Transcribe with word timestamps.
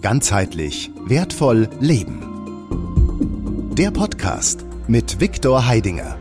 Ganzheitlich 0.00 0.92
wertvoll 1.06 1.68
leben. 1.80 2.22
Der 3.76 3.90
Podcast 3.90 4.64
mit 4.86 5.20
Viktor 5.20 5.66
Heidinger. 5.66 6.16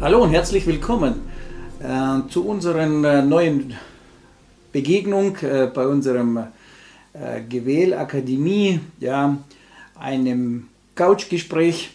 Hallo 0.00 0.22
und 0.22 0.30
herzlich 0.30 0.66
willkommen 0.66 1.20
äh, 1.80 2.28
zu 2.30 2.46
unserer 2.46 2.84
äh, 2.84 3.22
neuen 3.22 3.74
Begegnung 4.72 5.36
äh, 5.42 5.66
bei 5.66 5.86
unserem 5.86 6.38
äh, 7.12 7.42
Gewähl 7.46 7.92
Akademie, 7.92 8.80
ja, 8.98 9.36
einem 9.94 10.68
Couchgespräch 10.94 11.90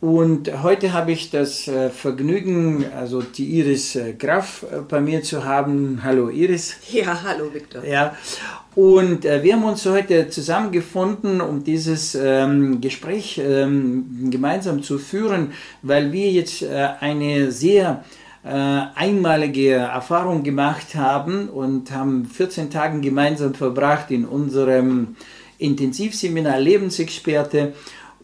und 0.00 0.62
heute 0.62 0.92
habe 0.92 1.10
ich 1.10 1.30
das 1.30 1.66
äh, 1.66 1.90
Vergnügen, 1.90 2.84
also 2.96 3.20
die 3.20 3.58
Iris 3.58 3.96
äh, 3.96 4.12
Graf 4.12 4.64
äh, 4.70 4.80
bei 4.80 5.00
mir 5.00 5.24
zu 5.24 5.44
haben. 5.44 6.00
Hallo 6.04 6.28
Iris. 6.28 6.76
Ja, 6.92 7.20
hallo 7.24 7.52
Viktor. 7.52 7.84
Ja, 7.84 8.14
und 8.76 9.24
wir 9.24 9.54
haben 9.54 9.64
uns 9.64 9.84
heute 9.86 10.28
zusammengefunden, 10.28 11.40
um 11.40 11.64
dieses 11.64 12.14
ähm, 12.14 12.80
Gespräch 12.80 13.40
ähm, 13.42 14.30
gemeinsam 14.30 14.84
zu 14.84 14.98
führen, 14.98 15.52
weil 15.82 16.12
wir 16.12 16.30
jetzt 16.30 16.64
eine 16.64 17.50
sehr 17.50 18.04
einmalige 18.44 19.72
Erfahrung 19.72 20.44
gemacht 20.44 20.94
haben 20.94 21.48
und 21.48 21.90
haben 21.90 22.24
14 22.24 22.70
Tage 22.70 23.00
gemeinsam 23.00 23.52
verbracht 23.52 24.12
in 24.12 24.24
unserem 24.24 25.16
Intensivseminar 25.58 26.60
Lebensexperte. 26.60 27.74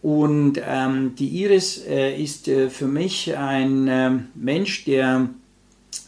Und 0.05 0.61
ähm, 0.63 1.15
die 1.17 1.29
Iris 1.29 1.83
äh, 1.83 2.15
ist 2.15 2.47
äh, 2.47 2.69
für 2.69 2.85
mich 2.85 3.35
ein 3.35 3.87
äh, 3.87 4.11
Mensch, 4.35 4.85
der 4.85 5.29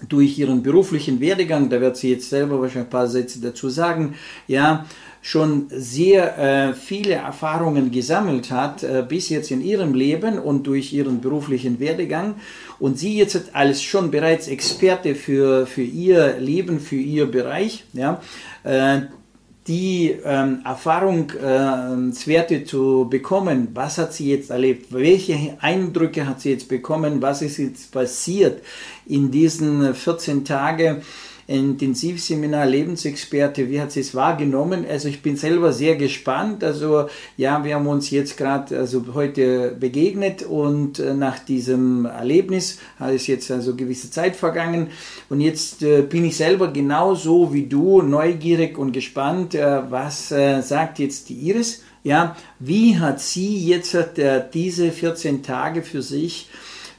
durch 0.07 0.37
ihren 0.37 0.61
beruflichen 0.61 1.19
Werdegang, 1.19 1.71
da 1.71 1.81
wird 1.81 1.97
sie 1.97 2.11
jetzt 2.11 2.29
selber 2.29 2.61
wahrscheinlich 2.61 2.89
ein 2.89 2.91
paar 2.91 3.07
Sätze 3.07 3.41
dazu 3.41 3.69
sagen, 3.69 4.13
ja, 4.47 4.85
schon 5.23 5.65
sehr 5.69 6.37
äh, 6.37 6.73
viele 6.75 7.15
Erfahrungen 7.15 7.89
gesammelt 7.89 8.51
hat, 8.51 8.83
äh, 8.83 9.03
bis 9.09 9.29
jetzt 9.29 9.49
in 9.49 9.63
ihrem 9.63 9.95
Leben 9.95 10.37
und 10.37 10.67
durch 10.67 10.93
ihren 10.93 11.19
beruflichen 11.19 11.79
Werdegang. 11.79 12.35
Und 12.77 12.99
sie 12.99 13.17
jetzt 13.17 13.55
als 13.55 13.81
schon 13.81 14.11
bereits 14.11 14.47
Experte 14.47 15.15
für, 15.15 15.65
für 15.65 15.81
ihr 15.81 16.37
Leben, 16.37 16.79
für 16.79 16.97
ihr 16.97 17.25
Bereich, 17.25 17.83
ja, 17.93 18.21
äh, 18.63 19.01
die 19.67 20.15
ähm, 20.23 20.61
Erfahrungswerte 20.63 22.55
äh, 22.55 22.63
zu 22.63 23.07
bekommen, 23.09 23.69
was 23.73 23.97
hat 23.97 24.13
sie 24.13 24.31
jetzt 24.31 24.49
erlebt, 24.49 24.93
welche 24.93 25.57
Eindrücke 25.59 26.25
hat 26.27 26.41
sie 26.41 26.51
jetzt 26.51 26.69
bekommen, 26.69 27.21
was 27.21 27.41
ist 27.41 27.57
jetzt 27.57 27.91
passiert 27.91 28.61
in 29.05 29.31
diesen 29.31 29.93
14 29.93 30.45
Tagen 30.45 31.01
Intensivseminar 31.47 32.65
Lebensexperte, 32.65 33.69
wie 33.69 33.79
hat 33.79 33.93
sie 33.93 34.01
es 34.01 34.13
wahrgenommen? 34.13 34.85
Also 34.87 35.07
ich 35.07 35.21
bin 35.21 35.37
selber 35.37 35.71
sehr 35.71 35.95
gespannt. 35.95 36.61
Also 36.61 37.07
ja, 37.37 37.63
wir 37.63 37.75
haben 37.75 37.87
uns 37.87 38.09
jetzt 38.09 38.35
gerade 38.35 38.77
also 38.77 39.05
heute 39.13 39.73
begegnet 39.79 40.43
und 40.43 40.99
äh, 40.99 41.13
nach 41.13 41.39
diesem 41.39 42.03
Erlebnis 42.05 42.79
hat 42.99 43.13
es 43.13 43.27
jetzt 43.27 43.49
also 43.49 43.75
gewisse 43.75 44.11
Zeit 44.11 44.35
vergangen 44.35 44.87
und 45.29 45.39
jetzt 45.39 45.83
äh, 45.83 46.01
bin 46.01 46.25
ich 46.25 46.35
selber 46.35 46.67
genauso 46.67 47.53
wie 47.53 47.65
du 47.65 48.01
neugierig 48.01 48.77
und 48.77 48.91
gespannt, 48.91 49.55
äh, 49.55 49.89
was 49.89 50.27
sagt 50.27 50.99
jetzt 50.99 51.29
die 51.29 51.35
Iris? 51.35 51.83
Ja, 52.03 52.35
wie 52.59 52.99
hat 52.99 53.19
sie 53.21 53.65
jetzt 53.65 53.97
diese 54.53 54.91
14 54.91 55.43
Tage 55.43 55.81
für 55.81 56.01
sich 56.01 56.49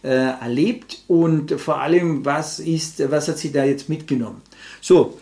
äh, 0.03 0.09
erlebt 0.09 1.03
und 1.09 1.53
vor 1.61 1.81
allem, 1.81 2.25
was, 2.25 2.59
ist, 2.61 3.11
was 3.11 3.29
hat 3.29 3.39
sie 3.39 3.53
da 3.53 3.65
jetzt 3.65 3.89
mitgenommen? 3.89 4.43
So, 4.81 5.19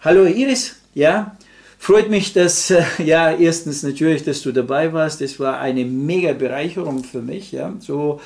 hallo 0.00 0.24
Iris, 0.26 0.76
ja, 0.94 1.36
freut 1.78 2.10
mich, 2.10 2.32
dass, 2.32 2.70
äh, 2.70 2.84
ja, 3.04 3.32
erstens 3.32 3.82
natürlich, 3.82 4.24
dass 4.24 4.42
du 4.42 4.52
dabei 4.52 4.92
warst, 4.92 5.20
das 5.20 5.38
war 5.40 5.58
eine 5.60 5.84
mega 5.84 6.32
Bereicherung 6.32 7.04
für 7.04 7.22
mich, 7.22 7.52
ja, 7.52 7.74
so, 7.80 8.20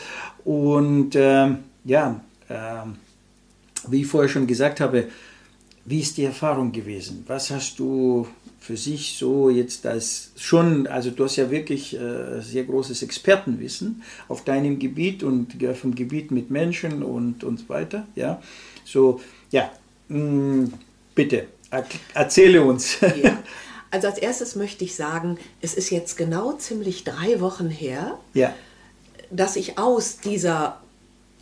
und 0.44 1.14
äh, 1.14 1.48
ja, 1.84 2.20
äh, 2.48 2.54
wie 3.88 4.02
ich 4.02 4.06
vorher 4.06 4.28
schon 4.28 4.46
gesagt 4.46 4.80
habe, 4.80 5.08
wie 5.84 6.00
ist 6.00 6.19
die 6.19 6.24
Erfahrung 6.24 6.72
gewesen? 6.72 7.24
Was 7.26 7.50
hast 7.50 7.78
du 7.78 8.26
für 8.70 8.76
sich 8.76 9.16
so 9.19 9.50
jetzt 9.50 9.84
als 9.84 10.31
schon, 10.36 10.86
also 10.86 11.10
du 11.10 11.25
hast 11.25 11.34
ja 11.34 11.50
wirklich 11.50 11.98
äh, 11.98 12.41
sehr 12.41 12.62
großes 12.62 13.03
Expertenwissen 13.03 14.04
auf 14.28 14.44
deinem 14.44 14.78
Gebiet 14.78 15.25
und 15.25 15.60
ja, 15.60 15.75
vom 15.75 15.92
Gebiet 15.92 16.31
mit 16.31 16.53
Menschen 16.53 17.03
und, 17.03 17.42
und 17.42 17.58
so 17.58 17.69
weiter, 17.69 18.06
ja. 18.14 18.41
So, 18.84 19.20
ja, 19.50 19.72
mh, 20.06 20.19
mm, 20.19 20.72
bitte, 21.16 21.48
er, 21.70 21.84
erzähle 22.14 22.62
uns. 22.62 22.98
Ja. 23.00 23.42
Also 23.92 24.06
als 24.06 24.19
erstes 24.19 24.54
möchte 24.54 24.84
ich 24.84 24.94
sagen, 24.94 25.37
es 25.60 25.75
ist 25.75 25.91
jetzt 25.91 26.16
genau 26.16 26.52
ziemlich 26.52 27.02
drei 27.02 27.41
Wochen 27.41 27.69
her, 27.69 28.20
ja. 28.34 28.54
dass 29.32 29.56
ich 29.56 29.78
aus 29.78 30.19
dieser 30.19 30.81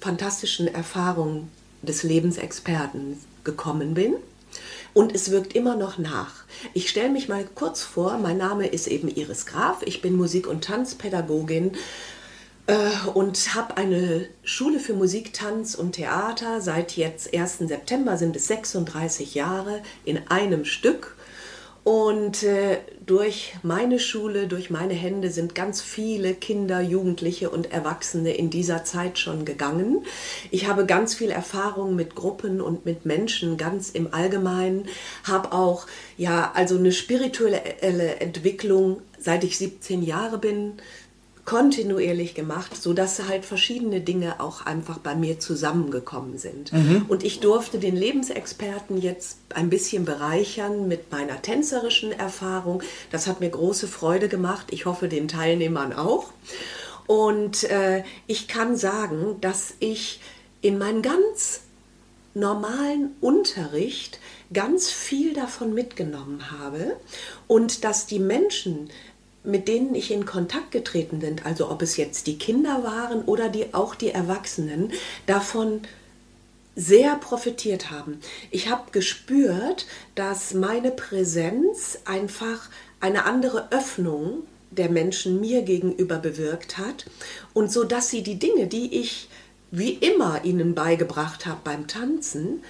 fantastischen 0.00 0.66
Erfahrung 0.66 1.50
des 1.83 2.05
Lebensexperten 2.05 3.19
gekommen 3.45 3.93
bin 3.93 4.15
und 4.94 5.15
es 5.15 5.31
wirkt 5.31 5.54
immer 5.54 5.76
noch 5.76 5.99
nach. 5.99 6.44
Ich 6.75 6.88
stelle 6.88 7.10
mich 7.10 7.28
mal 7.28 7.44
kurz 7.54 7.82
vor, 7.82 8.19
mein 8.19 8.38
Name 8.38 8.66
ist 8.66 8.87
eben 8.87 9.09
Iris 9.09 9.47
Graf, 9.47 9.82
ich 9.84 10.03
bin 10.03 10.16
Musik- 10.16 10.47
und 10.47 10.65
Tanzpädagogin 10.65 11.72
äh, 12.69 13.09
und 13.15 13.54
habe 13.54 13.77
eine 13.77 14.28
Schule 14.44 14.78
für 14.78 14.94
Musik, 14.94 15.32
Tanz 15.32 15.75
und 15.75 15.93
Theater. 15.93 16.60
Seit 16.60 16.97
jetzt 16.97 17.34
1. 17.34 17.59
September 17.59 18.16
sind 18.16 18.37
es 18.37 18.47
36 18.47 19.34
Jahre 19.34 19.82
in 20.04 20.28
einem 20.28 20.65
Stück 20.65 21.16
und 21.88 22.43
äh, 22.43 22.81
durch 23.06 23.54
meine 23.62 23.99
Schule, 23.99 24.47
durch 24.47 24.69
meine 24.69 24.93
Hände 24.93 25.31
sind 25.31 25.54
ganz 25.54 25.81
viele 25.81 26.34
Kinder, 26.34 26.82
Jugendliche 26.82 27.49
und 27.49 27.72
Erwachsene 27.72 28.34
in 28.34 28.50
dieser 28.50 28.84
Zeit 28.84 29.19
schon 29.19 29.47
gegangen. 29.47 30.04
Ich 30.50 30.69
habe 30.69 30.84
ganz 30.84 31.15
viel 31.15 31.31
Erfahrung 31.31 31.97
mit 31.97 32.15
Gruppen 32.15 32.60
und 32.60 32.84
mit 32.84 33.06
Menschen 33.06 33.56
ganz 33.56 33.88
im 33.88 34.12
Allgemeinen, 34.12 34.84
habe 35.25 35.54
auch 35.54 35.87
ja 36.19 36.53
also 36.54 36.77
eine 36.77 36.93
spirituelle 36.93 38.16
Entwicklung, 38.21 39.00
seit 39.19 39.43
ich 39.43 39.56
17 39.56 40.03
Jahre 40.03 40.37
bin, 40.37 40.75
kontinuierlich 41.48 42.34
gemacht, 42.34 42.76
sodass 42.76 43.26
halt 43.26 43.47
verschiedene 43.47 44.03
Dinge 44.03 44.38
auch 44.38 44.66
einfach 44.66 44.98
bei 44.98 45.14
mir 45.14 45.41
zusammengekommen 45.41 46.36
sind. 46.36 46.75
Mhm. 46.75 47.06
Und 47.09 47.25
ich 47.25 47.41
durfte 47.41 47.78
den 47.78 47.97
Lebensexperten 47.97 49.00
jetzt 49.00 49.38
ein 49.54 49.70
bisschen 49.70 50.04
bereichern 50.04 50.88
mit 50.88 51.10
meiner 51.10 51.41
tänzerischen 51.41 52.12
Erfahrung. 52.12 52.82
Das 53.10 53.26
hat 53.26 53.41
mir 53.41 53.48
große 53.48 53.88
Freude 53.88 54.28
gemacht. 54.28 54.66
Ich 54.72 54.84
hoffe, 54.84 55.09
den 55.09 55.26
Teilnehmern 55.26 55.94
auch. 55.94 56.32
Und 57.06 57.65
äh, 57.65 58.04
ich 58.26 58.47
kann 58.47 58.76
sagen, 58.76 59.36
dass 59.41 59.72
ich 59.78 60.20
in 60.60 60.76
meinem 60.76 61.00
ganz 61.00 61.62
normalen 62.34 63.16
Unterricht 63.22 64.20
ganz 64.53 64.91
viel 64.91 65.32
davon 65.32 65.72
mitgenommen 65.72 66.50
habe 66.50 66.97
und 67.47 67.84
dass 67.84 68.04
die 68.04 68.19
Menschen, 68.19 68.91
mit 69.48 69.66
denen 69.66 69.94
ich 69.94 70.10
in 70.10 70.26
Kontakt 70.26 70.70
getreten 70.70 71.20
bin, 71.20 71.41
also 71.42 71.70
ob 71.70 71.82
es 71.82 71.97
jetzt 71.97 72.26
die 72.26 72.38
Kinder 72.38 72.84
waren 72.84 73.22
oder 73.22 73.48
die, 73.48 73.72
auch 73.72 73.94
die 73.94 74.10
Erwachsenen, 74.10 74.92
davon 75.26 75.81
sehr 76.76 77.16
profitiert 77.16 77.91
haben. 77.91 78.20
Ich 78.50 78.69
habe 78.69 78.92
gespürt, 78.92 79.86
dass 80.14 80.54
meine 80.54 80.91
Präsenz 80.91 81.98
einfach 82.04 82.69
eine 83.00 83.25
andere 83.25 83.72
Öffnung 83.72 84.42
der 84.70 84.91
Menschen 84.91 85.41
mir 85.41 85.62
gegenüber 85.62 86.19
bewirkt 86.19 86.76
hat 86.76 87.06
und 87.54 87.72
so 87.72 87.84
dass 87.84 88.10
sie 88.10 88.22
die 88.22 88.38
Dinge, 88.38 88.66
die 88.66 89.00
ich 89.00 89.28
wie 89.70 89.92
immer 89.92 90.44
ihnen 90.44 90.75
beigebracht 90.75 91.47
habe 91.47 91.60
beim 91.65 91.88
Tanzen, 91.88 92.62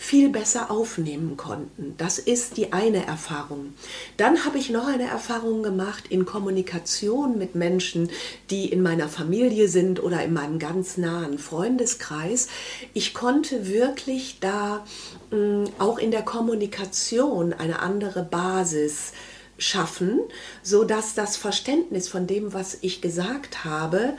viel 0.00 0.30
besser 0.30 0.70
aufnehmen 0.70 1.36
konnten. 1.36 1.94
Das 1.98 2.18
ist 2.18 2.56
die 2.56 2.72
eine 2.72 3.04
Erfahrung. 3.06 3.74
Dann 4.16 4.46
habe 4.46 4.56
ich 4.56 4.70
noch 4.70 4.86
eine 4.86 5.06
Erfahrung 5.06 5.62
gemacht 5.62 6.04
in 6.08 6.24
Kommunikation 6.24 7.36
mit 7.36 7.54
Menschen, 7.54 8.08
die 8.48 8.70
in 8.72 8.80
meiner 8.80 9.10
Familie 9.10 9.68
sind 9.68 10.02
oder 10.02 10.24
in 10.24 10.32
meinem 10.32 10.58
ganz 10.58 10.96
nahen 10.96 11.38
Freundeskreis. 11.38 12.48
Ich 12.94 13.12
konnte 13.12 13.68
wirklich 13.68 14.38
da 14.40 14.86
mh, 15.32 15.36
mm, 15.36 15.64
auch 15.78 15.98
in 15.98 16.10
der 16.10 16.22
Kommunikation 16.22 17.52
eine 17.52 17.80
andere 17.80 18.22
Basis 18.22 19.12
schaffen, 19.58 20.20
so 20.62 20.84
dass 20.84 21.14
das 21.14 21.36
Verständnis 21.36 22.08
von 22.08 22.26
dem, 22.26 22.54
was 22.54 22.78
ich 22.80 23.02
gesagt 23.02 23.66
habe, 23.66 24.14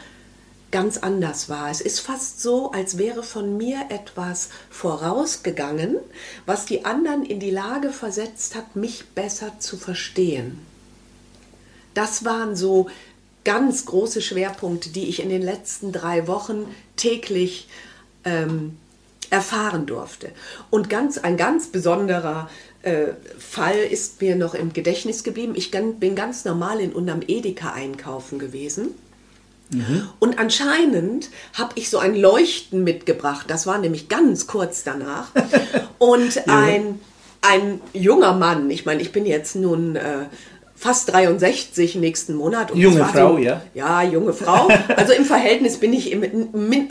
ganz 0.72 0.98
anders 0.98 1.50
war. 1.50 1.70
Es 1.70 1.82
ist 1.82 2.00
fast 2.00 2.42
so, 2.42 2.72
als 2.72 2.98
wäre 2.98 3.24
von 3.24 3.58
mir 3.58 3.86
etwas 3.90 4.50
vorausgegangen, 4.70 5.98
was 6.46 6.66
die 6.66 6.86
anderen 6.86 7.24
in 7.24 7.40
die 7.40 7.52
Lage 7.52 7.92
versetzt 7.92 8.56
hat, 8.56 8.76
mich 8.76 9.10
besser 9.10 9.60
zu 9.60 9.78
verstehen. 9.78 10.60
Das 11.94 12.24
waren 12.24 12.56
so 12.56 12.88
ganz 13.44 13.86
große 13.86 14.22
Schwerpunkte, 14.22 14.90
die 14.90 15.10
ich 15.10 15.22
in 15.22 15.30
den 15.30 15.42
letzten 15.42 15.92
drei 15.92 16.28
Wochen 16.28 16.66
täglich 16.96 17.68
ähm, 18.24 18.78
erfahren 19.30 19.86
durfte. 19.86 20.32
Und 20.70 20.90
ganz, 20.90 21.18
ein 21.18 21.38
ganz 21.38 21.68
besonderer 21.68 22.50
äh, 22.84 23.08
Fall 23.40 23.78
ist 23.78 24.22
mir 24.22 24.36
noch 24.36 24.54
im 24.54 24.74
Gedächtnis 24.74 25.24
geblieben. 25.24 25.54
Ich 25.56 25.72
bin 25.72 26.16
ganz 26.16 26.46
normal 26.46 26.80
in 26.80 26.94
unserem 26.94 27.22
Edeka 27.26 27.72
einkaufen 27.72 28.40
gewesen. 28.40 28.90
Mhm. 29.74 30.10
Und 30.20 30.40
anscheinend 30.40 31.30
habe 31.54 31.72
ich 31.76 31.90
so 31.90 31.98
ein 31.98 32.16
Leuchten 32.16 32.84
mitgebracht. 32.84 33.46
Das 33.50 33.66
war 33.68 33.78
nämlich 33.78 34.10
ganz 34.10 34.48
kurz 34.48 34.84
danach. 34.84 35.28
Und 35.98 36.36
ja. 36.36 36.44
ein, 36.48 37.00
ein 37.42 37.82
junger 37.94 38.34
Mann, 38.34 38.70
ich 38.70 38.86
meine, 38.86 39.02
ich 39.02 39.12
bin 39.12 39.26
jetzt 39.26 39.56
nun 39.56 39.96
äh, 39.96 40.26
fast 40.76 41.12
63 41.12 41.96
nächsten 41.96 42.34
Monat. 42.34 42.74
junge 42.76 43.06
Frau, 43.06 43.34
so, 43.34 43.38
ja? 43.38 43.62
Ja, 43.74 44.02
junge 44.02 44.34
Frau. 44.34 44.68
Also 44.98 45.14
im 45.14 45.26
Verhältnis 45.26 45.80
bin 45.80 45.94
ich 45.94 46.12
im, 46.12 46.24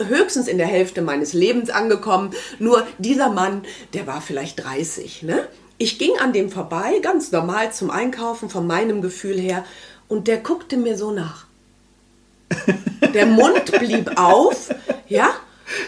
höchstens 0.07 0.47
in 0.47 0.57
der 0.57 0.67
Hälfte 0.67 1.01
meines 1.01 1.33
Lebens 1.33 1.69
angekommen. 1.69 2.31
Nur 2.57 2.87
dieser 2.97 3.29
Mann, 3.29 3.63
der 3.93 4.07
war 4.07 4.21
vielleicht 4.21 4.63
30. 4.63 5.23
Ne? 5.23 5.47
Ich 5.77 5.99
ging 5.99 6.11
an 6.19 6.31
dem 6.31 6.49
vorbei, 6.49 6.99
ganz 7.01 7.31
normal 7.31 7.73
zum 7.73 7.91
Einkaufen, 7.91 8.49
von 8.49 8.65
meinem 8.65 9.01
Gefühl 9.01 9.37
her. 9.37 9.65
Und 10.07 10.27
der 10.27 10.37
guckte 10.37 10.77
mir 10.77 10.97
so 10.97 11.11
nach. 11.11 11.45
Der 13.13 13.25
Mund 13.25 13.71
blieb 13.79 14.11
auf, 14.17 14.73
ja, 15.07 15.31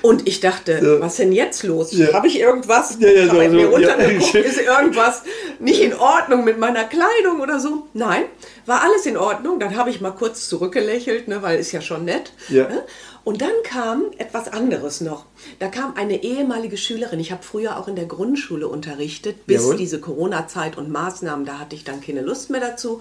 und 0.02 0.28
ich 0.28 0.40
dachte, 0.40 0.80
so. 0.82 1.00
was 1.02 1.18
denn 1.18 1.32
jetzt 1.32 1.64
los? 1.64 1.92
Ja. 1.94 2.14
Habe 2.14 2.28
ich 2.28 2.40
irgendwas? 2.40 2.98
Ja, 3.00 3.10
ja, 3.10 3.30
so, 3.30 3.42
ich 3.42 3.50
mir 3.50 3.68
runtergeguckt? 3.68 4.34
Ja. 4.34 4.40
Ist 4.42 4.60
irgendwas 4.60 5.24
nicht 5.60 5.82
in 5.82 5.94
Ordnung 5.94 6.44
mit 6.44 6.58
meiner 6.60 6.84
Kleidung 6.84 7.42
oder 7.42 7.60
so? 7.60 7.88
Nein, 7.94 8.24
war 8.66 8.82
alles 8.82 9.06
in 9.06 9.18
Ordnung. 9.18 9.60
Dann 9.60 9.76
habe 9.76 9.90
ich 9.90 10.02
mal 10.02 10.12
kurz 10.12 10.48
zurückgelächelt, 10.50 11.28
ne, 11.28 11.42
weil 11.42 11.60
ist 11.60 11.72
ja 11.72 11.82
schon 11.82 12.06
nett. 12.06 12.34
Ja. 12.50 12.68
Ne? 12.68 12.84
Und 13.24 13.42
dann 13.42 13.54
kam 13.64 14.04
etwas 14.18 14.50
anderes 14.50 15.00
noch. 15.00 15.26
Da 15.60 15.70
kam 15.70 15.96
eine 15.96 16.24
ehemalige 16.24 16.76
Schülerin. 16.76 17.22
Ich 17.22 17.32
habe 17.32 17.42
früher 17.42 17.78
auch 17.78 17.88
in 17.88 17.96
der 17.96 18.06
Grundschule 18.06 18.68
unterrichtet, 18.68 19.46
bis 19.46 19.62
Jawohl. 19.62 19.78
diese 19.78 20.02
Corona-Zeit 20.02 20.78
und 20.78 20.90
Maßnahmen, 20.92 21.46
da 21.46 21.60
hatte 21.60 21.76
ich 21.76 21.86
dann 21.86 22.02
keine 22.02 22.22
Lust 22.22 22.50
mehr 22.50 22.60
dazu. 22.60 23.00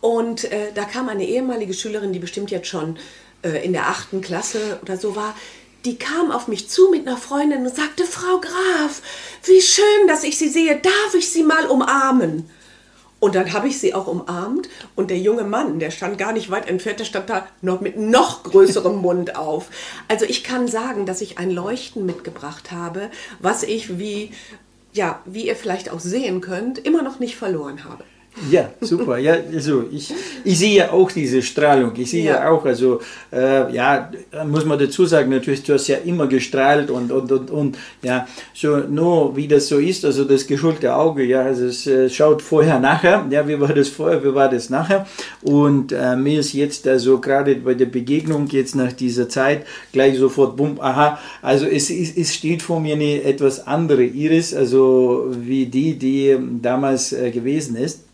Und 0.00 0.50
äh, 0.50 0.72
da 0.74 0.84
kam 0.84 1.08
eine 1.08 1.24
ehemalige 1.24 1.74
Schülerin, 1.74 2.12
die 2.12 2.18
bestimmt 2.18 2.50
jetzt 2.50 2.66
schon 2.66 2.98
äh, 3.42 3.64
in 3.64 3.72
der 3.72 3.86
achten 3.86 4.20
Klasse 4.20 4.80
oder 4.82 4.96
so 4.96 5.14
war 5.14 5.36
die 5.84 5.96
kam 5.96 6.30
auf 6.30 6.48
mich 6.48 6.68
zu 6.68 6.90
mit 6.90 7.06
einer 7.06 7.16
Freundin 7.16 7.66
und 7.66 7.74
sagte, 7.74 8.04
Frau 8.04 8.40
Graf, 8.40 9.02
wie 9.44 9.60
schön, 9.60 10.06
dass 10.06 10.24
ich 10.24 10.38
Sie 10.38 10.48
sehe, 10.48 10.76
darf 10.76 11.14
ich 11.14 11.30
Sie 11.30 11.42
mal 11.42 11.66
umarmen? 11.66 12.48
Und 13.20 13.34
dann 13.34 13.52
habe 13.52 13.68
ich 13.68 13.78
sie 13.78 13.92
auch 13.92 14.06
umarmt 14.06 14.70
und 14.96 15.10
der 15.10 15.18
junge 15.18 15.44
Mann, 15.44 15.78
der 15.78 15.90
stand 15.90 16.16
gar 16.16 16.32
nicht 16.32 16.50
weit 16.50 16.66
entfernt, 16.66 17.00
der 17.00 17.04
stand 17.04 17.28
da 17.28 17.46
noch 17.60 17.82
mit 17.82 17.98
noch 17.98 18.42
größerem 18.44 18.96
Mund 19.02 19.36
auf. 19.36 19.68
Also 20.08 20.24
ich 20.24 20.42
kann 20.42 20.68
sagen, 20.68 21.04
dass 21.04 21.20
ich 21.20 21.36
ein 21.36 21.50
Leuchten 21.50 22.06
mitgebracht 22.06 22.72
habe, 22.72 23.10
was 23.38 23.62
ich, 23.62 23.98
wie, 23.98 24.32
ja, 24.94 25.20
wie 25.26 25.46
ihr 25.46 25.54
vielleicht 25.54 25.90
auch 25.90 26.00
sehen 26.00 26.40
könnt, 26.40 26.78
immer 26.78 27.02
noch 27.02 27.20
nicht 27.20 27.36
verloren 27.36 27.84
habe. 27.84 28.04
Ja, 28.50 28.70
super. 28.80 29.18
Ja, 29.18 29.36
also 29.52 29.84
ich, 29.92 30.12
ich 30.44 30.58
sehe 30.58 30.76
ja 30.76 30.92
auch 30.92 31.10
diese 31.12 31.42
Strahlung. 31.42 31.92
Ich 31.96 32.10
sehe 32.10 32.24
ja, 32.24 32.36
ja 32.36 32.50
auch, 32.50 32.64
also 32.64 33.00
äh, 33.32 33.72
ja, 33.74 34.10
muss 34.46 34.64
man 34.64 34.78
dazu 34.78 35.04
sagen, 35.04 35.30
natürlich, 35.30 35.62
du 35.62 35.74
hast 35.74 35.88
ja 35.88 35.96
immer 35.98 36.26
gestrahlt 36.26 36.90
und, 36.90 37.12
und, 37.12 37.30
und, 37.30 37.50
und 37.50 37.78
ja, 38.02 38.26
so 38.54 38.78
nur 38.78 39.36
wie 39.36 39.48
das 39.48 39.68
so 39.68 39.78
ist, 39.78 40.04
also 40.04 40.24
das 40.24 40.46
geschulte 40.46 40.94
Auge, 40.94 41.24
ja, 41.24 41.42
also 41.42 41.66
es 41.66 41.86
äh, 41.86 42.08
schaut 42.08 42.42
vorher, 42.42 42.78
nachher, 42.78 43.26
ja, 43.30 43.46
wie 43.46 43.60
war 43.60 43.72
das 43.72 43.88
vorher, 43.88 44.22
wie 44.24 44.34
war 44.34 44.48
das 44.48 44.70
nachher 44.70 45.06
und 45.42 45.92
äh, 45.92 46.16
mir 46.16 46.40
ist 46.40 46.52
jetzt 46.52 46.86
also 46.88 47.18
gerade 47.18 47.56
bei 47.56 47.74
der 47.74 47.86
Begegnung 47.86 48.46
jetzt 48.48 48.74
nach 48.74 48.92
dieser 48.92 49.28
Zeit 49.28 49.66
gleich 49.92 50.18
sofort, 50.18 50.56
bumm, 50.56 50.80
aha, 50.80 51.18
also 51.42 51.66
es, 51.66 51.90
es, 51.90 52.16
es 52.16 52.34
steht 52.34 52.62
vor 52.62 52.80
mir 52.80 52.94
eine 52.94 53.22
etwas 53.22 53.66
andere 53.66 54.04
Iris, 54.04 54.54
also 54.54 55.26
wie 55.30 55.66
die, 55.66 55.98
die 55.98 56.36
damals 56.62 57.12
äh, 57.12 57.30
gewesen 57.30 57.76
ist. 57.76 58.09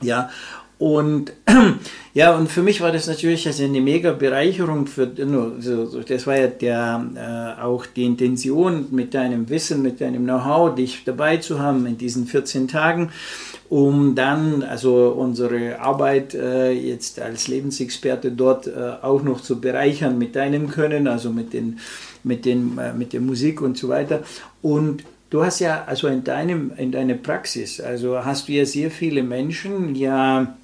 Ja, 0.00 0.30
und 0.78 1.32
ja, 2.14 2.36
und 2.36 2.48
für 2.48 2.62
mich 2.62 2.80
war 2.80 2.92
das 2.92 3.08
natürlich 3.08 3.46
also 3.48 3.64
eine 3.64 3.80
mega 3.80 4.12
Bereicherung 4.12 4.86
für, 4.86 5.08
das 5.08 6.26
war 6.26 6.38
ja 6.38 6.46
der, 6.46 7.56
äh, 7.58 7.60
auch 7.60 7.84
die 7.84 8.04
Intention 8.04 8.86
mit 8.92 9.12
deinem 9.12 9.48
Wissen, 9.48 9.82
mit 9.82 10.00
deinem 10.00 10.22
Know-how, 10.22 10.76
dich 10.76 11.02
dabei 11.04 11.38
zu 11.38 11.58
haben 11.58 11.84
in 11.86 11.98
diesen 11.98 12.26
14 12.26 12.68
Tagen, 12.68 13.10
um 13.68 14.14
dann 14.14 14.62
also 14.62 15.08
unsere 15.18 15.80
Arbeit 15.80 16.34
äh, 16.34 16.70
jetzt 16.70 17.20
als 17.20 17.48
Lebensexperte 17.48 18.30
dort 18.30 18.68
äh, 18.68 18.92
auch 19.02 19.24
noch 19.24 19.40
zu 19.40 19.60
bereichern 19.60 20.16
mit 20.16 20.36
deinem 20.36 20.70
Können, 20.70 21.08
also 21.08 21.30
mit 21.30 21.52
den, 21.52 21.80
mit 22.22 22.44
den, 22.44 22.78
äh, 22.78 22.92
mit 22.92 23.12
der 23.12 23.20
Musik 23.20 23.60
und 23.62 23.76
so 23.76 23.88
weiter. 23.88 24.22
Und 24.62 25.02
Du 25.30 25.44
hast 25.44 25.60
ja 25.60 25.84
also 25.84 26.08
in 26.08 26.24
deinem 26.24 26.72
in 26.76 26.90
deiner 26.90 27.14
Praxis, 27.14 27.80
also 27.80 28.24
hast 28.24 28.48
du 28.48 28.52
ja 28.52 28.64
sehr 28.64 28.90
viele 28.90 29.22
Menschen 29.22 29.94
ja 29.94 30.54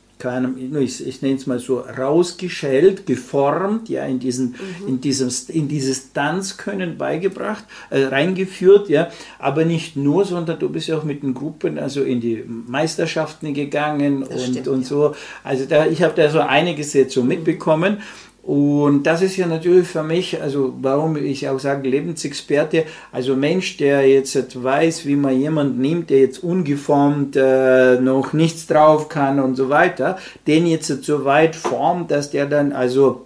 ich, 0.81 1.07
ich 1.07 1.23
nenne 1.23 1.35
es 1.35 1.47
mal 1.47 1.59
so, 1.59 1.81
rausgeschält, 1.81 3.07
geformt, 3.07 3.89
ja, 3.89 4.07
in, 4.07 4.19
diesen, 4.19 4.51
mhm. 4.53 4.89
in, 4.89 5.01
diesem, 5.01 5.29
in 5.49 5.69
dieses 5.69 6.13
Tanzkönnen 6.13 6.97
beigebracht, 6.97 7.65
äh, 7.91 8.05
reingeführt, 8.05 8.89
ja, 8.89 9.11
aber 9.39 9.65
nicht 9.65 9.97
nur, 9.97 10.25
sondern 10.25 10.59
du 10.59 10.69
bist 10.69 10.89
ja 10.89 10.97
auch 10.97 11.05
mit 11.05 11.23
den 11.23 11.35
Gruppen, 11.35 11.79
also 11.79 12.03
in 12.03 12.21
die 12.21 12.43
Meisterschaften 12.47 13.53
gegangen 13.55 14.21
das 14.21 14.31
und, 14.31 14.41
stimmt, 14.41 14.69
und 14.69 14.81
ja. 14.83 14.87
so. 14.87 15.15
Also 15.43 15.67
da, 15.67 15.87
ich 15.87 16.03
habe 16.03 16.15
da 16.15 16.31
so 16.31 16.41
einiges 16.41 16.93
jetzt 16.95 17.15
so 17.15 17.23
mitbekommen 17.23 17.99
und 18.47 19.05
das 19.05 19.23
ist 19.23 19.39
ja 19.39 19.47
natürlich 19.47 19.89
für 19.89 20.03
mich, 20.03 20.43
also 20.43 20.75
warum 20.81 21.17
ich 21.17 21.49
auch 21.49 21.59
sage 21.59 21.89
Lebensexperte, 21.89 22.85
also 23.11 23.37
Mensch, 23.37 23.79
der 23.79 24.07
jetzt 24.07 24.63
weiß, 24.63 25.07
wie 25.07 25.17
man 25.17 25.41
jemanden 25.41 25.81
nimmt, 25.81 26.11
der 26.11 26.19
jetzt 26.19 26.45
ungeformt 26.45 27.37
äh, 27.37 27.99
noch 27.99 28.35
nichts 28.35 28.67
drauf 28.67 29.09
kann 29.09 29.41
und 29.41 29.57
so 29.57 29.71
weiter, 29.71 30.19
den 30.47 30.67
jetzt 30.67 31.05
so 31.05 31.25
weit 31.25 31.57
formt, 31.57 32.11
dass 32.11 32.31
der 32.31 32.45
dann 32.45 32.73
also 32.73 33.25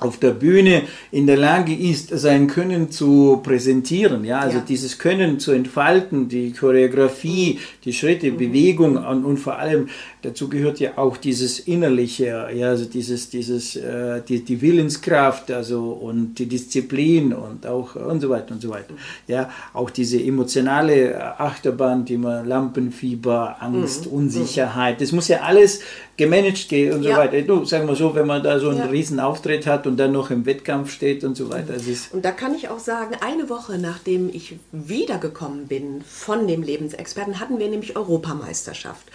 auf 0.00 0.18
der 0.18 0.32
Bühne 0.32 0.82
in 1.10 1.26
der 1.26 1.36
Lage 1.36 1.74
ist, 1.74 2.10
sein 2.10 2.46
Können 2.46 2.90
zu 2.90 3.40
präsentieren, 3.42 4.24
ja, 4.24 4.40
also 4.40 4.58
ja. 4.58 4.64
dieses 4.66 4.98
Können 4.98 5.40
zu 5.40 5.52
entfalten, 5.52 6.28
die 6.28 6.52
Choreografie, 6.52 7.58
die 7.84 7.92
Schritte, 7.92 8.30
mhm. 8.30 8.36
Bewegung 8.36 8.96
und, 8.96 9.24
und, 9.24 9.36
vor 9.38 9.58
allem 9.58 9.88
dazu 10.22 10.48
gehört 10.48 10.80
ja 10.80 10.92
auch 10.96 11.16
dieses 11.16 11.60
innerliche, 11.60 12.48
ja, 12.54 12.68
also 12.68 12.84
dieses, 12.84 13.30
dieses, 13.30 13.76
äh, 13.76 14.20
die, 14.28 14.44
die 14.44 14.60
Willenskraft, 14.60 15.50
also 15.50 15.92
und 15.92 16.34
die 16.38 16.46
Disziplin 16.46 17.32
und 17.32 17.66
auch 17.66 17.96
und 17.96 18.20
so 18.20 18.28
weiter 18.28 18.54
und 18.54 18.60
so 18.60 18.70
weiter. 18.70 18.94
Ja, 19.26 19.50
auch 19.72 19.90
diese 19.90 20.22
emotionale 20.22 21.38
Achterbahn, 21.40 22.04
die 22.04 22.18
man 22.18 22.46
Lampenfieber, 22.46 23.56
Angst, 23.60 24.06
mhm. 24.06 24.12
Unsicherheit, 24.12 25.00
das 25.00 25.12
muss 25.12 25.28
ja 25.28 25.40
alles 25.40 25.80
gemanagt 26.16 26.68
gehen 26.68 26.94
und 26.94 27.02
so 27.02 27.10
ja. 27.10 27.18
weiter. 27.18 27.42
Du, 27.42 27.64
sagen 27.64 27.86
wir 27.86 27.94
so, 27.94 28.14
wenn 28.14 28.26
man 28.26 28.42
da 28.42 28.58
so 28.58 28.70
einen 28.70 28.78
ja. 28.78 28.86
riesen 28.86 29.20
Auftritt 29.20 29.66
hat 29.66 29.86
und 29.86 29.96
dann 29.96 30.12
noch 30.12 30.30
im 30.30 30.46
Wettkampf 30.46 30.90
steht 30.90 31.24
und 31.24 31.36
so 31.36 31.50
weiter. 31.50 31.74
und 32.12 32.24
da 32.24 32.32
kann 32.32 32.54
ich 32.54 32.68
auch 32.68 32.78
sagen, 32.78 33.16
eine 33.20 33.48
Woche 33.48 33.78
nachdem 33.78 34.28
ich 34.28 34.56
wiedergekommen 34.72 35.66
bin 35.66 36.02
von 36.02 36.46
dem 36.46 36.62
Lebensexperten, 36.62 37.40
hatten 37.40 37.58
wir 37.58 37.68
nämlich 37.68 37.96
Europameisterschaft. 37.96 39.06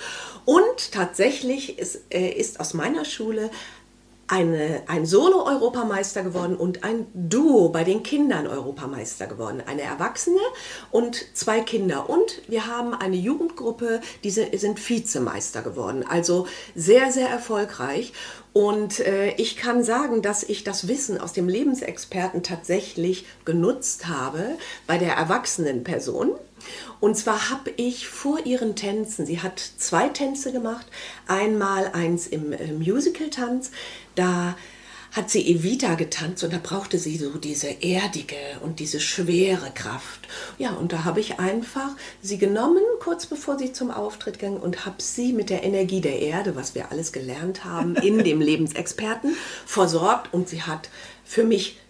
Und 0.46 0.92
tatsächlich 0.92 1.80
ist, 1.80 2.02
äh, 2.10 2.30
ist 2.30 2.60
aus 2.60 2.74
meiner 2.74 3.06
Schule 3.06 3.50
eine, 4.32 4.84
ein 4.88 5.06
Solo-Europameister 5.06 6.24
geworden 6.24 6.56
und 6.56 6.86
ein 6.86 7.06
Duo 7.14 7.68
bei 7.68 7.84
den 7.84 8.02
Kindern 8.02 8.48
Europameister 8.48 9.28
geworden. 9.28 9.62
Eine 9.66 9.82
Erwachsene 9.82 10.40
und 10.90 11.26
zwei 11.36 11.60
Kinder. 11.60 12.10
Und 12.10 12.42
wir 12.48 12.66
haben 12.66 12.94
eine 12.94 13.18
Jugendgruppe, 13.18 14.00
die 14.24 14.32
sind 14.32 14.90
Vizemeister 14.90 15.62
geworden. 15.62 16.06
Also 16.08 16.48
sehr, 16.76 17.12
sehr 17.12 17.28
erfolgreich. 17.28 18.14
Und 18.54 19.02
äh, 19.02 19.34
ich 19.36 19.58
kann 19.58 19.84
sagen, 19.84 20.22
dass 20.22 20.44
ich 20.44 20.64
das 20.64 20.88
Wissen 20.88 21.20
aus 21.20 21.34
dem 21.34 21.50
Lebensexperten 21.50 22.42
tatsächlich 22.42 23.26
genutzt 23.44 24.08
habe 24.08 24.58
bei 24.88 24.98
der 24.98 25.14
erwachsenen 25.14 25.84
Person. 25.84 26.32
Und 27.00 27.18
zwar 27.18 27.50
habe 27.50 27.72
ich 27.78 28.08
vor 28.08 28.46
ihren 28.46 28.76
Tänzen, 28.76 29.26
sie 29.26 29.40
hat 29.40 29.60
zwei 29.60 30.10
Tänze 30.10 30.52
gemacht, 30.52 30.86
einmal 31.28 31.88
eins 31.94 32.28
im 32.28 32.54
äh, 32.54 32.74
Musical-Tanz, 32.74 33.72
da 34.16 34.56
hat 35.12 35.30
sie 35.30 35.46
Evita 35.46 35.96
getanzt 35.96 36.44
und 36.44 36.54
da 36.54 36.60
brauchte 36.62 36.98
sie 36.98 37.18
so 37.18 37.38
diese 37.38 37.84
erdige 37.84 38.38
und 38.62 38.80
diese 38.80 39.02
schwere 39.02 39.72
Kraft. 39.72 40.28
Ja, 40.58 40.72
und 40.72 40.94
da 40.94 41.04
habe 41.04 41.20
ich 41.20 41.38
einfach 41.38 41.90
sie 42.22 42.38
genommen, 42.38 42.84
kurz 43.02 43.26
bevor 43.26 43.60
sie 43.60 43.74
zum 43.74 43.92
Auftritt 43.92 44.40
ging 44.40 44.56
und 44.56 44.86
habe 44.86 45.02
sie 45.02 45.34
mit 45.34 45.50
der 45.50 45.64
Energie 45.64 46.00
der 46.00 46.20
Erde, 46.20 46.56
was 46.56 46.76
wir 46.76 46.92
alles 46.92 47.12
gelernt 47.12 47.66
haben, 47.66 47.96
in 47.96 48.20
dem 48.24 48.40
Lebensexperten 48.40 49.36
versorgt 49.66 50.34
und 50.34 50.48
sie 50.48 50.62
hat 50.62 50.90
für 51.26 51.44
mich 51.44 51.81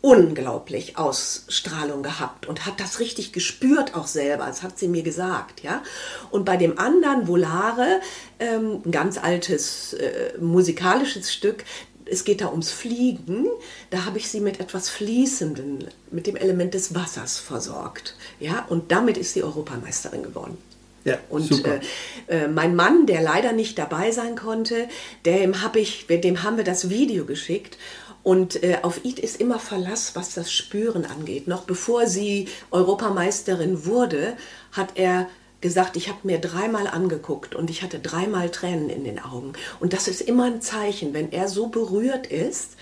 unglaublich 0.00 0.96
Ausstrahlung 0.96 2.02
gehabt 2.02 2.46
und 2.46 2.66
hat 2.66 2.78
das 2.78 3.00
richtig 3.00 3.32
gespürt 3.32 3.94
auch 3.94 4.06
selber. 4.06 4.46
Das 4.46 4.62
hat 4.62 4.78
sie 4.78 4.88
mir 4.88 5.02
gesagt, 5.02 5.62
ja. 5.62 5.82
Und 6.30 6.44
bei 6.44 6.56
dem 6.56 6.78
anderen 6.78 7.26
Volare, 7.26 8.00
ähm, 8.38 8.82
ein 8.84 8.90
ganz 8.92 9.18
altes 9.18 9.94
äh, 9.94 10.38
musikalisches 10.40 11.32
Stück, 11.32 11.64
es 12.04 12.24
geht 12.24 12.40
da 12.40 12.50
ums 12.50 12.70
Fliegen. 12.70 13.46
Da 13.90 14.04
habe 14.04 14.18
ich 14.18 14.30
sie 14.30 14.40
mit 14.40 14.60
etwas 14.60 14.88
Fließendem, 14.88 15.80
mit 16.10 16.26
dem 16.26 16.36
Element 16.36 16.74
des 16.74 16.94
Wassers 16.94 17.38
versorgt, 17.38 18.14
ja. 18.38 18.64
Und 18.68 18.92
damit 18.92 19.16
ist 19.18 19.32
sie 19.34 19.42
Europameisterin 19.42 20.22
geworden. 20.22 20.56
Ja, 21.04 21.18
und 21.30 21.42
super. 21.42 21.80
Äh, 22.26 22.44
äh, 22.44 22.48
mein 22.48 22.76
Mann, 22.76 23.06
der 23.06 23.22
leider 23.22 23.52
nicht 23.52 23.78
dabei 23.78 24.10
sein 24.10 24.36
konnte, 24.36 24.88
dem, 25.24 25.62
hab 25.62 25.76
ich, 25.76 26.06
dem 26.06 26.42
haben 26.42 26.56
wir 26.56 26.64
das 26.64 26.90
Video 26.90 27.24
geschickt. 27.24 27.78
Und 28.22 28.62
äh, 28.62 28.78
auf 28.82 29.04
Id 29.04 29.18
ist 29.18 29.40
immer 29.40 29.58
Verlass, 29.58 30.14
was 30.14 30.34
das 30.34 30.52
Spüren 30.52 31.04
angeht. 31.04 31.48
Noch 31.48 31.62
bevor 31.62 32.06
sie 32.06 32.48
Europameisterin 32.70 33.86
wurde, 33.86 34.36
hat 34.72 34.90
er 34.96 35.28
gesagt, 35.60 35.96
ich 35.96 36.08
habe 36.08 36.20
mir 36.22 36.38
dreimal 36.38 36.86
angeguckt 36.86 37.54
und 37.54 37.70
ich 37.70 37.82
hatte 37.82 37.98
dreimal 37.98 38.50
Tränen 38.50 38.90
in 38.90 39.04
den 39.04 39.18
Augen. 39.18 39.54
Und 39.80 39.92
das 39.92 40.08
ist 40.08 40.20
immer 40.20 40.44
ein 40.44 40.62
Zeichen, 40.62 41.14
wenn 41.14 41.32
er 41.32 41.48
so 41.48 41.68
berührt 41.68 42.26
ist, 42.26 42.76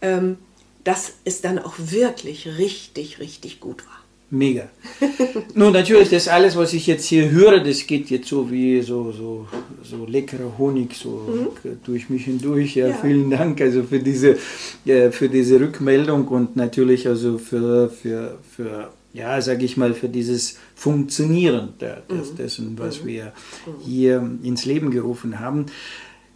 ähm, 0.00 0.38
dass 0.84 1.12
es 1.24 1.40
dann 1.40 1.58
auch 1.58 1.74
wirklich 1.76 2.46
richtig, 2.58 3.18
richtig 3.18 3.60
gut 3.60 3.86
war. 3.86 4.01
Mega. 4.34 4.70
Nun, 5.54 5.74
natürlich, 5.74 6.08
das 6.08 6.26
alles, 6.26 6.56
was 6.56 6.72
ich 6.72 6.86
jetzt 6.86 7.04
hier 7.04 7.30
höre, 7.30 7.60
das 7.60 7.86
geht 7.86 8.08
jetzt 8.08 8.28
so 8.28 8.50
wie 8.50 8.80
so, 8.80 9.12
so, 9.12 9.46
so 9.82 10.06
leckerer 10.06 10.56
Honig 10.56 10.94
so 10.94 11.52
mhm. 11.62 11.76
durch 11.84 12.08
mich 12.08 12.24
hindurch. 12.24 12.74
Ja, 12.74 12.88
ja, 12.88 12.94
vielen 12.94 13.28
Dank 13.28 13.60
also 13.60 13.82
für 13.82 13.98
diese, 13.98 14.38
äh, 14.86 15.10
für 15.10 15.28
diese 15.28 15.60
Rückmeldung 15.60 16.28
und 16.28 16.56
natürlich 16.56 17.06
also 17.06 17.36
für, 17.36 17.90
für, 17.90 18.38
für 18.56 18.88
ja, 19.12 19.38
sage 19.42 19.66
ich 19.66 19.76
mal, 19.76 19.92
für 19.92 20.08
dieses 20.08 20.56
Funktionieren 20.74 21.74
der, 21.78 22.00
des, 22.00 22.32
mhm. 22.32 22.36
dessen, 22.36 22.78
was 22.78 23.02
mhm. 23.02 23.08
wir 23.08 23.24
mhm. 23.66 23.84
hier 23.84 24.30
ins 24.42 24.64
Leben 24.64 24.90
gerufen 24.90 25.40
haben. 25.40 25.66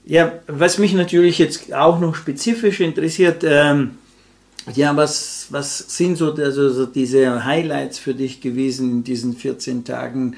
Ja, 0.04 0.34
was 0.48 0.76
mich 0.76 0.92
natürlich 0.92 1.38
jetzt 1.38 1.72
auch 1.72 1.98
noch 1.98 2.14
spezifisch 2.14 2.80
interessiert, 2.80 3.42
ähm, 3.42 3.92
ja, 4.74 4.96
was, 4.96 5.46
was 5.50 5.78
sind 5.78 6.16
so, 6.16 6.32
also, 6.32 6.70
so 6.70 6.86
diese 6.86 7.44
Highlights 7.44 7.98
für 7.98 8.14
dich 8.14 8.40
gewesen 8.40 8.90
in 8.90 9.04
diesen 9.04 9.36
14 9.36 9.84
Tagen, 9.84 10.36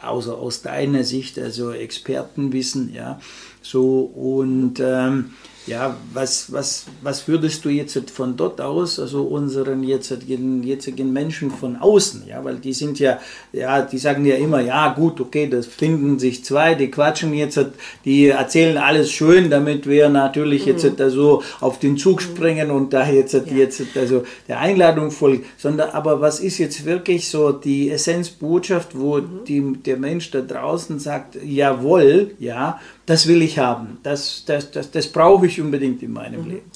außer 0.00 0.36
aus 0.36 0.62
deiner 0.62 1.04
Sicht, 1.04 1.38
also 1.38 1.72
Expertenwissen, 1.72 2.92
ja, 2.92 3.20
so 3.62 4.00
und 4.00 4.80
ähm, 4.80 5.30
ja, 5.68 5.96
was, 6.12 6.50
was, 6.52 6.86
was 7.02 7.28
würdest 7.28 7.64
du 7.64 7.68
jetzt 7.68 8.10
von 8.10 8.36
dort 8.36 8.60
aus, 8.60 8.98
also 8.98 9.22
unseren 9.22 9.82
jetzigen, 9.82 10.62
jetzigen 10.62 11.12
Menschen 11.12 11.50
von 11.50 11.76
außen, 11.76 12.24
ja, 12.26 12.42
weil 12.42 12.56
die 12.56 12.72
sind 12.72 12.98
ja, 12.98 13.18
ja, 13.52 13.82
die 13.82 13.98
sagen 13.98 14.24
ja 14.24 14.36
immer, 14.36 14.60
ja 14.60 14.92
gut, 14.94 15.20
okay, 15.20 15.46
das 15.46 15.66
finden 15.66 16.18
sich 16.18 16.44
zwei, 16.44 16.74
die 16.74 16.90
quatschen 16.90 17.34
jetzt, 17.34 17.60
die 18.04 18.28
erzählen 18.28 18.78
alles 18.78 19.10
schön, 19.10 19.50
damit 19.50 19.86
wir 19.86 20.08
natürlich 20.08 20.64
jetzt 20.64 20.84
mhm. 20.84 20.96
also 20.98 21.42
auf 21.60 21.78
den 21.78 21.98
Zug 21.98 22.22
springen 22.22 22.70
und 22.70 22.92
da 22.92 23.06
jetzt, 23.06 23.34
ja. 23.34 23.42
jetzt 23.54 23.82
also 23.94 24.24
der 24.48 24.60
Einladung 24.60 25.10
folgen, 25.10 25.44
sondern 25.58 25.90
aber 25.90 26.20
was 26.20 26.40
ist 26.40 26.58
jetzt 26.58 26.84
wirklich 26.84 27.28
so 27.28 27.52
die 27.52 27.90
Essenzbotschaft, 27.90 28.98
wo 28.98 29.18
mhm. 29.18 29.44
die, 29.46 29.72
der 29.84 29.98
Mensch 29.98 30.30
da 30.30 30.40
draußen 30.40 30.98
sagt, 30.98 31.36
jawohl, 31.44 32.32
ja, 32.38 32.80
das 33.08 33.26
will 33.26 33.40
ich 33.40 33.58
haben, 33.58 33.98
das, 34.02 34.44
das, 34.44 34.70
das, 34.70 34.90
das 34.90 35.08
brauche 35.08 35.46
ich 35.46 35.62
unbedingt 35.62 36.02
in 36.02 36.12
meinem 36.12 36.42
mhm. 36.42 36.50
Leben. 36.50 36.70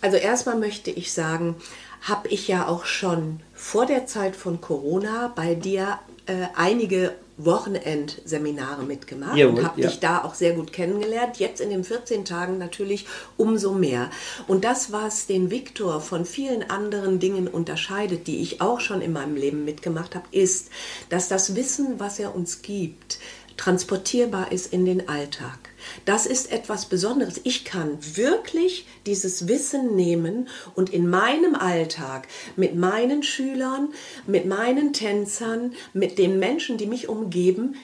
Also 0.00 0.16
erstmal 0.16 0.56
möchte 0.56 0.92
ich 0.92 1.12
sagen, 1.12 1.56
habe 2.02 2.28
ich 2.28 2.46
ja 2.46 2.68
auch 2.68 2.84
schon 2.84 3.40
vor 3.52 3.84
der 3.84 4.06
Zeit 4.06 4.36
von 4.36 4.60
Corona 4.60 5.32
bei 5.34 5.56
dir 5.56 5.98
äh, 6.26 6.46
einige 6.54 7.14
Wochenendseminare 7.36 8.84
mitgemacht 8.84 9.36
Jawohl, 9.36 9.58
und 9.58 9.64
habe 9.64 9.80
ja. 9.80 9.88
dich 9.88 9.98
da 9.98 10.22
auch 10.22 10.34
sehr 10.34 10.52
gut 10.52 10.72
kennengelernt. 10.72 11.38
Jetzt 11.38 11.60
in 11.60 11.70
den 11.70 11.82
14 11.82 12.24
Tagen 12.24 12.58
natürlich 12.58 13.06
umso 13.36 13.72
mehr. 13.72 14.08
Und 14.46 14.64
das, 14.64 14.92
was 14.92 15.26
den 15.26 15.50
Viktor 15.50 16.00
von 16.00 16.24
vielen 16.24 16.70
anderen 16.70 17.18
Dingen 17.18 17.48
unterscheidet, 17.48 18.28
die 18.28 18.40
ich 18.40 18.60
auch 18.60 18.78
schon 18.78 19.00
in 19.00 19.12
meinem 19.12 19.34
Leben 19.34 19.64
mitgemacht 19.64 20.14
habe, 20.14 20.26
ist, 20.30 20.68
dass 21.08 21.26
das 21.26 21.56
Wissen, 21.56 21.98
was 21.98 22.20
er 22.20 22.36
uns 22.36 22.62
gibt, 22.62 23.18
transportierbar 23.56 24.52
ist 24.52 24.72
in 24.72 24.84
den 24.84 25.08
Alltag. 25.08 25.71
Das 26.04 26.26
ist 26.26 26.52
etwas 26.52 26.86
Besonderes. 26.86 27.40
Ich 27.44 27.64
kann 27.64 27.98
wirklich 28.16 28.86
dieses 29.06 29.48
Wissen 29.48 29.94
nehmen 29.96 30.48
und 30.74 30.90
in 30.90 31.08
meinem 31.08 31.54
Alltag 31.54 32.28
mit 32.56 32.74
meinen 32.74 33.22
Schülern, 33.22 33.92
mit 34.26 34.46
meinen 34.46 34.92
Tänzern, 34.92 35.74
mit 35.92 36.18
den 36.18 36.38
Menschen, 36.38 36.78
die 36.78 36.86
mich 36.86 37.08
umgeben, 37.08 37.76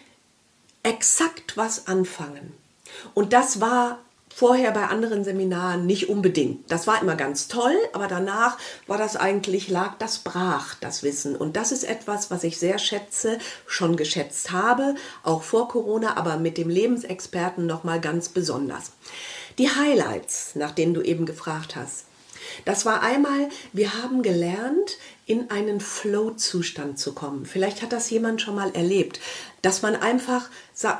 exakt 0.82 1.56
was 1.56 1.86
anfangen. 1.86 2.52
Und 3.14 3.32
das 3.32 3.60
war 3.60 4.00
vorher 4.38 4.70
bei 4.70 4.84
anderen 4.84 5.24
Seminaren 5.24 5.84
nicht 5.84 6.08
unbedingt. 6.08 6.70
Das 6.70 6.86
war 6.86 7.02
immer 7.02 7.16
ganz 7.16 7.48
toll, 7.48 7.74
aber 7.92 8.06
danach 8.06 8.56
war 8.86 8.96
das 8.96 9.16
eigentlich, 9.16 9.66
lag 9.68 9.98
das 9.98 10.20
brach, 10.20 10.76
das 10.76 11.02
Wissen. 11.02 11.34
Und 11.34 11.56
das 11.56 11.72
ist 11.72 11.82
etwas, 11.82 12.30
was 12.30 12.44
ich 12.44 12.56
sehr 12.56 12.78
schätze, 12.78 13.40
schon 13.66 13.96
geschätzt 13.96 14.52
habe, 14.52 14.94
auch 15.24 15.42
vor 15.42 15.66
Corona, 15.66 16.16
aber 16.16 16.36
mit 16.36 16.56
dem 16.56 16.68
Lebensexperten 16.68 17.66
nochmal 17.66 18.00
ganz 18.00 18.28
besonders. 18.28 18.92
Die 19.58 19.70
Highlights, 19.70 20.54
nach 20.54 20.70
denen 20.70 20.94
du 20.94 21.02
eben 21.02 21.26
gefragt 21.26 21.74
hast. 21.74 22.04
Das 22.64 22.86
war 22.86 23.02
einmal, 23.02 23.48
wir 23.72 24.00
haben 24.00 24.22
gelernt, 24.22 24.98
in 25.26 25.50
einen 25.50 25.80
Flow-Zustand 25.80 26.96
zu 26.96 27.12
kommen. 27.12 27.44
Vielleicht 27.44 27.82
hat 27.82 27.92
das 27.92 28.08
jemand 28.08 28.40
schon 28.40 28.54
mal 28.54 28.70
erlebt, 28.70 29.18
dass 29.62 29.82
man 29.82 29.96
einfach 29.96 30.48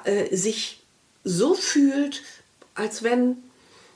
äh, 0.03 0.35
sich 0.35 0.83
so 1.23 1.55
fühlt, 1.55 2.23
als 2.79 3.03
wenn, 3.03 3.37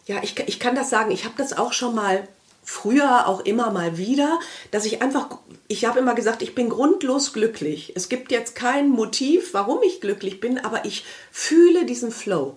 ja, 0.07 0.23
ich, 0.23 0.39
ich 0.47 0.59
kann 0.61 0.75
das 0.75 0.91
sagen, 0.91 1.11
ich 1.11 1.25
habe 1.25 1.35
das 1.39 1.57
auch 1.57 1.73
schon 1.73 1.95
mal 1.95 2.27
früher 2.65 3.27
auch 3.27 3.41
immer 3.41 3.71
mal 3.71 3.99
wieder, 3.99 4.39
dass 4.71 4.85
ich 4.85 5.03
einfach, 5.03 5.39
ich 5.69 5.85
habe 5.85 5.99
immer 5.99 6.15
gesagt, 6.15 6.43
ich 6.43 6.55
bin 6.55 6.69
grundlos 6.69 7.33
glücklich. 7.33 7.93
Es 7.97 8.09
gibt 8.09 8.31
jetzt 8.31 8.55
kein 8.55 8.89
Motiv, 8.89 9.53
warum 9.53 9.83
ich 9.83 10.01
glücklich 10.01 10.41
bin, 10.41 10.59
aber 10.59 10.85
ich 10.85 11.05
fühle 11.31 11.85
diesen 11.85 12.13
Flow. 12.13 12.55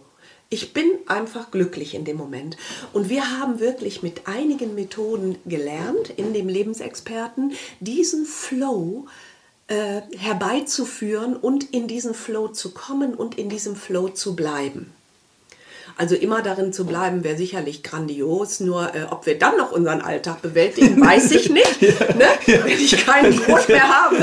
Ich 0.49 0.73
bin 0.73 0.85
einfach 1.07 1.49
glücklich 1.49 1.95
in 1.95 2.05
dem 2.05 2.17
Moment. 2.17 2.55
Und 2.93 3.09
wir 3.09 3.39
haben 3.39 3.59
wirklich 3.59 4.03
mit 4.03 4.27
einigen 4.27 4.75
Methoden 4.75 5.37
gelernt, 5.45 6.11
in 6.15 6.33
dem 6.33 6.47
Lebensexperten, 6.47 7.53
diesen 7.79 8.27
Flow 8.27 9.07
äh, 9.67 10.01
herbeizuführen 10.15 11.35
und 11.35 11.73
in 11.73 11.87
diesen 11.87 12.13
Flow 12.13 12.49
zu 12.49 12.71
kommen 12.71 13.15
und 13.15 13.39
in 13.39 13.49
diesem 13.49 13.75
Flow 13.75 14.09
zu 14.09 14.35
bleiben. 14.35 14.93
Also 15.97 16.15
immer 16.15 16.41
darin 16.41 16.73
zu 16.73 16.85
bleiben, 16.85 17.23
wäre 17.23 17.37
sicherlich 17.37 17.81
grandios. 17.81 18.59
Nur 18.59 18.93
äh, 18.93 19.05
ob 19.09 19.25
wir 19.25 19.39
dann 19.39 19.55
noch 19.57 19.71
unseren 19.71 20.01
Alltag 20.01 20.41
bewältigen, 20.41 20.99
weiß 20.99 21.31
ich 21.31 21.49
nicht. 21.49 21.81
ja, 21.81 21.89
ne? 22.13 22.25
ja. 22.45 22.65
Wenn 22.65 22.71
ich 22.71 23.05
keinen 23.05 23.37
Grund 23.37 23.69
mehr 23.69 23.87
habe, 23.87 24.17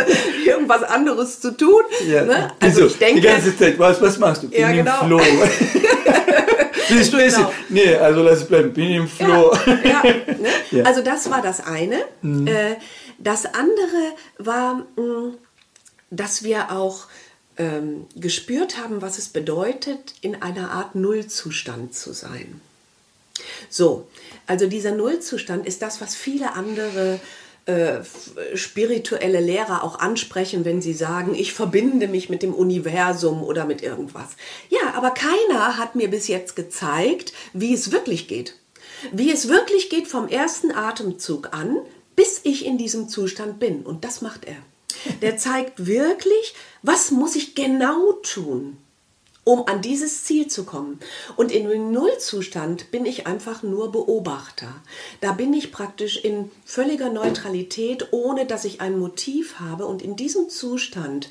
irgendwas 0.44 0.82
anderes 0.82 1.40
zu 1.40 1.56
tun. 1.56 1.82
Ja. 2.06 2.24
Ne? 2.24 2.50
Also 2.60 2.86
ich 2.86 2.98
denke, 2.98 3.22
die 3.22 3.26
ganze 3.26 3.56
Zeit, 3.56 3.78
was, 3.78 4.02
was 4.02 4.18
machst 4.18 4.42
du? 4.42 4.50
Bin 4.50 4.60
ja, 4.60 4.70
genau. 4.70 5.06
Flow. 5.06 5.20
Willst 6.88 7.12
du 7.12 7.16
essen? 7.16 7.44
Genau. 7.44 7.52
Nee, 7.70 7.94
also 7.94 8.22
lass 8.22 8.40
es 8.40 8.44
bleiben. 8.44 8.72
Bin 8.72 8.90
im 8.90 9.08
Flow. 9.08 9.56
Ja, 9.84 10.02
ne? 10.70 10.84
Also 10.84 11.00
das 11.02 11.30
war 11.30 11.40
das 11.40 11.64
eine. 11.64 12.00
Mhm. 12.20 12.46
Äh, 12.46 12.76
das 13.18 13.46
andere 13.46 14.14
war, 14.38 14.74
mm, 14.96 15.38
dass 16.10 16.42
wir 16.42 16.70
auch 16.70 17.06
ähm, 17.58 18.06
gespürt 18.16 18.78
haben, 18.78 19.02
was 19.02 19.18
es 19.18 19.28
bedeutet, 19.28 20.14
in 20.20 20.40
einer 20.42 20.70
Art 20.70 20.94
Nullzustand 20.94 21.94
zu 21.94 22.12
sein. 22.12 22.60
So, 23.68 24.08
also 24.46 24.66
dieser 24.66 24.92
Nullzustand 24.92 25.66
ist 25.66 25.82
das, 25.82 26.00
was 26.00 26.14
viele 26.14 26.52
andere 26.54 27.20
äh, 27.64 28.00
spirituelle 28.54 29.40
Lehrer 29.40 29.84
auch 29.84 30.00
ansprechen, 30.00 30.64
wenn 30.64 30.82
sie 30.82 30.94
sagen, 30.94 31.34
ich 31.34 31.52
verbinde 31.52 32.08
mich 32.08 32.28
mit 32.28 32.42
dem 32.42 32.54
Universum 32.54 33.42
oder 33.42 33.66
mit 33.66 33.82
irgendwas. 33.82 34.30
Ja, 34.68 34.94
aber 34.94 35.12
keiner 35.12 35.78
hat 35.78 35.94
mir 35.94 36.10
bis 36.10 36.26
jetzt 36.26 36.56
gezeigt, 36.56 37.32
wie 37.52 37.72
es 37.72 37.92
wirklich 37.92 38.26
geht. 38.26 38.56
Wie 39.12 39.30
es 39.30 39.48
wirklich 39.48 39.90
geht 39.90 40.08
vom 40.08 40.26
ersten 40.28 40.72
Atemzug 40.72 41.54
an, 41.54 41.78
bis 42.16 42.40
ich 42.42 42.66
in 42.66 42.78
diesem 42.78 43.08
Zustand 43.08 43.58
bin. 43.58 43.82
Und 43.82 44.04
das 44.04 44.22
macht 44.22 44.44
er. 44.44 44.56
Der 45.20 45.36
zeigt 45.36 45.86
wirklich, 45.86 46.54
was 46.82 47.10
muss 47.10 47.36
ich 47.36 47.54
genau 47.54 48.12
tun, 48.22 48.76
um 49.44 49.66
an 49.66 49.82
dieses 49.82 50.24
Ziel 50.24 50.46
zu 50.46 50.64
kommen. 50.64 51.00
Und 51.36 51.50
in 51.50 51.68
dem 51.68 51.90
Nullzustand 51.90 52.90
bin 52.92 53.04
ich 53.06 53.26
einfach 53.26 53.62
nur 53.62 53.90
Beobachter. 53.90 54.72
Da 55.20 55.32
bin 55.32 55.52
ich 55.52 55.72
praktisch 55.72 56.24
in 56.24 56.50
völliger 56.64 57.10
Neutralität, 57.10 58.08
ohne 58.12 58.46
dass 58.46 58.64
ich 58.64 58.80
ein 58.80 58.98
Motiv 58.98 59.58
habe. 59.58 59.86
Und 59.86 60.00
in 60.00 60.14
diesem 60.14 60.48
Zustand 60.48 61.28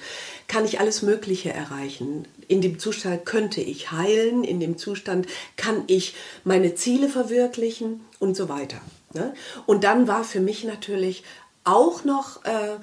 kann 0.47 0.65
ich 0.65 0.79
alles 0.81 1.01
Mögliche 1.01 1.53
erreichen. 1.53 2.27
In 2.49 2.59
dem 2.59 2.79
Zustand 2.79 3.25
könnte 3.25 3.61
ich 3.61 3.91
heilen, 3.91 4.43
in 4.43 4.59
dem 4.59 4.77
Zustand 4.77 5.27
kann 5.55 5.85
ich 5.87 6.13
meine 6.43 6.75
Ziele 6.75 7.07
verwirklichen 7.07 8.01
und 8.19 8.35
so 8.35 8.49
weiter. 8.49 8.81
Ne? 9.13 9.33
Und 9.65 9.85
dann 9.85 10.07
war 10.09 10.25
für 10.25 10.41
mich 10.41 10.65
natürlich 10.65 11.23
auch 11.63 12.03
noch 12.03 12.43
äh, 12.43 12.77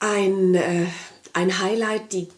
ein, 0.00 0.54
äh, 0.54 0.86
ein 1.32 1.60
Highlight, 1.60 2.12
die, 2.12 2.28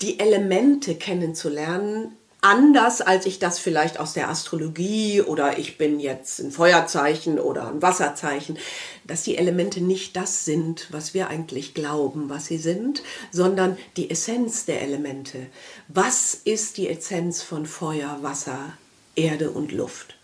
die 0.00 0.18
Elemente 0.18 0.94
kennenzulernen, 0.94 2.16
anders, 2.40 3.00
als 3.00 3.26
ich 3.26 3.38
das 3.38 3.58
vielleicht 3.58 3.98
aus 3.98 4.12
der 4.12 4.28
Astrologie 4.28 5.22
oder 5.22 5.58
ich 5.58 5.76
bin 5.76 5.98
jetzt 6.00 6.38
ein 6.38 6.52
Feuerzeichen 6.52 7.38
oder 7.38 7.68
ein 7.68 7.82
Wasserzeichen, 7.82 8.58
dass 9.04 9.22
die 9.22 9.36
Elemente 9.36 9.80
nicht 9.80 10.16
das 10.16 10.44
sind, 10.44 10.86
was 10.90 11.14
wir 11.14 11.28
eigentlich 11.28 11.74
glauben, 11.74 12.28
was 12.30 12.46
sie 12.46 12.58
sind, 12.58 13.02
sondern 13.32 13.76
die 13.96 14.10
Essenz 14.10 14.64
der 14.64 14.82
Elemente. 14.82 15.46
Was 15.88 16.34
ist 16.34 16.76
die 16.76 16.88
Essenz 16.88 17.42
von 17.42 17.66
Feuer, 17.66 18.18
Wasser, 18.22 18.72
Erde 19.16 19.50
und 19.50 19.72
Luft? 19.72 20.17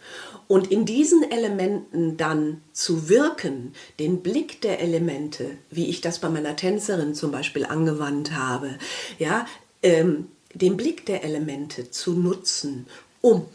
Und 0.47 0.71
in 0.71 0.85
diesen 0.85 1.31
Elementen 1.31 2.17
dann 2.17 2.61
zu 2.73 3.09
wirken, 3.09 3.73
den 3.99 4.23
Blick 4.23 4.61
der 4.61 4.81
Elemente, 4.81 5.51
wie 5.71 5.89
ich 5.89 6.01
das 6.01 6.19
bei 6.19 6.29
meiner 6.29 6.57
Tänzerin 6.57 7.15
zum 7.15 7.31
Beispiel 7.31 7.65
angewandt 7.65 8.33
habe, 8.33 8.71
ja, 9.19 9.47
ähm, 9.83 10.27
den 10.55 10.77
Blick 10.77 11.07
der 11.07 11.25
Elemente 11.25 11.91
zu 11.91 12.13
nutzen, 12.13 12.87
um 13.21 13.47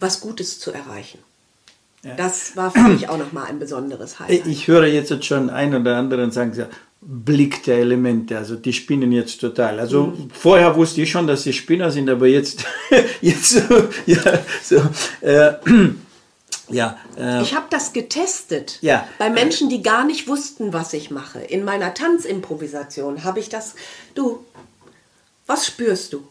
was 0.00 0.20
Gutes 0.20 0.58
zu 0.58 0.72
erreichen. 0.72 1.18
Ja. 2.02 2.14
Das 2.16 2.56
war 2.56 2.70
für 2.70 2.80
mich 2.80 3.08
auch 3.08 3.16
nochmal 3.16 3.46
ein 3.46 3.58
besonderes 3.58 4.20
Highlight. 4.20 4.46
Ich 4.46 4.68
höre 4.68 4.86
jetzt 4.86 5.24
schon 5.24 5.48
ein 5.48 5.74
oder 5.74 5.96
anderen 5.96 6.30
sagen, 6.30 6.52
ja, 6.54 6.68
Blick 7.00 7.62
der 7.64 7.78
Elemente, 7.78 8.36
also 8.36 8.56
die 8.56 8.72
spinnen 8.72 9.12
jetzt 9.12 9.40
total. 9.40 9.78
Also 9.78 10.06
mhm. 10.06 10.30
vorher 10.32 10.74
wusste 10.76 11.02
ich 11.02 11.10
schon, 11.10 11.26
dass 11.26 11.42
sie 11.42 11.52
Spinner 11.52 11.90
sind, 11.90 12.08
aber 12.08 12.26
jetzt, 12.26 12.64
jetzt 13.20 13.62
ja, 14.06 14.18
so, 14.62 14.76
äh, 15.20 15.52
ja, 16.68 16.98
äh, 17.18 17.42
ich 17.42 17.54
habe 17.54 17.66
das 17.70 17.92
getestet 17.92 18.78
ja, 18.80 19.06
bei 19.18 19.30
Menschen, 19.30 19.68
die 19.68 19.82
gar 19.82 20.04
nicht 20.04 20.28
wussten, 20.28 20.72
was 20.72 20.92
ich 20.92 21.10
mache. 21.10 21.40
In 21.40 21.64
meiner 21.64 21.94
Tanzimprovisation 21.94 23.24
habe 23.24 23.40
ich 23.40 23.48
das. 23.48 23.74
Du, 24.14 24.44
was 25.46 25.66
spürst 25.66 26.12
du? 26.12 26.26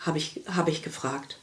habe 0.00 0.18
ich, 0.18 0.40
hab 0.54 0.68
ich 0.68 0.82
gefragt. 0.82 1.36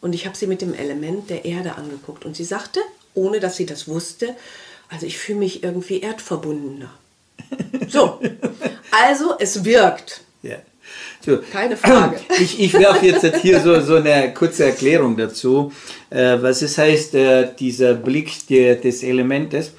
Und 0.00 0.14
ich 0.14 0.26
habe 0.26 0.36
sie 0.36 0.46
mit 0.46 0.60
dem 0.60 0.74
Element 0.74 1.30
der 1.30 1.44
Erde 1.44 1.76
angeguckt. 1.76 2.24
Und 2.24 2.36
sie 2.36 2.44
sagte, 2.44 2.80
ohne 3.14 3.40
dass 3.40 3.56
sie 3.56 3.66
das 3.66 3.86
wusste, 3.86 4.34
also 4.88 5.06
ich 5.06 5.18
fühle 5.18 5.38
mich 5.38 5.62
irgendwie 5.62 6.00
erdverbundener. 6.00 6.92
So, 7.88 8.20
also 8.90 9.36
es 9.38 9.64
wirkt. 9.64 10.22
Ja. 10.42 10.56
So, 11.24 11.38
Keine 11.52 11.76
Frage. 11.76 12.16
Ich, 12.40 12.58
ich 12.58 12.72
werfe 12.74 13.06
jetzt 13.06 13.36
hier 13.36 13.60
so, 13.60 13.80
so 13.80 13.96
eine 13.96 14.32
kurze 14.34 14.64
Erklärung 14.64 15.16
dazu, 15.16 15.72
äh, 16.10 16.36
was 16.40 16.62
es 16.62 16.76
heißt, 16.76 17.14
äh, 17.14 17.48
dieser 17.58 17.94
Blick 17.94 18.46
der, 18.48 18.76
des 18.76 19.02
Elementes. 19.02 19.72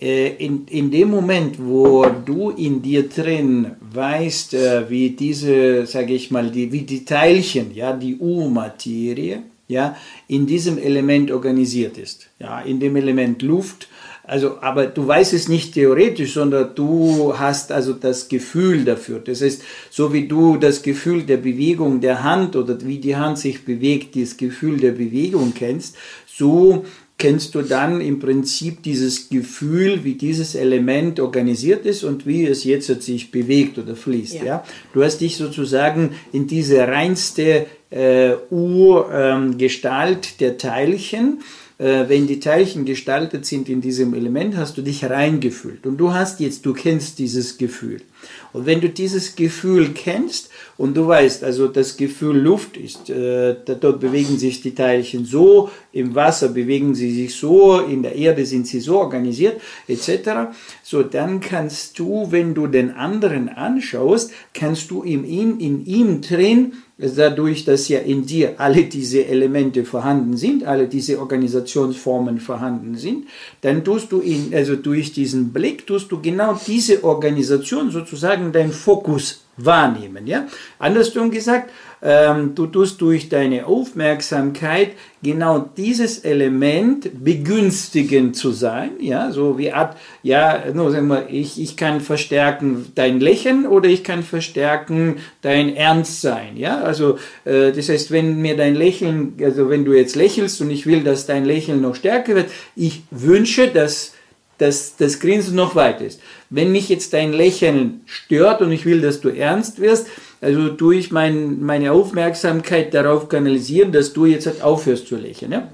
Äh, 0.00 0.34
in, 0.44 0.66
in 0.66 0.90
dem 0.90 1.10
Moment, 1.10 1.56
wo 1.58 2.06
du 2.06 2.50
in 2.50 2.80
dir 2.80 3.08
drin 3.08 3.72
weißt, 3.80 4.54
äh, 4.54 4.90
wie 4.90 5.10
diese, 5.10 5.86
sage 5.86 6.14
ich 6.14 6.30
mal, 6.30 6.50
die, 6.50 6.72
wie 6.72 6.82
die 6.82 7.04
Teilchen, 7.04 7.74
ja, 7.74 7.92
die 7.92 8.16
U-Materie, 8.16 9.42
ja, 9.68 9.96
in 10.26 10.46
diesem 10.46 10.78
Element 10.78 11.30
organisiert 11.30 11.98
ist, 11.98 12.28
ja, 12.40 12.60
in 12.62 12.80
dem 12.80 12.96
Element 12.96 13.42
Luft, 13.42 13.88
also, 14.30 14.58
aber 14.60 14.86
du 14.86 15.08
weißt 15.08 15.32
es 15.32 15.48
nicht 15.48 15.74
theoretisch, 15.74 16.34
sondern 16.34 16.76
du 16.76 17.34
hast 17.36 17.72
also 17.72 17.94
das 17.94 18.28
Gefühl 18.28 18.84
dafür. 18.84 19.18
Das 19.18 19.42
heißt, 19.42 19.60
so 19.90 20.12
wie 20.12 20.28
du 20.28 20.56
das 20.56 20.82
Gefühl 20.82 21.24
der 21.24 21.38
Bewegung 21.38 22.00
der 22.00 22.22
Hand 22.22 22.54
oder 22.54 22.78
wie 22.82 22.98
die 22.98 23.16
Hand 23.16 23.38
sich 23.38 23.64
bewegt, 23.64 24.14
das 24.14 24.36
Gefühl 24.36 24.76
der 24.76 24.92
Bewegung 24.92 25.52
kennst, 25.52 25.96
so 26.28 26.84
kennst 27.18 27.56
du 27.56 27.62
dann 27.62 28.00
im 28.00 28.20
Prinzip 28.20 28.84
dieses 28.84 29.30
Gefühl, 29.30 30.04
wie 30.04 30.14
dieses 30.14 30.54
Element 30.54 31.18
organisiert 31.18 31.84
ist 31.84 32.04
und 32.04 32.24
wie 32.24 32.46
es 32.46 32.62
jetzt 32.62 32.86
sich 33.02 33.32
bewegt 33.32 33.78
oder 33.78 33.96
fließt. 33.96 34.34
Ja. 34.34 34.44
ja? 34.44 34.64
Du 34.94 35.02
hast 35.02 35.18
dich 35.18 35.38
sozusagen 35.38 36.10
in 36.32 36.46
diese 36.46 36.78
reinste 36.86 37.66
äh, 37.90 38.34
Urgestalt 38.50 40.26
ähm, 40.26 40.34
der 40.38 40.56
Teilchen 40.56 41.40
wenn 41.82 42.26
die 42.26 42.40
Teilchen 42.40 42.84
gestaltet 42.84 43.46
sind 43.46 43.70
in 43.70 43.80
diesem 43.80 44.12
Element, 44.12 44.54
hast 44.54 44.76
du 44.76 44.82
dich 44.82 45.02
reingefühlt. 45.08 45.86
Und 45.86 45.96
du 45.96 46.12
hast 46.12 46.38
jetzt, 46.38 46.66
du 46.66 46.74
kennst 46.74 47.18
dieses 47.18 47.56
Gefühl. 47.56 48.02
Und 48.52 48.66
wenn 48.66 48.80
du 48.80 48.88
dieses 48.88 49.36
Gefühl 49.36 49.90
kennst 49.94 50.50
und 50.76 50.96
du 50.96 51.06
weißt, 51.06 51.44
also 51.44 51.68
das 51.68 51.96
Gefühl 51.96 52.38
Luft 52.38 52.76
ist, 52.76 53.10
äh, 53.10 53.54
dort 53.64 54.00
bewegen 54.00 54.38
sich 54.38 54.60
die 54.60 54.74
Teilchen 54.74 55.24
so, 55.24 55.70
im 55.92 56.14
Wasser 56.14 56.48
bewegen 56.48 56.94
sie 56.94 57.12
sich 57.12 57.34
so, 57.34 57.80
in 57.80 58.02
der 58.02 58.16
Erde 58.16 58.44
sind 58.46 58.66
sie 58.66 58.80
so 58.80 58.98
organisiert, 58.98 59.60
etc. 59.88 60.52
So, 60.82 61.02
dann 61.02 61.40
kannst 61.40 61.98
du, 61.98 62.28
wenn 62.30 62.54
du 62.54 62.66
den 62.66 62.92
anderen 62.92 63.48
anschaust, 63.48 64.32
kannst 64.54 64.90
du 64.90 65.02
in 65.02 65.24
ihm, 65.24 65.58
in 65.58 65.84
ihm 65.86 66.20
drin 66.20 66.72
dadurch, 67.08 67.64
dass 67.64 67.88
ja 67.88 68.00
in 68.00 68.26
dir 68.26 68.54
alle 68.58 68.84
diese 68.84 69.24
Elemente 69.26 69.84
vorhanden 69.84 70.36
sind, 70.36 70.64
alle 70.64 70.86
diese 70.86 71.18
Organisationsformen 71.18 72.40
vorhanden 72.40 72.96
sind, 72.96 73.26
dann 73.62 73.84
tust 73.84 74.12
du 74.12 74.20
ihn, 74.20 74.52
also 74.52 74.76
durch 74.76 75.12
diesen 75.12 75.52
Blick, 75.52 75.86
tust 75.86 76.12
du 76.12 76.20
genau 76.20 76.58
diese 76.66 77.02
Organisation 77.04 77.90
sozusagen 77.90 78.39
dein 78.52 78.72
Fokus 78.72 79.44
wahrnehmen. 79.56 80.26
Ja? 80.26 80.46
Andersrum 80.78 81.30
gesagt, 81.30 81.70
ähm, 82.02 82.54
du 82.54 82.66
tust 82.66 83.00
durch 83.00 83.28
deine 83.28 83.66
Aufmerksamkeit 83.66 84.92
genau 85.22 85.58
dieses 85.76 86.20
Element 86.20 87.22
begünstigen 87.22 88.32
zu 88.32 88.52
sein, 88.52 88.92
ja, 89.00 89.30
so 89.32 89.58
wie 89.58 89.70
Art, 89.70 89.98
ja, 90.22 90.64
nur 90.72 90.90
sagen 90.90 91.08
wir, 91.08 91.28
ich, 91.28 91.60
ich 91.60 91.76
kann 91.76 92.00
verstärken 92.00 92.86
dein 92.94 93.20
Lächeln 93.20 93.66
oder 93.66 93.88
ich 93.90 94.02
kann 94.02 94.22
verstärken 94.22 95.16
dein 95.42 95.76
Ernstsein, 95.76 96.56
ja, 96.56 96.80
also 96.80 97.18
äh, 97.44 97.70
das 97.72 97.90
heißt, 97.90 98.10
wenn 98.10 98.40
mir 98.40 98.56
dein 98.56 98.76
Lächeln, 98.76 99.34
also 99.42 99.68
wenn 99.68 99.84
du 99.84 99.92
jetzt 99.92 100.16
lächelst 100.16 100.62
und 100.62 100.70
ich 100.70 100.86
will, 100.86 101.04
dass 101.04 101.26
dein 101.26 101.44
Lächeln 101.44 101.82
noch 101.82 101.96
stärker 101.96 102.34
wird, 102.34 102.50
ich 102.76 103.02
wünsche, 103.10 103.68
dass 103.68 104.14
dass 104.60 104.96
das 104.96 105.20
Grinsen 105.20 105.56
noch 105.56 105.74
weit 105.74 106.00
ist. 106.00 106.20
Wenn 106.50 106.72
mich 106.72 106.88
jetzt 106.88 107.12
dein 107.12 107.32
Lächeln 107.32 108.02
stört 108.06 108.60
und 108.60 108.72
ich 108.72 108.84
will, 108.84 109.00
dass 109.00 109.20
du 109.20 109.28
ernst 109.28 109.80
wirst, 109.80 110.06
also 110.40 110.68
tue 110.70 110.96
ich 110.96 111.10
mein, 111.10 111.62
meine 111.62 111.92
Aufmerksamkeit 111.92 112.94
darauf 112.94 113.28
kanalisieren, 113.28 113.92
dass 113.92 114.12
du 114.12 114.26
jetzt 114.26 114.46
halt 114.46 114.62
aufhörst 114.62 115.06
zu 115.06 115.16
lächeln. 115.16 115.52
Ja? 115.52 115.68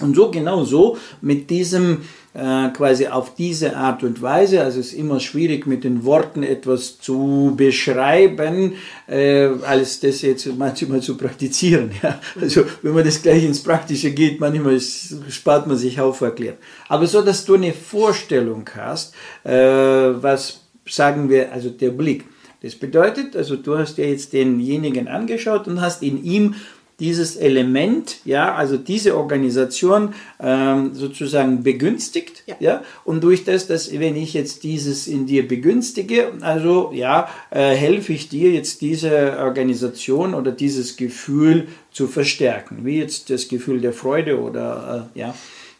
Und 0.00 0.14
so 0.14 0.30
genau 0.30 0.64
so 0.64 0.96
mit 1.20 1.50
diesem 1.50 2.02
äh, 2.34 2.68
quasi 2.68 3.08
auf 3.08 3.34
diese 3.34 3.76
Art 3.76 4.04
und 4.04 4.22
Weise, 4.22 4.62
also 4.62 4.78
es 4.78 4.88
ist 4.88 4.92
immer 4.92 5.18
schwierig 5.18 5.66
mit 5.66 5.82
den 5.82 6.04
Worten 6.04 6.42
etwas 6.42 7.00
zu 7.00 7.54
beschreiben, 7.56 8.74
äh, 9.08 9.48
als 9.66 10.00
das 10.00 10.22
jetzt 10.22 10.46
manchmal 10.56 11.00
zu 11.00 11.16
praktizieren. 11.16 11.90
Ja? 12.02 12.20
Also 12.40 12.64
wenn 12.82 12.94
man 12.94 13.04
das 13.04 13.22
gleich 13.22 13.44
ins 13.44 13.62
Praktische 13.62 14.12
geht, 14.12 14.38
manchmal 14.40 14.80
spart 14.80 15.66
man 15.66 15.76
sich 15.76 16.00
auf 16.00 16.20
erklärt. 16.20 16.58
Aber 16.88 17.06
so, 17.06 17.22
dass 17.22 17.44
du 17.44 17.54
eine 17.54 17.72
Vorstellung 17.72 18.68
hast, 18.76 19.14
äh, 19.42 19.50
was 19.52 20.60
sagen 20.86 21.28
wir, 21.28 21.52
also 21.52 21.70
der 21.70 21.90
Blick. 21.90 22.24
Das 22.60 22.74
bedeutet, 22.74 23.36
also 23.36 23.56
du 23.56 23.78
hast 23.78 23.98
ja 23.98 24.04
jetzt 24.04 24.32
denjenigen 24.32 25.06
angeschaut 25.06 25.68
und 25.68 25.80
hast 25.80 26.02
in 26.02 26.24
ihm 26.24 26.56
dieses 27.00 27.36
Element, 27.36 28.16
ja, 28.24 28.54
also 28.54 28.76
diese 28.76 29.16
Organisation 29.16 30.14
ähm, 30.40 30.94
sozusagen 30.94 31.62
begünstigt, 31.62 32.42
ja. 32.46 32.56
ja, 32.58 32.82
und 33.04 33.22
durch 33.22 33.44
das, 33.44 33.68
dass 33.68 33.92
wenn 33.92 34.16
ich 34.16 34.34
jetzt 34.34 34.64
dieses 34.64 35.06
in 35.06 35.26
dir 35.26 35.46
begünstige, 35.46 36.32
also 36.40 36.90
ja, 36.92 37.28
äh, 37.50 37.74
helfe 37.74 38.12
ich 38.12 38.28
dir 38.28 38.50
jetzt 38.50 38.80
diese 38.80 39.38
Organisation 39.38 40.34
oder 40.34 40.50
dieses 40.50 40.96
Gefühl 40.96 41.68
zu 41.92 42.08
verstärken, 42.08 42.78
wie 42.82 42.98
jetzt 42.98 43.30
das 43.30 43.46
Gefühl 43.46 43.80
der 43.80 43.92
Freude 43.92 44.40
oder 44.40 45.08
äh, 45.14 45.18
ja, 45.20 45.34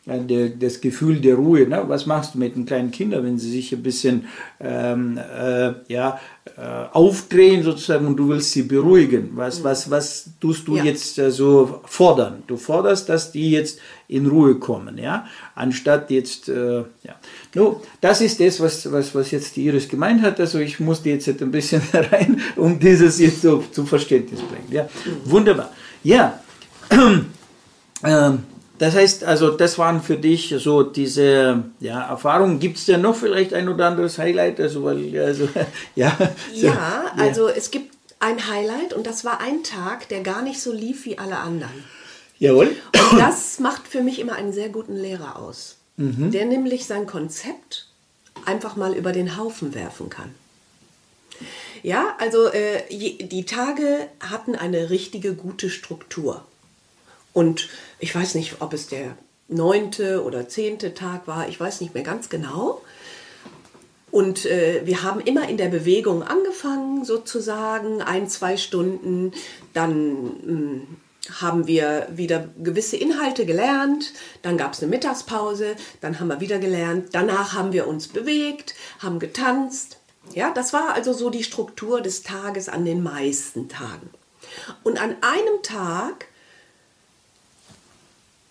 der, 0.08 0.48
das 0.48 0.80
Gefühl 0.80 1.20
der 1.20 1.34
Ruhe. 1.34 1.66
Ne? 1.66 1.84
Was 1.86 2.06
machst 2.06 2.34
du 2.34 2.38
mit 2.38 2.56
den 2.56 2.66
kleinen 2.66 2.90
Kindern, 2.90 3.24
wenn 3.24 3.38
sie 3.38 3.50
sich 3.50 3.72
ein 3.72 3.82
bisschen 3.82 4.26
ähm, 4.60 5.18
äh, 5.18 5.72
ja, 5.88 6.18
äh, 6.56 6.60
aufdrehen 6.92 7.62
sozusagen 7.62 8.06
und 8.06 8.16
du 8.16 8.28
willst 8.28 8.52
sie 8.52 8.62
beruhigen? 8.62 9.30
Was, 9.34 9.60
mhm. 9.60 9.64
was, 9.64 9.90
was 9.90 10.30
tust 10.40 10.66
du 10.66 10.76
ja. 10.76 10.84
jetzt 10.84 11.18
äh, 11.18 11.30
so 11.30 11.80
fordern? 11.84 12.42
Du 12.46 12.56
forderst, 12.56 13.08
dass 13.08 13.32
die 13.32 13.50
jetzt 13.50 13.80
in 14.08 14.26
Ruhe 14.26 14.54
kommen, 14.54 14.96
ja, 14.96 15.26
anstatt 15.54 16.10
jetzt, 16.10 16.48
äh, 16.48 16.78
ja. 16.78 17.14
No, 17.54 17.82
das 18.00 18.22
ist 18.22 18.40
das, 18.40 18.60
was, 18.60 18.90
was, 18.90 19.14
was 19.14 19.30
jetzt 19.30 19.56
die 19.56 19.66
Iris 19.66 19.88
gemeint 19.88 20.22
hat. 20.22 20.40
Also 20.40 20.58
ich 20.58 20.80
musste 20.80 21.10
jetzt 21.10 21.28
ein 21.28 21.50
bisschen 21.50 21.82
rein, 21.92 22.40
um 22.56 22.78
dieses 22.78 23.18
jetzt 23.18 23.42
so 23.42 23.62
zu 23.70 23.84
Verständnis 23.84 24.40
bringen. 24.40 24.68
Ja, 24.70 24.84
mhm. 24.84 25.30
wunderbar. 25.30 25.70
Ja. 26.02 26.40
ähm, 28.04 28.38
das 28.78 28.94
heißt, 28.94 29.24
also 29.24 29.50
das 29.50 29.78
waren 29.78 30.02
für 30.02 30.16
dich 30.16 30.54
so 30.58 30.82
diese 30.82 31.64
ja, 31.80 32.08
Erfahrungen. 32.08 32.60
Gibt 32.60 32.78
es 32.78 32.86
denn 32.86 33.00
noch 33.00 33.16
vielleicht 33.16 33.52
ein 33.54 33.68
oder 33.68 33.86
anderes 33.86 34.18
Highlight? 34.18 34.60
Also, 34.60 34.84
weil, 34.84 35.18
also, 35.18 35.48
ja, 35.94 36.16
so, 36.54 36.66
ja, 36.66 37.04
also 37.16 37.48
ja. 37.48 37.54
es 37.56 37.70
gibt 37.70 37.96
ein 38.20 38.48
Highlight 38.48 38.92
und 38.92 39.06
das 39.06 39.24
war 39.24 39.40
ein 39.40 39.62
Tag, 39.62 40.08
der 40.08 40.22
gar 40.22 40.42
nicht 40.42 40.60
so 40.60 40.72
lief 40.72 41.04
wie 41.04 41.18
alle 41.18 41.38
anderen. 41.38 41.84
Jawohl. 42.38 42.76
Und 43.10 43.18
das 43.18 43.58
macht 43.58 43.88
für 43.88 44.02
mich 44.02 44.20
immer 44.20 44.34
einen 44.34 44.52
sehr 44.52 44.68
guten 44.68 44.96
Lehrer 44.96 45.36
aus, 45.36 45.76
mhm. 45.96 46.30
der 46.30 46.44
nämlich 46.46 46.86
sein 46.86 47.06
Konzept 47.06 47.88
einfach 48.44 48.76
mal 48.76 48.94
über 48.94 49.12
den 49.12 49.36
Haufen 49.36 49.74
werfen 49.74 50.08
kann. 50.08 50.32
Ja, 51.82 52.16
also 52.18 52.46
äh, 52.48 52.82
die 52.90 53.44
Tage 53.44 54.08
hatten 54.20 54.54
eine 54.54 54.90
richtige 54.90 55.34
gute 55.34 55.70
Struktur. 55.70 56.44
Und 57.32 57.68
ich 57.98 58.14
weiß 58.14 58.34
nicht, 58.34 58.56
ob 58.60 58.72
es 58.72 58.88
der 58.88 59.16
neunte 59.48 60.22
oder 60.24 60.48
zehnte 60.48 60.94
Tag 60.94 61.26
war, 61.26 61.48
ich 61.48 61.58
weiß 61.58 61.80
nicht 61.80 61.94
mehr 61.94 62.02
ganz 62.02 62.28
genau. 62.28 62.82
Und 64.10 64.46
äh, 64.46 64.82
wir 64.84 65.02
haben 65.02 65.20
immer 65.20 65.48
in 65.48 65.58
der 65.58 65.68
Bewegung 65.68 66.22
angefangen, 66.22 67.04
sozusagen, 67.04 68.00
ein, 68.00 68.28
zwei 68.28 68.56
Stunden. 68.56 69.32
Dann 69.74 70.22
mh, 70.22 70.30
hm, 70.46 70.96
haben 71.40 71.66
wir 71.66 72.08
wieder 72.10 72.48
gewisse 72.58 72.96
Inhalte 72.96 73.44
gelernt. 73.44 74.12
Dann 74.40 74.56
gab 74.56 74.72
es 74.72 74.80
eine 74.80 74.90
Mittagspause. 74.90 75.76
Dann 76.00 76.18
haben 76.20 76.28
wir 76.28 76.40
wieder 76.40 76.58
gelernt. 76.58 77.10
Danach 77.12 77.52
haben 77.52 77.72
wir 77.72 77.86
uns 77.86 78.08
bewegt, 78.08 78.74
haben 78.98 79.18
getanzt. 79.18 79.98
Ja, 80.34 80.52
das 80.52 80.72
war 80.72 80.94
also 80.94 81.12
so 81.12 81.28
die 81.30 81.44
Struktur 81.44 82.00
des 82.00 82.22
Tages 82.22 82.68
an 82.68 82.84
den 82.84 83.02
meisten 83.02 83.68
Tagen. 83.68 84.10
Und 84.84 85.00
an 85.00 85.16
einem 85.20 85.62
Tag 85.62 86.27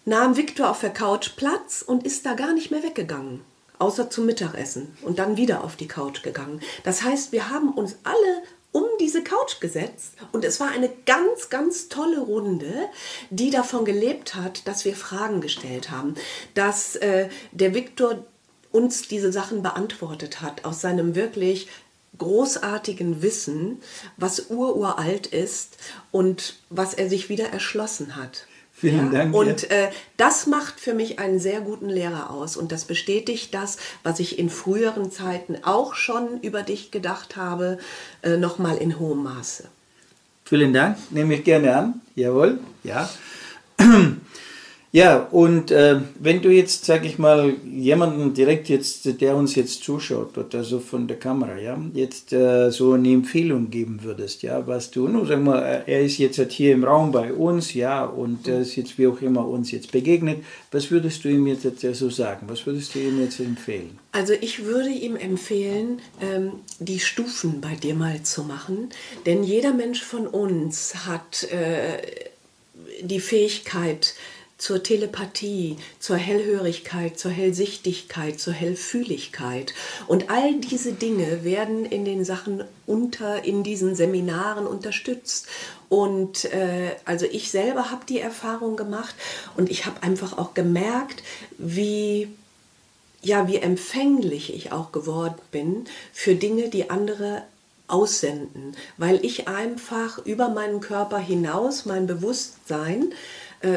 nahm 0.07 0.37
Viktor 0.37 0.69
auf 0.69 0.79
der 0.79 0.93
Couch 0.93 1.31
Platz 1.35 1.83
und 1.85 2.05
ist 2.05 2.25
da 2.25 2.33
gar 2.33 2.53
nicht 2.53 2.71
mehr 2.71 2.81
weggegangen, 2.81 3.41
außer 3.77 4.09
zum 4.09 4.25
Mittagessen 4.25 4.97
und 5.01 5.19
dann 5.19 5.35
wieder 5.35 5.65
auf 5.65 5.75
die 5.75 5.89
Couch 5.89 6.23
gegangen. 6.23 6.61
Das 6.85 7.03
heißt, 7.03 7.33
wir 7.33 7.49
haben 7.49 7.71
uns 7.73 7.97
alle 8.05 8.43
um 8.71 8.85
diese 9.01 9.21
Couch 9.21 9.59
gesetzt 9.59 10.13
und 10.31 10.45
es 10.45 10.61
war 10.61 10.69
eine 10.69 10.89
ganz, 11.05 11.49
ganz 11.49 11.89
tolle 11.89 12.19
Runde, 12.19 12.71
die 13.31 13.49
davon 13.49 13.83
gelebt 13.83 14.35
hat, 14.35 14.65
dass 14.65 14.85
wir 14.85 14.95
Fragen 14.95 15.41
gestellt 15.41 15.91
haben, 15.91 16.15
dass 16.53 16.95
äh, 16.95 17.27
der 17.51 17.73
Viktor 17.73 18.23
uns 18.71 19.09
diese 19.09 19.33
Sachen 19.33 19.61
beantwortet 19.61 20.41
hat 20.41 20.63
aus 20.63 20.79
seinem 20.79 21.15
wirklich 21.15 21.67
großartigen 22.17 23.21
Wissen, 23.21 23.81
was 24.15 24.49
ururalt 24.49 25.27
ist 25.27 25.77
und 26.11 26.55
was 26.69 26.93
er 26.93 27.09
sich 27.09 27.27
wieder 27.27 27.49
erschlossen 27.49 28.15
hat. 28.15 28.46
Vielen? 28.79 29.09
Dank. 29.11 29.33
Und 29.33 29.71
äh, 29.71 29.89
das 30.17 30.45
macht 30.45 30.79
für 30.79 30.93
mich 30.93 31.17
einen 31.17 31.39
sehr 31.39 31.61
guten 31.61 31.89
Lehrer 31.89 32.29
aus. 32.29 32.55
Und 32.55 32.71
das 32.71 32.85
bestätigt 32.85 33.55
das, 33.55 33.77
was 34.03 34.19
ich 34.19 34.37
in 34.37 34.51
früheren 34.51 35.11
Zeiten 35.11 35.57
auch 35.63 35.95
schon 35.95 36.39
über 36.41 36.61
dich 36.61 36.91
gedacht 36.91 37.35
habe, 37.35 37.79
äh, 38.21 38.37
nochmal 38.37 38.77
in 38.77 38.99
hohem 38.99 39.23
Maße. 39.23 39.63
Vielen 40.45 40.73
Dank, 40.73 40.97
nehme 41.09 41.33
ich 41.33 41.43
gerne 41.43 41.75
an. 41.75 42.01
Jawohl, 42.15 42.59
ja. 42.83 43.09
Ja, 44.93 45.28
und 45.32 45.69
äh, 45.69 46.00
wenn 46.17 46.41
du 46.41 46.50
jetzt, 46.50 46.86
sag 46.86 47.06
ich 47.06 47.19
mal, 47.19 47.56
jemanden 47.65 48.34
direkt 48.34 48.69
jetzt, 48.69 49.19
der 49.19 49.36
uns 49.36 49.56
jetzt 49.56 49.84
zuschaut, 49.84 50.38
oder 50.38 50.63
so 50.63 50.80
von 50.80 51.08
der 51.08 51.17
Kamera, 51.17 51.58
ja, 51.58 51.78
jetzt 51.93 52.32
äh, 52.32 52.71
so 52.71 52.93
eine 52.93 53.12
Empfehlung 53.12 53.69
geben 53.69 54.00
würdest, 54.04 54.43
ja, 54.43 54.65
was 54.65 54.89
du, 54.89 55.10
nur 55.10 55.26
sag 55.26 55.43
mal, 55.43 55.62
äh, 55.62 55.91
er 55.91 56.02
ist 56.02 56.17
jetzt 56.19 56.38
halt 56.38 56.54
hier 56.54 56.71
im 56.73 56.86
Raum 56.86 57.12
bei 57.12 57.34
uns, 57.34 57.73
ja, 57.73 58.06
und 58.06 58.47
er 58.47 58.62
ist 58.62 58.78
jetzt 58.78 58.97
wie 58.97 59.08
auch 59.08 59.21
immer 59.21 59.45
uns 59.45 59.71
jetzt 59.71 59.91
begegnet, 59.91 60.39
was 60.71 60.89
würdest 60.89 61.26
du 61.26 61.30
ihm 61.30 61.47
jetzt, 61.47 61.65
jetzt 61.65 61.82
so 61.82 62.10
sagen? 62.10 62.47
Was 62.47 62.65
würdest 62.65 62.95
du 62.95 63.00
ihm 63.00 63.21
jetzt 63.21 63.41
empfehlen? 63.41 64.00
Also 64.13 64.34
ich 64.39 64.63
würde 64.63 64.89
ihm 64.89 65.17
empfehlen, 65.17 66.00
ähm, 66.21 66.54
die 66.80 67.00
Stufen 67.00 67.60
bei 67.60 67.76
dir 67.76 67.93
mal 67.93 68.23
zu 68.23 68.43
machen, 68.43 68.89
denn 69.26 69.43
jeder 69.43 69.73
Mensch 69.73 70.02
von 70.02 70.28
uns 70.28 71.06
hat 71.06 71.43
äh, 71.52 71.97
die 73.02 73.19
Fähigkeit, 73.19 74.15
zur 74.57 74.81
Telepathie, 74.81 75.77
zur 75.99 76.17
Hellhörigkeit, 76.17 77.19
zur 77.19 77.31
Hellsichtigkeit, 77.31 78.39
zur 78.39 78.53
Hellfühligkeit. 78.53 79.73
Und 80.07 80.29
all 80.29 80.55
diese 80.55 80.93
Dinge 80.93 81.43
werden 81.43 81.85
in 81.85 82.05
den 82.05 82.25
Sachen 82.25 82.63
unter, 82.87 83.45
in 83.45 83.63
diesen 83.63 83.95
Seminaren 83.95 84.65
unterstützt. 84.65 85.47
Und 85.89 86.45
äh, 86.45 86.95
also 87.05 87.25
ich 87.25 87.51
selber 87.51 87.91
habe 87.91 88.05
die 88.07 88.19
Erfahrung 88.19 88.77
gemacht 88.77 89.15
und 89.55 89.69
ich 89.69 89.85
habe 89.85 90.01
einfach 90.01 90.37
auch 90.37 90.53
gemerkt, 90.53 91.23
wie 91.57 92.29
ja, 93.23 93.47
wie 93.47 93.57
empfänglich 93.57 94.53
ich 94.53 94.71
auch 94.71 94.91
geworden 94.91 95.35
bin 95.51 95.85
für 96.13 96.35
Dinge, 96.35 96.69
die 96.69 96.89
andere 96.89 97.43
aussenden, 97.87 98.75
weil 98.97 99.23
ich 99.25 99.47
einfach 99.47 100.23
über 100.25 100.49
meinen 100.49 100.81
Körper 100.81 101.17
hinaus 101.17 101.85
mein 101.85 102.05
Bewusstsein 102.05 103.11
äh, 103.11 103.15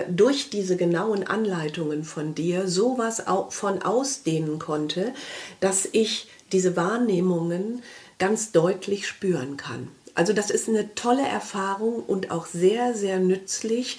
durch 0.08 0.50
diese 0.50 0.76
genauen 0.76 1.26
Anleitungen 1.26 2.04
von 2.04 2.34
dir 2.34 2.68
sowas 2.68 3.24
von 3.48 3.82
ausdehnen 3.82 4.58
konnte, 4.58 5.12
dass 5.60 5.88
ich 5.92 6.28
diese 6.52 6.76
Wahrnehmungen 6.76 7.82
ganz 8.18 8.52
deutlich 8.52 9.06
spüren 9.06 9.56
kann. 9.56 9.88
Also 10.14 10.32
das 10.32 10.50
ist 10.50 10.68
eine 10.68 10.94
tolle 10.94 11.26
Erfahrung 11.26 12.02
und 12.02 12.30
auch 12.30 12.46
sehr, 12.46 12.94
sehr 12.94 13.18
nützlich 13.20 13.98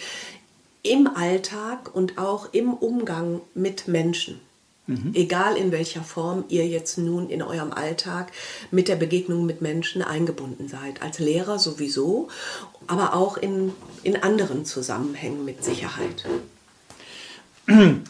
im 0.84 1.08
Alltag 1.08 1.96
und 1.96 2.18
auch 2.18 2.54
im 2.54 2.74
Umgang 2.74 3.42
mit 3.54 3.88
Menschen. 3.88 4.40
Mhm. 4.92 5.12
Egal 5.14 5.58
in 5.58 5.72
welcher 5.72 6.04
Form 6.04 6.44
ihr 6.50 6.68
jetzt 6.68 6.98
nun 6.98 7.30
in 7.30 7.42
eurem 7.42 7.72
Alltag 7.72 8.32
mit 8.72 8.88
der 8.88 8.96
Begegnung 8.96 9.46
mit 9.46 9.62
Menschen 9.62 10.02
eingebunden 10.02 10.68
seid. 10.68 11.02
Als 11.02 11.20
Lehrer 11.20 11.60
sowieso, 11.60 12.28
aber 12.88 13.14
auch 13.14 13.38
in, 13.38 13.72
in 14.04 14.18
anderen 14.18 14.66
Zusammenhängen 14.66 15.46
mit 15.46 15.64
Sicherheit. 15.64 16.26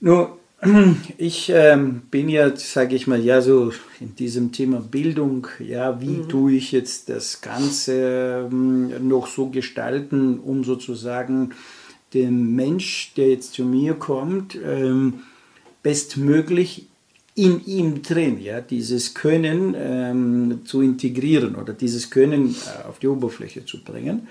Nur, 0.00 0.38
ich 1.18 1.50
ähm, 1.54 2.02
bin 2.10 2.28
ja, 2.28 2.54
sage 2.56 2.96
ich 2.96 3.06
mal, 3.06 3.20
ja 3.20 3.40
so 3.40 3.72
in 4.00 4.14
diesem 4.16 4.52
Thema 4.52 4.80
Bildung, 4.80 5.46
ja, 5.58 6.00
wie 6.00 6.18
mhm. 6.18 6.28
tue 6.28 6.52
ich 6.52 6.72
jetzt 6.72 7.08
das 7.08 7.40
Ganze 7.40 8.48
ähm, 8.50 9.08
noch 9.08 9.26
so 9.26 9.48
gestalten, 9.48 10.38
um 10.40 10.64
sozusagen 10.64 11.54
den 12.14 12.54
Mensch, 12.54 13.12
der 13.16 13.28
jetzt 13.30 13.54
zu 13.54 13.64
mir 13.64 13.94
kommt, 13.94 14.56
ähm, 14.62 15.22
bestmöglich 15.86 16.88
in 17.36 17.64
ihm 17.64 18.02
drin, 18.02 18.40
ja, 18.42 18.60
dieses 18.60 19.14
Können 19.14 19.76
ähm, 19.78 20.62
zu 20.64 20.82
integrieren 20.82 21.54
oder 21.54 21.74
dieses 21.74 22.10
Können 22.10 22.56
äh, 22.56 22.88
auf 22.88 22.98
die 22.98 23.06
Oberfläche 23.06 23.64
zu 23.64 23.84
bringen. 23.84 24.26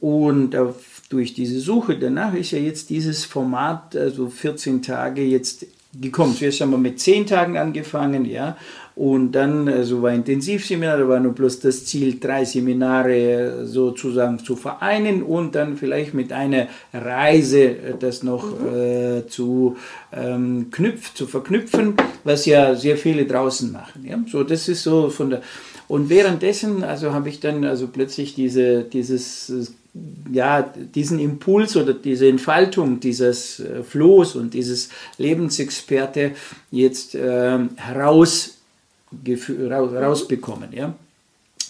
Und 0.00 0.56
auf, 0.56 1.02
durch 1.10 1.34
diese 1.34 1.60
Suche 1.60 1.98
danach 1.98 2.32
ist 2.32 2.52
ja 2.52 2.58
jetzt 2.58 2.88
dieses 2.88 3.26
Format, 3.26 3.94
also 3.96 4.30
14 4.30 4.80
Tage 4.80 5.22
jetzt 5.24 5.66
gekommen. 6.00 6.34
Zuerst 6.34 6.60
haben 6.60 6.70
wir 6.70 6.78
mit 6.78 7.00
10 7.00 7.26
Tagen 7.26 7.56
angefangen, 7.56 8.24
ja, 8.24 8.56
und 8.98 9.30
dann 9.30 9.68
also 9.68 10.02
war 10.02 10.12
Intensivseminar, 10.12 10.98
da 10.98 11.08
war 11.08 11.20
nur 11.20 11.32
bloß 11.32 11.60
das 11.60 11.84
Ziel, 11.84 12.18
drei 12.18 12.44
Seminare 12.44 13.64
sozusagen 13.64 14.40
zu 14.40 14.56
vereinen 14.56 15.22
und 15.22 15.54
dann 15.54 15.76
vielleicht 15.76 16.14
mit 16.14 16.32
einer 16.32 16.66
Reise 16.92 17.62
äh, 17.62 17.94
das 17.96 18.24
noch 18.24 18.44
mhm. 18.60 18.74
äh, 18.74 19.26
zu, 19.28 19.76
ähm, 20.12 20.72
knüpf, 20.72 21.14
zu 21.14 21.28
verknüpfen, 21.28 21.94
was 22.24 22.44
ja 22.44 22.74
sehr 22.74 22.96
viele 22.96 23.24
draußen 23.24 23.70
machen. 23.70 24.04
Ja? 24.04 24.18
So, 24.26 24.42
das 24.42 24.68
ist 24.68 24.82
so 24.82 25.10
von 25.10 25.30
der. 25.30 25.42
Und 25.86 26.10
währenddessen, 26.10 26.82
also 26.82 27.12
habe 27.12 27.28
ich 27.28 27.38
dann 27.38 27.64
also 27.64 27.86
plötzlich 27.86 28.34
diese, 28.34 28.82
dieses 28.82 29.74
ja, 30.32 30.62
diesen 30.62 31.18
Impuls 31.18 31.76
oder 31.76 31.94
diese 31.94 32.28
Entfaltung 32.28 33.00
dieses 33.00 33.60
äh, 33.60 33.82
Flohs 33.82 34.36
und 34.36 34.54
dieses 34.54 34.90
Lebensexperte 35.16 36.32
jetzt 36.70 37.14
äh, 37.14 37.58
heraus 37.76 38.58
rausbekommen. 39.26 40.72
Ja? 40.72 40.94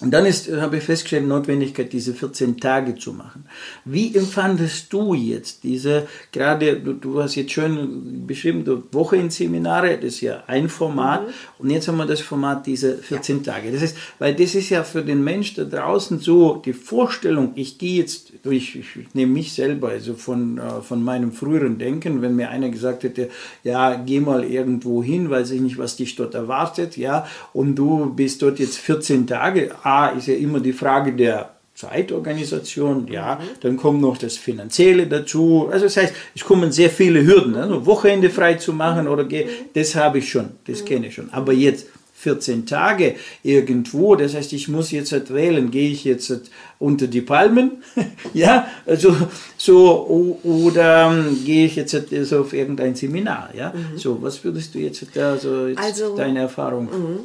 Und 0.01 0.13
dann 0.13 0.27
ist, 0.27 0.51
habe 0.53 0.77
ich 0.77 0.85
festgestellt, 0.85 1.27
Notwendigkeit, 1.27 1.93
diese 1.93 2.15
14 2.15 2.59
Tage 2.59 2.95
zu 2.95 3.13
machen. 3.13 3.45
Wie 3.85 4.15
empfandest 4.15 4.93
du 4.93 5.15
jetzt 5.15 5.65
diese, 5.65 6.07
gerade, 6.31 6.79
du, 6.79 6.93
du 6.93 7.21
hast 7.21 7.35
jetzt 7.35 7.53
schön 7.53 8.25
beschrieben, 8.27 8.65
du 8.65 8.85
Woche 8.93 9.17
in 9.17 9.31
Seminare, 9.31 9.97
das 9.97 10.15
ist 10.15 10.21
ja 10.21 10.45
ein 10.47 10.69
Format, 10.69 11.27
mhm. 11.27 11.33
und 11.59 11.71
jetzt 11.71 11.89
haben 11.89 11.97
wir 11.97 12.07
das 12.07 12.21
Format 12.21 12.67
diese 12.67 12.97
14 12.97 13.39
ja. 13.39 13.53
Tage. 13.53 13.73
Das 13.73 13.83
heißt, 13.83 13.97
weil 14.21 14.35
das 14.35 14.55
ist 14.55 14.71
ja 14.71 14.85
für 14.85 15.03
den 15.03 15.25
Mensch 15.25 15.55
da 15.55 15.65
draußen 15.65 16.21
so 16.21 16.63
die 16.65 16.75
Vorstellung, 16.75 17.53
ich 17.57 17.79
gehe 17.79 17.99
jetzt, 17.99 18.33
ich, 18.45 18.77
ich, 18.77 18.97
ich 18.97 19.15
nehme 19.15 19.33
mich 19.33 19.53
selber, 19.53 19.89
also 19.89 20.15
von, 20.15 20.59
äh, 20.59 20.81
von 20.81 21.03
meinem 21.03 21.33
früheren 21.33 21.79
Denken, 21.79 22.23
wenn 22.23 22.37
mir 22.37 22.51
einer 22.51 22.69
gesagt 22.69 23.03
hätte, 23.03 23.31
ja, 23.65 23.97
geh 23.97 24.21
mal 24.21 24.45
irgendwo 24.45 25.03
hin, 25.03 25.29
weiß 25.29 25.51
ich 25.51 25.61
nicht, 25.61 25.77
was 25.77 25.97
dich 25.97 26.15
dort 26.15 26.35
erwartet, 26.35 26.97
ja, 26.97 27.27
und 27.53 27.75
du 27.75 28.15
bist 28.15 28.43
dort 28.43 28.61
jetzt 28.61 28.79
14 28.79 29.27
Tage, 29.27 29.73
A 29.89 30.09
ist 30.09 30.27
ja 30.27 30.35
immer 30.35 30.61
die 30.61 30.73
Frage 30.73 31.13
der 31.13 31.51
Zeitorganisation, 31.75 33.07
ja, 33.07 33.37
mhm. 33.37 33.61
dann 33.61 33.77
kommt 33.77 34.01
noch 34.01 34.19
das 34.19 34.37
Finanzielle 34.37 35.07
dazu. 35.07 35.69
Also 35.71 35.85
das 35.85 35.97
heißt, 35.97 36.13
es 36.35 36.45
kommen 36.45 36.73
sehr 36.73 36.91
viele 36.91 37.25
Hürden, 37.25 37.55
also 37.55 37.87
Wochenende 37.87 38.31
frei 38.31 38.55
zu 38.55 38.73
machen 38.73 39.07
oder 39.07 39.25
mhm. 39.25 39.45
das 39.75 39.95
habe 39.95 40.19
ich 40.19 40.29
schon, 40.29 40.51
das 40.67 40.85
kenne 40.85 41.07
ich 41.07 41.15
schon. 41.15 41.33
Aber 41.33 41.53
jetzt 41.53 41.87
14 42.15 42.67
Tage 42.67 43.15
irgendwo, 43.45 44.17
das 44.17 44.35
heißt, 44.35 44.53
ich 44.55 44.67
muss 44.67 44.91
jetzt 44.91 45.13
halt 45.13 45.33
wählen, 45.33 45.71
gehe 45.71 45.91
ich 45.91 46.03
jetzt 46.03 46.31
halt 46.31 46.51
unter 46.81 47.07
die 47.07 47.21
Palmen, 47.21 47.85
ja, 48.35 48.67
also 48.85 49.17
so, 49.57 50.41
oder 50.43 51.13
ähm, 51.13 51.39
gehe 51.45 51.67
ich 51.67 51.77
jetzt 51.77 51.95
halt 51.95 52.09
so 52.27 52.41
auf 52.41 52.53
irgendein 52.53 52.97
Seminar, 52.97 53.51
ja, 53.57 53.73
mhm. 53.73 53.97
so, 53.97 54.21
was 54.21 54.43
würdest 54.43 54.75
du 54.75 54.81
jetzt 54.81 55.07
da, 55.15 55.37
so 55.37 55.69
jetzt 55.69 55.79
also, 55.79 56.17
deine 56.17 56.41
Erfahrung? 56.41 56.87
Mhm. 56.87 57.21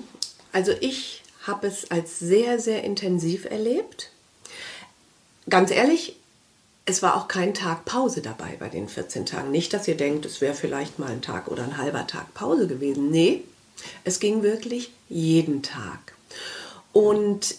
Also 0.51 0.73
ich 0.79 1.22
habe 1.43 1.67
es 1.67 1.91
als 1.91 2.19
sehr, 2.19 2.59
sehr 2.59 2.83
intensiv 2.83 3.45
erlebt. 3.45 4.09
Ganz 5.49 5.71
ehrlich, 5.71 6.15
es 6.85 7.01
war 7.01 7.15
auch 7.15 7.27
kein 7.27 7.53
Tag 7.53 7.85
Pause 7.85 8.21
dabei 8.21 8.55
bei 8.59 8.69
den 8.69 8.89
14 8.89 9.25
Tagen. 9.25 9.51
Nicht, 9.51 9.73
dass 9.73 9.87
ihr 9.87 9.95
denkt, 9.95 10.25
es 10.25 10.41
wäre 10.41 10.53
vielleicht 10.53 10.99
mal 10.99 11.11
ein 11.11 11.21
Tag 11.21 11.47
oder 11.47 11.63
ein 11.63 11.77
halber 11.77 12.07
Tag 12.07 12.33
Pause 12.33 12.67
gewesen. 12.67 13.09
Nee, 13.09 13.43
es 14.03 14.19
ging 14.19 14.43
wirklich 14.43 14.91
jeden 15.09 15.63
Tag. 15.63 16.13
Und 16.91 17.55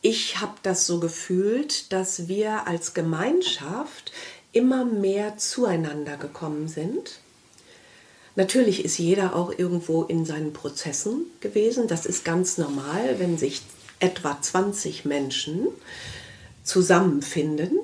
ich 0.00 0.40
habe 0.40 0.54
das 0.62 0.86
so 0.86 1.00
gefühlt, 1.00 1.92
dass 1.92 2.28
wir 2.28 2.66
als 2.66 2.94
Gemeinschaft 2.94 4.12
immer 4.52 4.84
mehr 4.84 5.36
zueinander 5.36 6.16
gekommen 6.16 6.68
sind. 6.68 7.18
Natürlich 8.38 8.84
ist 8.84 8.98
jeder 8.98 9.34
auch 9.34 9.50
irgendwo 9.50 10.04
in 10.04 10.24
seinen 10.24 10.52
Prozessen 10.52 11.26
gewesen. 11.40 11.88
Das 11.88 12.06
ist 12.06 12.24
ganz 12.24 12.56
normal, 12.56 13.16
wenn 13.18 13.36
sich 13.36 13.62
etwa 13.98 14.40
20 14.40 15.04
Menschen 15.04 15.66
zusammenfinden. 16.62 17.80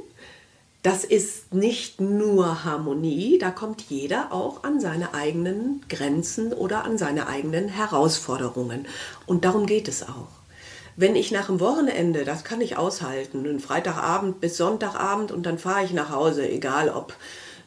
Das 0.84 1.02
ist 1.02 1.52
nicht 1.52 2.00
nur 2.00 2.62
Harmonie, 2.62 3.36
da 3.38 3.50
kommt 3.50 3.82
jeder 3.88 4.32
auch 4.32 4.62
an 4.62 4.80
seine 4.80 5.12
eigenen 5.12 5.82
Grenzen 5.88 6.52
oder 6.52 6.84
an 6.84 6.98
seine 6.98 7.26
eigenen 7.26 7.68
Herausforderungen. 7.68 8.86
Und 9.26 9.44
darum 9.44 9.66
geht 9.66 9.88
es 9.88 10.04
auch. 10.04 10.28
Wenn 10.94 11.16
ich 11.16 11.32
nach 11.32 11.46
dem 11.46 11.58
Wochenende, 11.58 12.24
das 12.24 12.44
kann 12.44 12.60
ich 12.60 12.76
aushalten, 12.76 13.40
einen 13.40 13.58
Freitagabend 13.58 14.40
bis 14.40 14.56
Sonntagabend 14.56 15.32
und 15.32 15.46
dann 15.46 15.58
fahre 15.58 15.84
ich 15.84 15.92
nach 15.92 16.10
Hause, 16.10 16.48
egal 16.48 16.90
ob 16.90 17.16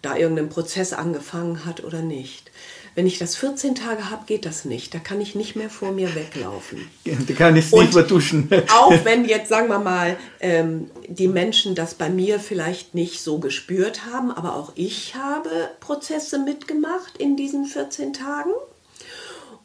da 0.02 0.15
irgendein 0.15 0.47
Prozess 0.47 0.93
angefangen 0.93 1.65
hat 1.65 1.84
oder 1.84 2.02
nicht. 2.02 2.52
Wenn 2.97 3.05
ich 3.05 3.19
das 3.19 3.36
14 3.36 3.75
Tage 3.75 4.10
habe, 4.10 4.25
geht 4.25 4.43
das 4.43 4.65
nicht. 4.65 4.91
Da 4.91 4.97
kann 4.97 5.21
ich 5.21 5.36
nicht 5.36 5.55
mehr 5.55 5.69
vor 5.69 5.91
mir 5.91 6.15
weglaufen. 6.15 6.89
Da 7.27 7.33
kann 7.36 7.55
ich 7.55 7.65
es 7.65 7.71
nicht 7.71 7.93
vertuschen. 7.93 8.49
auch 8.73 9.05
wenn 9.05 9.25
jetzt, 9.25 9.49
sagen 9.49 9.67
wir 9.67 9.77
mal, 9.77 10.17
ähm, 10.39 10.89
die 11.07 11.27
Menschen 11.27 11.75
das 11.75 11.93
bei 11.93 12.10
mir 12.10 12.39
vielleicht 12.39 12.95
nicht 12.95 13.21
so 13.21 13.38
gespürt 13.38 14.07
haben, 14.12 14.31
aber 14.31 14.55
auch 14.55 14.71
ich 14.73 15.13
habe 15.13 15.69
Prozesse 15.79 16.39
mitgemacht 16.39 17.17
in 17.19 17.38
diesen 17.38 17.65
14 17.65 18.13
Tagen. 18.13 18.49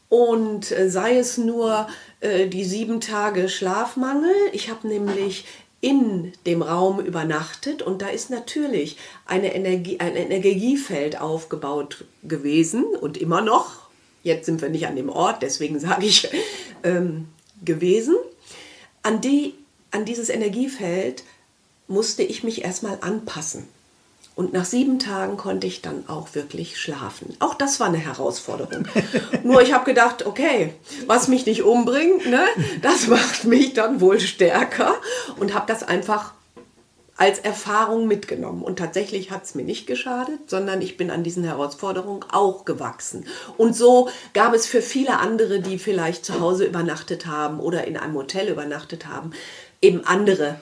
Und 0.09 0.71
äh, 0.71 0.87
sei 0.91 1.17
es 1.17 1.39
nur 1.39 1.87
äh, 2.19 2.45
die 2.45 2.63
sieben 2.63 3.01
Tage 3.01 3.49
Schlafmangel. 3.49 4.29
Ich 4.51 4.69
habe 4.69 4.87
nämlich 4.87 5.45
in 5.83 6.31
dem 6.45 6.61
Raum 6.61 7.01
übernachtet 7.01 7.81
und 7.81 8.01
da 8.01 8.07
ist 8.07 8.29
natürlich 8.29 8.95
eine 9.25 9.53
Energie, 9.53 9.99
ein 9.99 10.15
Energiefeld 10.15 11.19
aufgebaut 11.19 12.05
gewesen 12.23 12.85
und 12.85 13.17
immer 13.17 13.41
noch. 13.41 13.89
Jetzt 14.23 14.45
sind 14.45 14.61
wir 14.61 14.69
nicht 14.69 14.87
an 14.87 14.95
dem 14.95 15.09
Ort, 15.09 15.41
deswegen 15.41 15.81
sage 15.81 16.05
ich 16.05 16.29
ähm, 16.83 17.27
gewesen. 17.65 18.15
An, 19.01 19.19
die, 19.19 19.55
an 19.91 20.05
dieses 20.05 20.29
Energiefeld 20.29 21.25
musste 21.89 22.23
ich 22.23 22.45
mich 22.45 22.63
erstmal 22.63 22.99
anpassen. 23.01 23.67
Und 24.35 24.51
nach 24.51 24.65
sieben 24.65 24.97
Tagen 24.97 25.37
konnte 25.37 25.67
ich 25.67 25.81
dann 25.81 26.05
auch 26.07 26.33
wirklich 26.33 26.79
schlafen. 26.81 27.35
Auch 27.39 27.53
das 27.53 27.79
war 27.79 27.87
eine 27.87 27.97
Herausforderung. 27.97 28.87
Nur 29.43 29.61
ich 29.61 29.73
habe 29.73 29.85
gedacht, 29.85 30.25
okay, 30.25 30.73
was 31.05 31.27
mich 31.27 31.45
nicht 31.45 31.63
umbringt, 31.63 32.25
ne, 32.25 32.43
das 32.81 33.07
macht 33.07 33.43
mich 33.43 33.73
dann 33.73 34.01
wohl 34.01 34.19
stärker 34.19 34.95
und 35.39 35.53
habe 35.53 35.65
das 35.67 35.83
einfach 35.83 36.33
als 37.15 37.37
Erfahrung 37.37 38.07
mitgenommen. 38.07 38.63
Und 38.63 38.79
tatsächlich 38.79 39.29
hat 39.29 39.43
es 39.43 39.53
mir 39.53 39.63
nicht 39.63 39.85
geschadet, 39.85 40.49
sondern 40.49 40.81
ich 40.81 40.97
bin 40.97 41.11
an 41.11 41.23
diesen 41.23 41.43
Herausforderungen 41.43 42.25
auch 42.31 42.65
gewachsen. 42.65 43.25
Und 43.57 43.75
so 43.75 44.09
gab 44.33 44.55
es 44.55 44.65
für 44.65 44.81
viele 44.81 45.19
andere, 45.19 45.59
die 45.59 45.77
vielleicht 45.77 46.25
zu 46.25 46.39
Hause 46.39 46.65
übernachtet 46.65 47.27
haben 47.27 47.59
oder 47.59 47.85
in 47.85 47.97
einem 47.97 48.15
Hotel 48.15 48.49
übernachtet 48.49 49.05
haben, 49.05 49.31
eben 49.79 50.03
andere 50.05 50.59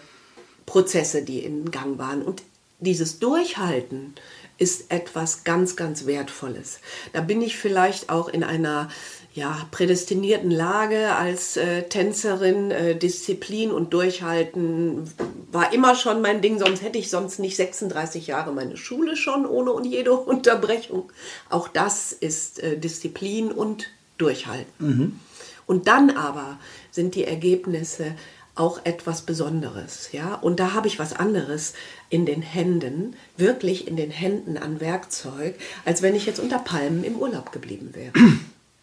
Prozesse, 0.66 1.24
die 1.24 1.40
in 1.40 1.72
Gang 1.72 1.98
waren. 1.98 2.22
Und 2.22 2.44
dieses 2.82 3.20
Durchhalten 3.20 4.16
ist 4.58 4.92
etwas 4.92 5.44
ganz, 5.44 5.76
ganz 5.76 6.06
Wertvolles. 6.06 6.80
Da 7.14 7.22
bin 7.22 7.42
ich 7.42 7.58
vielleicht 7.58 8.10
auch 8.10 8.28
in 8.28 8.44
einer 8.44 8.90
ja, 9.34 9.66
prädestinierten 9.72 10.52
Lage 10.52 11.16
als 11.16 11.58
äh, 11.58 11.84
Tänzerin. 11.84 12.70
Äh, 12.70 12.96
Disziplin 12.96 13.72
und 13.72 13.94
Durchhalten 13.94 15.10
war 15.52 15.74
immer 15.74 15.96
schon 15.96 16.22
mein 16.22 16.42
Ding, 16.42 16.60
sonst 16.60 16.84
hätte 16.84 16.98
ich 16.98 17.10
sonst 17.10 17.40
nicht 17.40 17.56
36 17.56 18.28
Jahre 18.28 18.52
meine 18.52 18.78
Schule 18.78 19.16
schon 19.16 19.46
ohne 19.46 19.72
und 19.72 19.86
jede 19.86 20.12
Unterbrechung. 20.14 21.12
Auch 21.50 21.68
das 21.68 22.12
ist 22.12 22.60
äh, 22.60 22.78
Disziplin 22.78 23.52
und 23.52 23.88
Durchhalten. 24.18 24.66
Mhm. 24.78 25.20
Und 25.66 25.88
dann 25.88 26.10
aber 26.10 26.60
sind 26.92 27.16
die 27.16 27.24
Ergebnisse 27.24 28.14
auch 28.56 28.86
etwas 28.86 29.22
Besonderes, 29.22 30.10
ja. 30.12 30.36
Und 30.36 30.60
da 30.60 30.74
habe 30.74 30.88
ich 30.88 31.00
was 31.00 31.14
anderes 31.14 31.74
in 32.10 32.26
den 32.26 32.42
Händen, 32.42 33.16
wirklich 33.38 33.88
in 33.88 33.96
den 33.96 34.12
Händen 34.12 34.58
an 34.58 34.82
Werkzeug, 34.82 35.56
als 35.86 36.02
wenn 36.02 36.16
ich 36.16 36.26
jetzt 36.26 36.40
unter 36.40 36.60
Palmen 36.60 37.04
im 37.04 37.18
Urlaub 37.18 37.52
geblieben 37.52 37.92
wäre. 37.94 38.14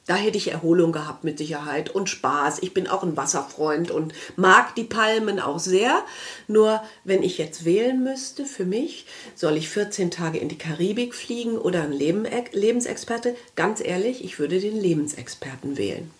Da 0.07 0.17
hätte 0.17 0.39
ich 0.39 0.51
Erholung 0.51 0.91
gehabt 0.91 1.23
mit 1.23 1.37
Sicherheit 1.37 1.91
und 1.91 2.09
Spaß. 2.09 2.63
Ich 2.63 2.73
bin 2.73 2.89
auch 2.89 3.03
ein 3.03 3.19
Wasserfreund 3.19 3.91
und 3.91 4.15
mag 4.37 4.75
die 4.75 4.85
Palmen 4.85 5.39
auch 5.39 5.59
sehr. 5.59 6.03
Nur 6.47 6.83
wenn 7.05 7.23
ich 7.23 7.37
jetzt 7.37 7.67
wählen 7.67 8.03
müsste 8.03 8.47
für 8.47 8.65
mich, 8.65 9.05
soll 9.35 9.59
ich 9.59 9.69
14 9.69 10.11
Tage 10.11 10.39
in 10.39 10.49
die 10.49 10.57
Karibik 10.57 11.15
fliegen 11.15 11.59
oder 11.59 11.83
ein 11.83 11.93
Lebensexperte? 11.93 13.37
Ganz 13.55 13.83
ehrlich, 13.85 14.25
ich 14.25 14.39
würde 14.39 14.61
den 14.61 14.81
Lebensexperten 14.81 15.77
wählen. 15.77 16.11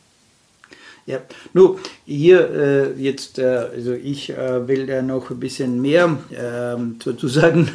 Ja, 1.09 1.21
nur 1.55 1.79
hier 2.05 2.51
äh, 2.51 2.93
jetzt, 3.01 3.39
äh, 3.39 3.71
also 3.75 3.95
ich 3.95 4.29
äh, 4.29 4.69
will 4.69 4.87
da 4.87 5.01
noch 5.01 5.31
ein 5.31 5.41
bisschen 5.41 5.81
mehr 5.81 6.19
ähm, 6.39 6.97
sozusagen 7.03 7.71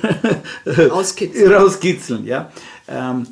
rauskitzeln. 0.67 1.51
rauskitzeln 1.51 2.25
ja. 2.27 2.51
Ähm, 2.87 3.25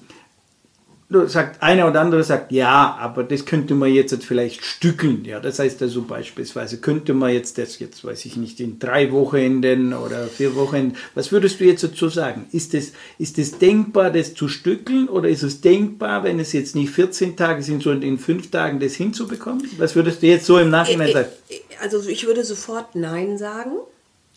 sagt 1.28 1.62
einer 1.62 1.88
oder 1.88 2.02
andere 2.02 2.24
sagt 2.24 2.52
ja, 2.52 2.98
aber 3.00 3.24
das 3.24 3.46
könnte 3.46 3.76
man 3.76 3.94
jetzt 3.94 4.24
vielleicht 4.24 4.64
stückeln. 4.64 5.26
Ja, 5.26 5.40
das 5.40 5.60
heißt 5.60 5.82
also 5.82 6.04
beispielsweise 6.04 6.78
könnte 6.78 7.14
man 7.14 7.34
jetzt 7.34 7.58
das 7.58 7.80
jetzt 7.80 8.04
weiß 8.04 8.26
ich 8.26 8.36
nicht 8.38 8.60
in 8.60 8.80
drei 8.80 9.12
Wochenenden 9.12 9.94
oder 9.94 10.28
vier 10.28 10.56
Wochen. 10.56 10.94
Was 11.16 11.32
würdest 11.32 11.60
du 11.60 11.66
jetzt 11.66 11.84
dazu 11.84 12.10
sagen? 12.10 12.48
Ist 12.52 12.74
es 12.74 12.94
ist 13.18 13.38
es 13.38 13.58
denkbar, 13.58 14.12
das 14.12 14.34
zu 14.34 14.48
stückeln 14.48 15.08
oder 15.10 15.30
ist 15.30 15.44
es 15.44 15.62
denkbar, 15.62 16.24
wenn 16.24 16.40
es 16.40 16.54
jetzt 16.54 16.76
nicht 16.76 16.92
14 16.92 17.36
Tage 17.36 17.64
sind, 17.64 17.84
sondern 17.84 18.04
in 18.04 18.18
fünf 18.18 18.52
Tagen 18.52 18.80
das 18.80 18.96
hinzubekommen? 18.96 19.68
Was 19.78 19.96
würdest 19.96 20.22
du 20.22 20.28
jetzt 20.28 20.46
so 20.46 20.58
im 20.58 20.70
Nachhinein 20.70 21.14
sagen? 21.14 21.30
Also 21.82 22.08
ich 22.08 22.26
würde 22.28 22.44
sofort 22.44 22.96
nein 22.96 23.38
sagen. 23.38 23.72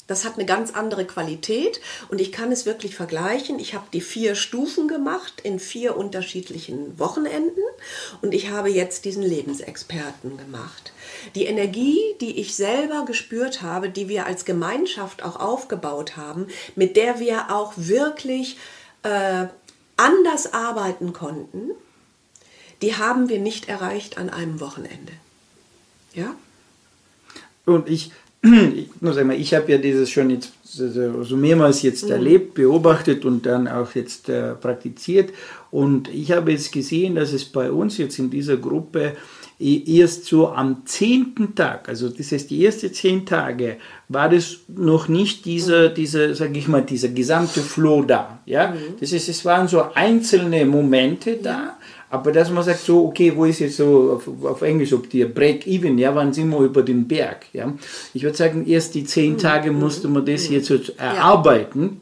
Das 0.07 0.25
hat 0.25 0.35
eine 0.35 0.45
ganz 0.45 0.71
andere 0.71 1.07
Qualität 1.07 1.81
und 2.11 2.21
ich 2.21 2.31
kann 2.31 2.53
es 2.53 2.67
wirklich 2.67 2.95
vergleichen. 2.95 3.59
Ich 3.59 3.75
habe 3.75 3.87
die 3.93 4.03
vier 4.03 4.35
Stufen 4.35 4.87
gemacht 4.87 5.41
in 5.43 5.59
vier 5.59 5.97
unterschiedlichen 5.97 6.99
Wochenenden 6.99 7.63
und 8.21 8.35
ich 8.35 8.51
habe 8.51 8.69
jetzt 8.69 9.07
diesen 9.07 9.23
Lebensexperten 9.23 10.37
gemacht. 10.37 10.93
Die 11.35 11.47
Energie, 11.47 11.99
die 12.21 12.39
ich 12.39 12.55
selber 12.55 13.07
gespürt 13.07 13.63
habe, 13.63 13.89
die 13.89 14.09
wir 14.09 14.27
als 14.27 14.45
Gemeinschaft 14.45 15.23
auch 15.23 15.41
aufgebaut 15.41 16.19
haben, 16.19 16.49
mit 16.77 16.97
der 16.97 17.19
wir 17.19 17.51
auch 17.51 17.73
wirklich 17.77 18.59
äh, 19.05 19.47
anders 19.97 20.53
arbeiten 20.53 21.15
konnten, 21.15 21.71
die 22.83 22.97
haben 22.97 23.31
wir 23.31 23.39
nicht 23.39 23.71
erreicht 23.71 24.19
an 24.19 24.29
einem 24.29 24.61
Wochenende. 24.61 25.13
Ja? 26.13 26.35
Und 27.65 27.89
ich 27.89 28.13
ich 28.45 28.89
muss 29.01 29.15
sagen, 29.15 29.31
ich 29.31 29.55
habe 29.55 29.73
ja 29.73 29.79
dieses 29.79 30.11
schon 30.11 30.29
jetzt 30.31 30.53
so 30.75 31.37
mehrmals 31.37 31.83
jetzt 31.83 32.05
mhm. 32.05 32.13
erlebt, 32.13 32.55
beobachtet 32.55 33.25
und 33.25 33.47
dann 33.47 33.67
auch 33.67 33.95
jetzt 33.95 34.29
äh, 34.29 34.55
praktiziert. 34.55 35.31
Und 35.71 36.09
ich 36.09 36.31
habe 36.33 36.53
jetzt 36.53 36.71
gesehen, 36.71 37.15
dass 37.15 37.33
es 37.33 37.45
bei 37.45 37.71
uns 37.71 37.97
jetzt 37.97 38.19
in 38.19 38.31
dieser 38.31 38.57
Gruppe 38.59 39.15
erst 39.59 40.27
so 40.27 40.49
am 40.49 40.83
zehnten 40.85 41.55
Tag, 41.55 41.89
also 41.89 42.09
das 42.09 42.33
heißt 42.33 42.51
die 42.51 42.65
ersten 42.67 42.93
zehn 42.93 43.25
Tage, 43.25 43.77
war 44.09 44.29
das 44.29 44.59
noch 44.69 45.09
nicht 45.09 45.45
dieser, 45.45 45.89
dieser 45.89 46.35
sage 46.35 46.59
ich 46.59 46.69
mal, 46.69 46.83
dieser 46.83 47.09
gesamte 47.09 47.61
Flow 47.61 48.03
da. 48.03 48.41
Ja? 48.47 48.73
Mhm. 48.73 48.97
Das 49.01 49.13
heißt, 49.13 49.29
es 49.29 49.45
waren 49.45 49.69
so 49.69 49.85
einzelne 49.95 50.67
Momente 50.67 51.39
da, 51.43 51.79
aber 52.11 52.33
dass 52.33 52.51
man 52.51 52.63
sagt 52.63 52.81
so, 52.81 53.07
okay, 53.07 53.33
wo 53.35 53.45
ist 53.45 53.61
jetzt 53.61 53.77
so 53.77 54.13
auf, 54.13 54.45
auf 54.45 54.63
Englisch, 54.63 54.93
ob 54.93 55.09
die 55.11 55.25
Break-Even, 55.25 55.99
ja, 55.99 56.15
wann 56.15 56.33
sind 56.33 56.51
wir 56.51 56.61
über 56.61 56.83
den 56.83 57.09
Berg? 57.09 57.47
Ja? 57.53 57.73
Ich 58.13 58.23
würde 58.23 58.37
sagen, 58.37 58.67
erst 58.67 58.95
die 58.95 59.05
zehn 59.05 59.33
mhm. 59.33 59.39
Tage 59.39 59.73
musste 59.73 60.09
man 60.09 60.25
das 60.25 60.49
jetzt 60.49 60.67
so 60.67 60.79
erarbeiten. 60.97 62.01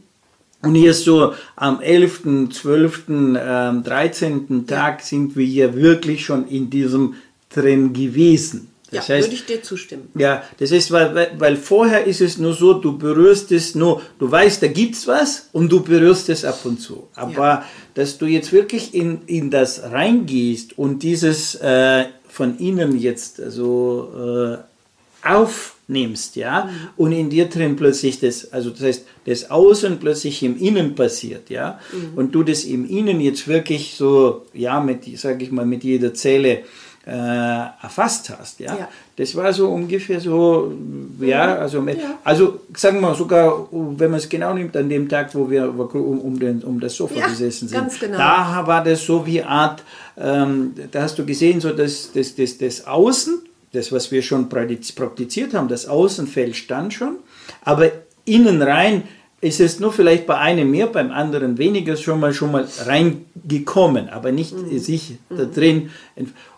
Und 0.63 0.77
erst 0.77 1.05
so 1.05 1.35
am 1.57 1.81
11., 1.81 2.51
12., 2.53 3.05
ähm, 3.09 3.83
13. 3.83 4.67
Tag 4.67 5.01
sind 5.03 5.37
wir 5.37 5.45
hier 5.45 5.75
wirklich 5.75 6.25
schon 6.25 6.47
in 6.47 6.71
diesem 6.71 7.15
drin 7.49 7.93
gewesen. 7.93 8.72
Das 8.93 9.09
ja, 9.09 9.15
heißt, 9.15 9.29
würde 9.29 9.35
ich 9.35 9.47
dir 9.47 9.63
zustimmen. 9.63 10.09
Ja, 10.15 10.43
das 10.59 10.71
ist, 10.71 10.91
weil, 10.91 11.33
weil 11.39 11.57
vorher 11.57 12.05
ist 12.05 12.21
es 12.21 12.37
nur 12.37 12.53
so, 12.53 12.75
du 12.75 12.99
berührst 12.99 13.51
es 13.51 13.75
nur, 13.75 14.03
du 14.19 14.31
weißt, 14.31 14.63
da 14.63 14.69
gibt's 14.69 15.07
was 15.07 15.49
und 15.53 15.73
du 15.73 15.83
berührst 15.83 16.29
es 16.29 16.45
ab 16.45 16.61
und 16.65 16.79
zu. 16.81 17.09
Aber 17.15 17.49
ja. 17.49 17.65
dass 17.95 18.19
du 18.19 18.27
jetzt 18.27 18.53
wirklich 18.53 18.95
in, 18.95 19.23
in 19.27 19.51
das 19.51 19.83
reingehst 19.83 20.79
und 20.79 21.03
dieses 21.03 21.55
äh, 21.55 22.05
von 22.29 22.59
ihnen 22.59 22.99
jetzt 22.99 23.41
also 23.41 24.59
äh, 24.63 25.27
aufnimmst, 25.27 26.37
ja, 26.37 26.65
mhm. 26.65 26.71
und 26.97 27.13
in 27.13 27.31
dir 27.31 27.47
drin 27.47 27.77
plötzlich 27.77 28.21
das, 28.21 28.53
also 28.53 28.71
das 28.71 28.83
heißt, 28.83 29.07
das 29.25 29.51
Außen 29.51 29.99
plötzlich 30.01 30.43
im 30.43 30.59
Innen 30.59 30.95
passiert, 30.95 31.49
ja, 31.49 31.79
mhm. 31.93 32.19
und 32.19 32.35
du 32.35 32.43
das 32.43 32.65
im 32.65 32.89
Innen 32.89 33.21
jetzt 33.21 33.49
wirklich 33.49 33.95
so, 33.95 34.47
ja, 34.53 34.81
mit, 34.81 35.05
sag 35.17 35.41
ich 35.43 35.51
mal, 35.51 35.65
mit 35.65 35.85
jeder 35.85 36.13
Zelle 36.13 36.65
äh, 37.07 37.11
erfasst 37.11 38.31
hast, 38.31 38.61
ja? 38.61 38.77
ja? 38.77 38.89
Das 39.17 39.35
war 39.35 39.53
so 39.53 39.69
ungefähr 39.69 40.21
so, 40.21 40.73
ja, 41.21 41.57
also, 41.57 41.83
ja. 41.87 41.95
also 42.23 42.61
sagen 42.77 43.01
wir 43.01 43.15
sogar, 43.15 43.69
wenn 43.71 44.11
man 44.11 44.19
es 44.19 44.29
genau 44.29 44.55
nimmt, 44.55 44.77
an 44.77 44.89
dem 44.89 45.09
Tag, 45.09 45.35
wo 45.35 45.51
wir 45.51 45.69
um, 45.69 46.21
um, 46.21 46.39
den, 46.39 46.63
um 46.63 46.79
das 46.79 46.95
Sofa 46.95 47.17
ja, 47.17 47.27
gesessen 47.27 47.69
sind, 47.69 48.01
genau. 48.01 48.19
da 48.19 48.63
war 48.67 48.85
das 48.85 49.05
so 49.05 49.27
wie 49.27 49.43
Art, 49.43 49.83
ähm, 50.17 50.75
da 50.93 51.03
hast 51.03 51.19
du 51.19 51.27
gesehen, 51.27 51.61
so 51.61 51.73
das, 51.73 52.13
das, 52.13 52.37
das, 52.37 52.59
das 52.59 52.87
Außen, 52.87 53.43
das, 53.73 53.91
was 53.91 54.13
wir 54.13 54.23
schon 54.23 54.49
praktiziert 54.49 55.55
haben, 55.55 55.69
das 55.69 55.87
Außenfeld 55.87 56.55
stand 56.55 56.95
schon, 56.95 57.17
aber 57.65 57.91
innen 58.25 58.63
rein 58.63 59.03
ist 59.43 59.59
es 59.59 59.81
nur 59.81 59.93
vielleicht 59.93 60.25
bei 60.27 60.39
einem 60.39 60.71
mehr, 60.71 60.87
beim 60.87 61.11
anderen 61.11 61.59
weniger 61.59 61.97
schon 61.97 62.21
mal 62.21 62.33
schon 62.33 62.53
mal 62.53 62.65
reingekommen, 62.87 64.09
aber 64.09 64.31
nicht 64.31 64.57
mhm. 64.57 64.79
sich 64.79 65.17
da 65.29 65.45
drin. 65.45 65.91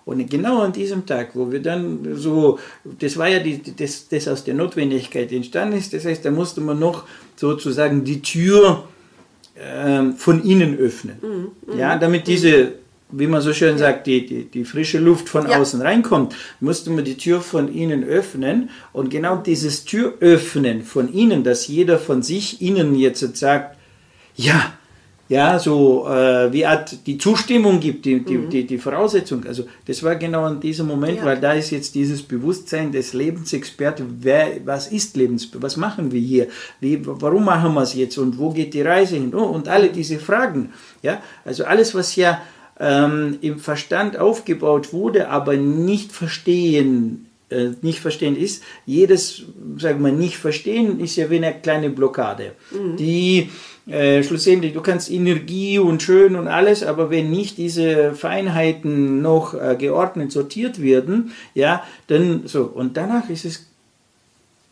Und 0.04 0.28
genau 0.30 0.60
an 0.60 0.72
diesem 0.72 1.06
Tag, 1.06 1.30
wo 1.34 1.50
wir 1.50 1.60
dann 1.60 2.14
so, 2.14 2.58
das 2.98 3.16
war 3.16 3.28
ja 3.28 3.38
die, 3.38 3.60
das, 3.74 4.08
das 4.08 4.28
aus 4.28 4.44
der 4.44 4.54
Notwendigkeit 4.54 5.32
entstanden 5.32 5.78
ist, 5.78 5.94
das 5.94 6.04
heißt, 6.04 6.24
da 6.24 6.30
musste 6.30 6.60
man 6.60 6.78
noch 6.78 7.04
sozusagen 7.36 8.04
die 8.04 8.20
Tür 8.20 8.84
ähm, 9.58 10.14
von 10.16 10.42
innen 10.44 10.76
öffnen, 10.76 11.16
mhm. 11.22 11.72
mhm. 11.72 11.78
ja, 11.78 11.96
damit 11.96 12.26
diese 12.26 12.72
wie 13.16 13.26
man 13.26 13.40
so 13.40 13.52
schön 13.52 13.78
sagt, 13.78 14.06
die, 14.06 14.26
die, 14.26 14.44
die 14.44 14.64
frische 14.64 14.98
Luft 14.98 15.28
von 15.28 15.48
ja. 15.48 15.58
außen 15.58 15.80
reinkommt, 15.80 16.34
musste 16.60 16.90
man 16.90 17.04
die 17.04 17.16
Tür 17.16 17.40
von 17.40 17.72
innen 17.72 18.02
öffnen. 18.04 18.70
Und 18.92 19.10
genau 19.10 19.36
dieses 19.36 19.84
Türöffnen 19.84 20.82
von 20.82 21.12
innen, 21.12 21.44
dass 21.44 21.68
jeder 21.68 21.98
von 21.98 22.22
sich 22.22 22.60
innen 22.60 22.94
jetzt 22.96 23.36
sagt, 23.36 23.76
ja, 24.36 24.72
ja, 25.28 25.58
so 25.58 26.06
äh, 26.06 26.52
wie 26.52 26.66
Art 26.66 27.06
die 27.06 27.16
Zustimmung 27.16 27.80
gibt, 27.80 28.04
die, 28.04 28.22
die, 28.22 28.36
mhm. 28.36 28.50
die, 28.50 28.66
die, 28.66 28.78
Voraussetzung. 28.78 29.44
Also 29.46 29.64
das 29.86 30.02
war 30.02 30.16
genau 30.16 30.46
in 30.48 30.60
diesem 30.60 30.86
Moment, 30.86 31.18
ja. 31.18 31.24
weil 31.24 31.40
da 31.40 31.52
ist 31.52 31.70
jetzt 31.70 31.94
dieses 31.94 32.22
Bewusstsein 32.22 32.92
des 32.92 33.14
Lebensexperten, 33.14 34.18
wer, 34.20 34.58
was 34.64 34.88
ist 34.88 35.16
Lebens, 35.16 35.48
was 35.54 35.78
machen 35.78 36.12
wir 36.12 36.20
hier, 36.20 36.48
wie, 36.80 37.00
warum 37.02 37.46
machen 37.46 37.72
wir 37.72 37.82
es 37.82 37.94
jetzt 37.94 38.18
und 38.18 38.38
wo 38.38 38.50
geht 38.50 38.74
die 38.74 38.82
Reise 38.82 39.16
hin 39.16 39.34
oh, 39.34 39.44
und 39.44 39.68
alle 39.68 39.88
diese 39.88 40.18
Fragen. 40.18 40.72
Ja, 41.02 41.22
also 41.44 41.64
alles, 41.64 41.94
was 41.94 42.16
ja 42.16 42.42
ähm, 42.78 43.38
im 43.40 43.58
Verstand 43.58 44.18
aufgebaut 44.18 44.92
wurde, 44.92 45.28
aber 45.28 45.56
nicht 45.56 46.12
verstehen, 46.12 47.28
äh, 47.48 47.70
nicht 47.82 48.00
verstehen 48.00 48.36
ist. 48.36 48.62
Jedes, 48.84 49.44
sagen 49.78 50.04
wir, 50.04 50.12
nicht 50.12 50.36
verstehen 50.36 51.00
ist 51.00 51.16
ja 51.16 51.30
wie 51.30 51.36
eine 51.36 51.54
kleine 51.54 51.88
Blockade, 51.88 52.52
mhm. 52.72 52.96
die 52.96 53.50
äh, 53.86 54.22
schlussendlich, 54.22 54.72
du 54.72 54.80
kannst 54.80 55.10
Energie 55.10 55.78
und 55.78 56.02
schön 56.02 56.36
und 56.36 56.48
alles, 56.48 56.82
aber 56.82 57.10
wenn 57.10 57.30
nicht 57.30 57.58
diese 57.58 58.14
Feinheiten 58.14 59.20
noch 59.20 59.54
äh, 59.54 59.76
geordnet 59.78 60.32
sortiert 60.32 60.80
werden, 60.80 61.32
ja, 61.54 61.84
dann 62.06 62.42
so, 62.46 62.62
und 62.62 62.96
danach 62.96 63.28
ist 63.28 63.44
es 63.44 63.66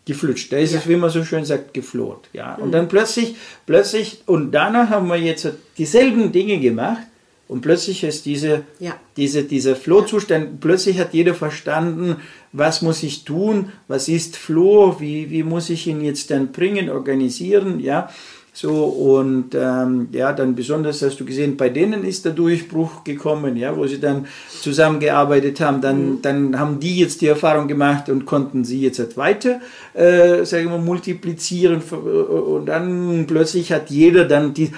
geflutscht. 0.07 0.53
Da 0.53 0.57
ist 0.57 0.73
ja. 0.73 0.79
es, 0.79 0.89
wie 0.89 0.97
man 0.97 1.11
so 1.11 1.25
schön 1.25 1.45
sagt, 1.45 1.75
gefloht. 1.75 2.29
Ja. 2.33 2.55
Und 2.55 2.69
mhm. 2.69 2.73
dann 2.73 2.89
plötzlich, 2.89 3.37
plötzlich, 3.67 4.23
und 4.27 4.51
danach 4.53 4.91
haben 4.91 5.09
wir 5.09 5.17
jetzt 5.17 5.47
dieselben 5.77 6.33
Dinge 6.33 6.59
gemacht, 6.59 7.03
und 7.49 7.61
plötzlich 7.61 8.03
ist 8.03 8.25
diese, 8.25 8.63
ja. 8.79 8.97
diese, 9.19 9.43
dieser 9.43 9.77
Flohzustand, 9.77 10.45
ja. 10.45 10.51
plötzlich 10.59 10.99
hat 10.99 11.13
jeder 11.13 11.35
verstanden, 11.35 12.17
was 12.53 12.81
muss 12.81 13.03
ich 13.03 13.25
tun, 13.25 13.73
was 13.89 14.09
ist 14.09 14.39
Floh, 14.39 14.97
wie, 15.01 15.29
wie 15.29 15.43
muss 15.43 15.69
ich 15.69 15.87
ihn 15.87 16.01
jetzt 16.01 16.31
dann 16.31 16.51
bringen, 16.51 16.89
organisieren, 16.89 17.79
ja. 17.79 18.09
So, 18.55 18.85
und 18.85 19.55
ähm, 19.55 20.09
ja, 20.13 20.35
dann 20.35 20.55
besonders 20.55 21.01
hast 21.01 21.19
du 21.19 21.25
gesehen, 21.25 21.57
bei 21.57 21.71
denen 21.71 22.05
ist 22.05 22.27
der 22.27 22.33
Durchbruch 22.33 23.03
gekommen, 23.03 23.57
ja, 23.57 23.75
wo 23.75 23.87
sie 23.87 23.99
dann 23.99 24.27
zusammengearbeitet 24.61 25.61
haben, 25.61 25.81
dann, 25.81 26.11
mhm. 26.11 26.23
dann 26.23 26.59
haben 26.59 26.79
die 26.79 26.99
jetzt 26.99 27.23
die 27.23 27.29
Erfahrung 27.29 27.67
gemacht 27.67 28.11
und 28.11 28.27
konnten 28.27 28.65
sie 28.65 28.83
jetzt 28.83 28.99
halt 28.99 29.17
weiter, 29.17 29.61
äh, 29.95 30.45
sagen 30.45 30.71
wir, 30.71 30.77
multiplizieren 30.77 31.81
und 31.81 32.67
dann 32.67 33.25
plötzlich 33.27 33.73
hat 33.73 33.89
jeder 33.89 34.27
dann 34.27 34.53
die, 34.53 34.73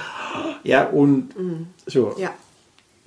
ja, 0.62 0.84
und 0.84 1.36
mhm. 1.36 1.66
so. 1.84 2.14
Ja 2.16 2.30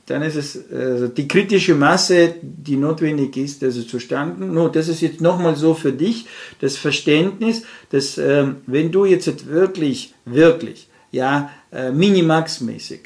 dann 0.07 0.21
ist 0.21 0.35
es 0.35 0.59
also 0.71 1.07
die 1.09 1.27
kritische 1.27 1.75
Masse, 1.75 2.35
die 2.41 2.77
notwendig 2.77 3.35
ist, 3.35 3.61
also 3.63 3.83
zustanden. 3.83 4.53
No, 4.53 4.69
das 4.69 4.87
ist 4.87 5.01
jetzt 5.01 5.21
nochmal 5.21 5.55
so 5.55 5.73
für 5.73 5.91
dich 5.91 6.25
das 6.61 6.77
Verständnis, 6.77 7.63
dass 7.91 8.17
ähm, 8.17 8.57
wenn 8.65 8.91
du 8.91 9.05
jetzt 9.05 9.47
wirklich, 9.47 10.13
wirklich, 10.25 10.87
ja, 11.11 11.51
äh, 11.71 11.91
minimaxmäßig, 11.91 13.01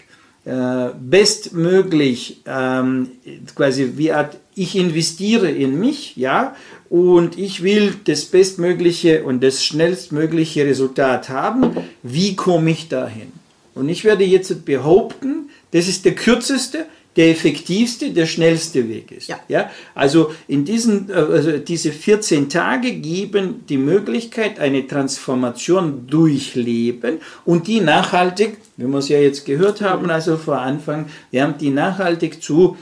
äh, 0.45 0.89
bestmöglich, 0.99 2.41
ähm, 2.45 3.09
quasi 3.55 3.93
wie 3.95 4.11
Art, 4.11 4.37
ich 4.53 4.75
investiere 4.75 5.49
in 5.49 5.79
mich, 5.79 6.15
ja, 6.17 6.55
und 6.89 7.37
ich 7.37 7.63
will 7.63 7.95
das 8.03 8.25
bestmögliche 8.25 9.23
und 9.23 9.41
das 9.41 9.63
schnellstmögliche 9.63 10.65
Resultat 10.65 11.29
haben. 11.29 11.71
Wie 12.03 12.35
komme 12.35 12.71
ich 12.71 12.89
dahin? 12.89 13.31
Und 13.73 13.87
ich 13.89 14.03
werde 14.03 14.25
jetzt 14.25 14.65
behaupten, 14.65 15.50
das 15.71 15.87
ist 15.87 16.05
der 16.05 16.15
kürzeste, 16.15 16.85
der 17.15 17.29
effektivste, 17.29 18.11
der 18.11 18.25
schnellste 18.25 18.87
Weg 18.87 19.11
ist. 19.11 19.27
Ja. 19.27 19.39
Ja? 19.49 19.69
Also 19.93 20.31
in 20.47 20.63
diesen, 20.63 21.09
äh, 21.09 21.13
also 21.13 21.57
diese 21.57 21.91
14 21.91 22.49
Tage 22.49 22.93
geben 22.93 23.65
die 23.67 23.77
Möglichkeit, 23.77 24.59
eine 24.59 24.87
Transformation 24.87 26.07
durchleben 26.07 27.17
und 27.43 27.67
die 27.67 27.81
nachhaltig, 27.81 28.57
wie 28.77 28.87
wir 28.87 28.99
es 28.99 29.09
ja 29.09 29.19
jetzt 29.19 29.45
gehört 29.45 29.81
haben, 29.81 30.09
also 30.09 30.37
vor 30.37 30.59
Anfang, 30.59 31.07
wir 31.31 31.43
haben 31.43 31.57
die 31.57 31.69
nachhaltig 31.69 32.41
zu, 32.41 32.77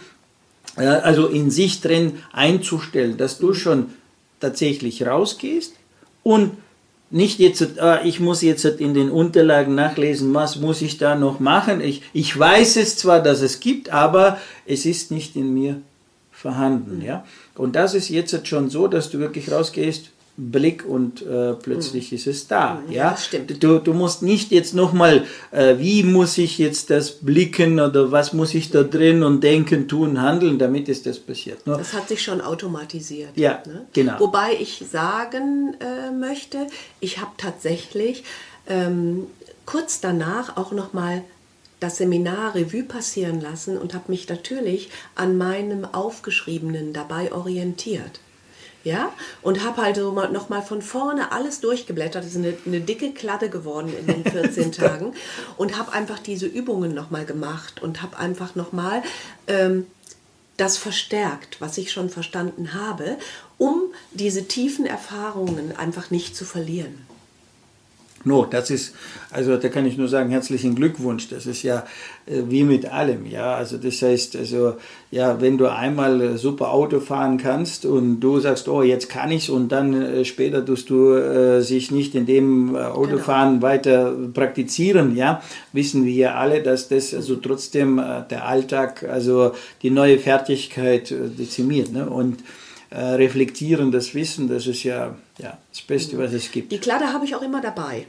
äh, 0.78 0.86
also 0.86 1.28
in 1.28 1.50
sich 1.50 1.82
drin 1.82 2.20
einzustellen, 2.32 3.18
dass 3.18 3.40
du 3.40 3.54
schon 3.56 3.88
tatsächlich 4.40 5.06
rausgehst 5.06 5.74
und 6.22 6.52
nicht 7.12 7.40
jetzt, 7.40 7.62
äh, 7.62 8.04
ich 8.08 8.20
muss 8.20 8.42
jetzt 8.42 8.66
in 8.66 8.94
den 8.94 9.10
Unterlagen 9.10 9.76
nachlesen, 9.76 10.34
was 10.34 10.58
muss 10.58 10.82
ich 10.82 10.98
da 10.98 11.16
noch 11.16 11.40
machen. 11.40 11.82
Ich, 11.82 12.04
ich 12.14 12.38
weiß 12.38 12.78
es 12.78 12.98
zwar, 12.98 13.22
dass 13.22 13.42
es 13.42 13.60
gibt, 13.60 13.90
aber 13.90 14.38
es 14.66 14.86
ist 14.86 15.12
nicht 15.12 15.36
in 15.36 15.54
mir 15.54 15.82
vorhanden. 16.32 17.02
Ja? 17.02 17.26
Und 17.56 17.76
das 17.76 17.94
ist 17.94 18.10
jetzt 18.10 18.48
schon 18.48 18.70
so, 18.70 18.88
dass 18.88 19.10
du 19.10 19.20
wirklich 19.20 19.52
rausgehst, 19.52 20.12
Blick 20.40 20.86
und 20.86 21.22
äh, 21.22 21.54
plötzlich 21.54 22.12
mhm. 22.12 22.18
ist 22.18 22.28
es 22.28 22.48
da. 22.48 22.82
Ja, 22.88 22.94
ja? 22.94 23.18
stimmt. 23.18 23.62
Du, 23.62 23.80
du 23.80 23.94
musst 23.94 24.24
nicht 24.24 24.52
jetzt 24.52 24.74
nochmal, 24.74 25.26
äh, 25.52 25.78
wie 25.78 26.04
muss 26.04 26.38
ich 26.38 26.58
jetzt 26.58 26.90
das 26.90 27.12
blicken 27.12 27.80
oder 27.80 28.12
was 28.12 28.32
muss 28.32 28.54
ich 28.54 28.72
da 28.72 28.84
drin 28.84 29.22
und 29.22 29.44
denken, 29.44 29.88
tun, 29.90 30.22
handeln, 30.22 30.58
damit 30.58 30.88
ist 30.88 31.06
das 31.06 31.20
passiert. 31.20 31.68
Nur, 31.68 31.78
das 31.78 31.94
hat 31.94 32.08
sich 32.08 32.24
schon 32.24 32.40
automatisiert. 32.40 33.32
Ja, 33.36 33.62
ne? 33.66 33.86
genau. 33.92 34.20
Wobei 34.20 34.54
ich 34.60 34.84
sagen 34.90 35.76
äh, 35.82 36.12
möchte, 36.12 36.68
ich 37.02 37.20
habe 37.20 37.32
tatsächlich 37.38 38.24
ähm, 38.68 39.28
kurz 39.66 40.00
danach 40.00 40.56
auch 40.56 40.72
nochmal 40.72 41.24
das 41.82 41.98
Seminar 41.98 42.56
Revue 42.56 42.84
passieren 42.84 43.42
lassen 43.42 43.78
und 43.78 43.94
habe 43.94 44.06
mich 44.08 44.28
natürlich 44.30 44.90
an 45.16 45.38
meinem 45.38 45.86
Aufgeschriebenen 45.86 46.94
dabei 46.94 47.32
orientiert 47.34 48.20
ja, 48.84 49.12
und 49.42 49.64
habe 49.66 49.82
halt 49.82 49.98
so 49.98 50.12
noch 50.12 50.50
mal 50.50 50.62
von 50.62 50.82
vorne 50.82 51.32
alles 51.32 51.60
durchgeblättert. 51.60 52.24
Das 52.24 52.32
ist 52.32 52.38
eine, 52.38 52.56
eine 52.66 52.80
dicke 52.80 53.12
Kladde 53.12 53.50
geworden 53.50 53.94
in 53.98 54.08
den 54.08 54.24
14 54.24 54.72
Tagen 54.72 55.14
und 55.58 55.78
habe 55.78 55.92
einfach 55.92 56.20
diese 56.20 56.46
Übungen 56.46 56.94
noch 56.94 57.12
mal 57.12 57.26
gemacht 57.26 57.82
und 57.82 58.02
habe 58.02 58.18
einfach 58.18 58.56
noch 58.56 58.72
mal 58.72 59.04
ähm, 59.48 59.86
das 60.56 60.78
verstärkt, 60.78 61.60
was 61.60 61.78
ich 61.78 61.92
schon 61.92 62.10
verstanden 62.10 62.74
habe, 62.74 63.18
um 63.58 63.82
diese 64.12 64.48
tiefen 64.48 64.86
Erfahrungen 64.86 65.76
einfach 65.76 66.10
nicht 66.10 66.36
zu 66.36 66.46
verlieren. 66.46 67.09
No, 68.26 68.46
das 68.46 68.70
ist, 68.70 68.94
also 69.32 69.56
da 69.56 69.70
kann 69.70 69.86
ich 69.86 69.98
nur 69.98 70.10
sagen, 70.10 70.30
herzlichen 70.30 70.76
Glückwunsch. 70.76 71.30
Das 71.30 71.46
ist 71.46 71.64
ja 71.64 71.86
äh, 72.26 72.42
wie 72.50 72.64
mit 72.64 72.92
allem, 72.92 73.26
ja. 73.26 73.56
Also 73.56 73.78
das 73.78 74.02
heißt, 74.02 74.36
also 74.36 74.76
ja, 75.10 75.40
wenn 75.40 75.58
du 75.58 75.68
einmal 75.68 76.20
äh, 76.22 76.38
super 76.38 76.74
Auto 76.74 77.00
fahren 77.00 77.38
kannst 77.38 77.86
und 77.86 78.20
du 78.20 78.40
sagst, 78.40 78.68
oh, 78.68 78.84
jetzt 78.84 79.10
kann 79.10 79.32
ich's 79.32 79.48
und 79.48 79.72
dann 79.72 79.94
äh, 80.02 80.26
später 80.26 80.66
tust 80.66 80.90
du 80.90 81.14
äh, 81.14 81.62
sich 81.62 81.92
nicht 81.92 82.14
in 82.14 82.26
dem 82.26 82.76
äh, 82.76 82.80
Autofahren 82.80 83.56
genau. 83.56 83.62
weiter 83.62 84.14
praktizieren, 84.34 85.16
ja, 85.16 85.42
wissen 85.72 86.04
wir 86.06 86.14
ja 86.14 86.36
alle, 86.36 86.62
dass 86.62 86.90
das 86.90 87.14
also 87.14 87.38
trotzdem 87.38 88.00
äh, 88.00 88.24
der 88.30 88.46
Alltag, 88.46 89.06
also 89.10 89.54
die 89.82 89.92
neue 89.92 90.20
Fertigkeit 90.20 91.14
dezimiert, 91.38 91.94
ne? 91.94 92.10
Und 92.10 92.44
äh, 92.90 93.00
reflektieren, 93.00 93.92
das 93.92 94.16
Wissen, 94.16 94.48
das 94.48 94.68
ist 94.68 94.84
ja, 94.84 95.16
ja 95.38 95.58
das 95.72 95.82
Beste, 95.82 96.18
was 96.18 96.34
es 96.34 96.52
gibt. 96.52 96.72
Die 96.72 96.80
Kladde 96.80 97.14
habe 97.14 97.26
ich 97.26 97.36
auch 97.36 97.42
immer 97.42 97.62
dabei. 97.62 98.06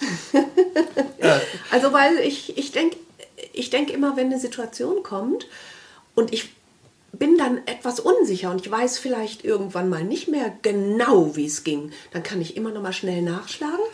ja. 1.22 1.40
Also 1.70 1.92
weil 1.92 2.18
ich, 2.18 2.56
ich 2.56 2.72
denke 2.72 2.96
ich 3.52 3.70
denk 3.70 3.90
immer, 3.90 4.16
wenn 4.16 4.26
eine 4.26 4.38
Situation 4.38 5.02
kommt 5.02 5.46
und 6.14 6.32
ich 6.32 6.50
bin 7.12 7.36
dann 7.36 7.58
etwas 7.66 8.00
unsicher 8.00 8.50
und 8.50 8.64
ich 8.64 8.70
weiß 8.70 8.98
vielleicht 8.98 9.44
irgendwann 9.44 9.88
mal 9.88 10.04
nicht 10.04 10.28
mehr 10.28 10.52
genau, 10.62 11.36
wie 11.36 11.46
es 11.46 11.64
ging, 11.64 11.90
dann 12.12 12.22
kann 12.22 12.40
ich 12.40 12.56
immer 12.56 12.70
noch 12.70 12.82
mal 12.82 12.92
schnell 12.92 13.22
nachschlagen 13.22 13.84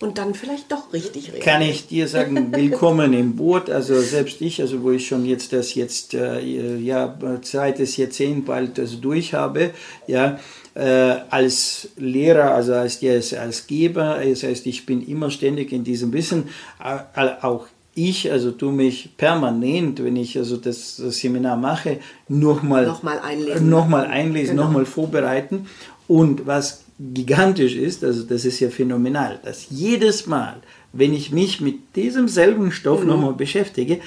und 0.00 0.18
dann 0.18 0.34
vielleicht 0.34 0.70
doch 0.70 0.92
richtig 0.92 1.32
reden. 1.32 1.42
Kann 1.42 1.60
ich 1.60 1.88
dir 1.88 2.06
sagen, 2.06 2.52
willkommen 2.52 3.12
im 3.12 3.34
Boot. 3.34 3.68
Also 3.68 4.00
selbst 4.00 4.40
ich, 4.40 4.60
also 4.60 4.82
wo 4.82 4.92
ich 4.92 5.08
schon 5.08 5.24
jetzt 5.24 5.52
das 5.52 5.74
jetzt 5.74 6.14
äh, 6.14 6.76
ja 6.78 7.18
zweites 7.42 7.96
Jahrzehnt 7.96 8.46
bald 8.46 8.78
also 8.78 8.96
durch 8.96 9.34
habe, 9.34 9.70
ja 10.06 10.38
äh, 10.74 11.16
als 11.30 11.88
Lehrer, 11.96 12.54
also 12.54 12.74
als, 12.74 13.02
als 13.34 13.66
Geber, 13.66 14.20
das 14.24 14.44
heißt, 14.44 14.66
ich 14.66 14.86
bin 14.86 15.04
immer 15.04 15.30
ständig 15.30 15.72
in 15.72 15.82
diesem 15.82 16.12
Wissen, 16.12 16.48
äh, 16.82 17.30
auch 17.42 17.66
ich, 17.94 18.30
also 18.30 18.52
tu 18.52 18.70
mich 18.70 19.16
permanent, 19.16 20.04
wenn 20.04 20.14
ich 20.14 20.38
also 20.38 20.56
das, 20.56 21.00
das 21.02 21.18
Seminar 21.18 21.56
mache, 21.56 21.98
nochmal 22.28 22.86
noch 22.86 23.02
mal 23.02 23.18
einlesen, 23.18 23.68
noch 23.68 23.88
mal 23.88 24.06
einlesen 24.06 24.54
genau. 24.54 24.66
nochmal 24.68 24.86
vorbereiten. 24.86 25.66
Und 26.06 26.46
was 26.46 26.84
gigantisch 26.98 27.74
ist, 27.74 28.02
also 28.04 28.24
das 28.24 28.44
ist 28.44 28.60
ja 28.60 28.70
phänomenal, 28.70 29.38
dass 29.44 29.66
jedes 29.70 30.26
Mal, 30.26 30.56
wenn 30.92 31.14
ich 31.14 31.30
mich 31.30 31.60
mit 31.60 31.94
diesem 31.94 32.28
selben 32.28 32.72
Stoff 32.72 33.02
mhm. 33.02 33.08
nochmal 33.08 33.34
beschäftige, 33.34 34.00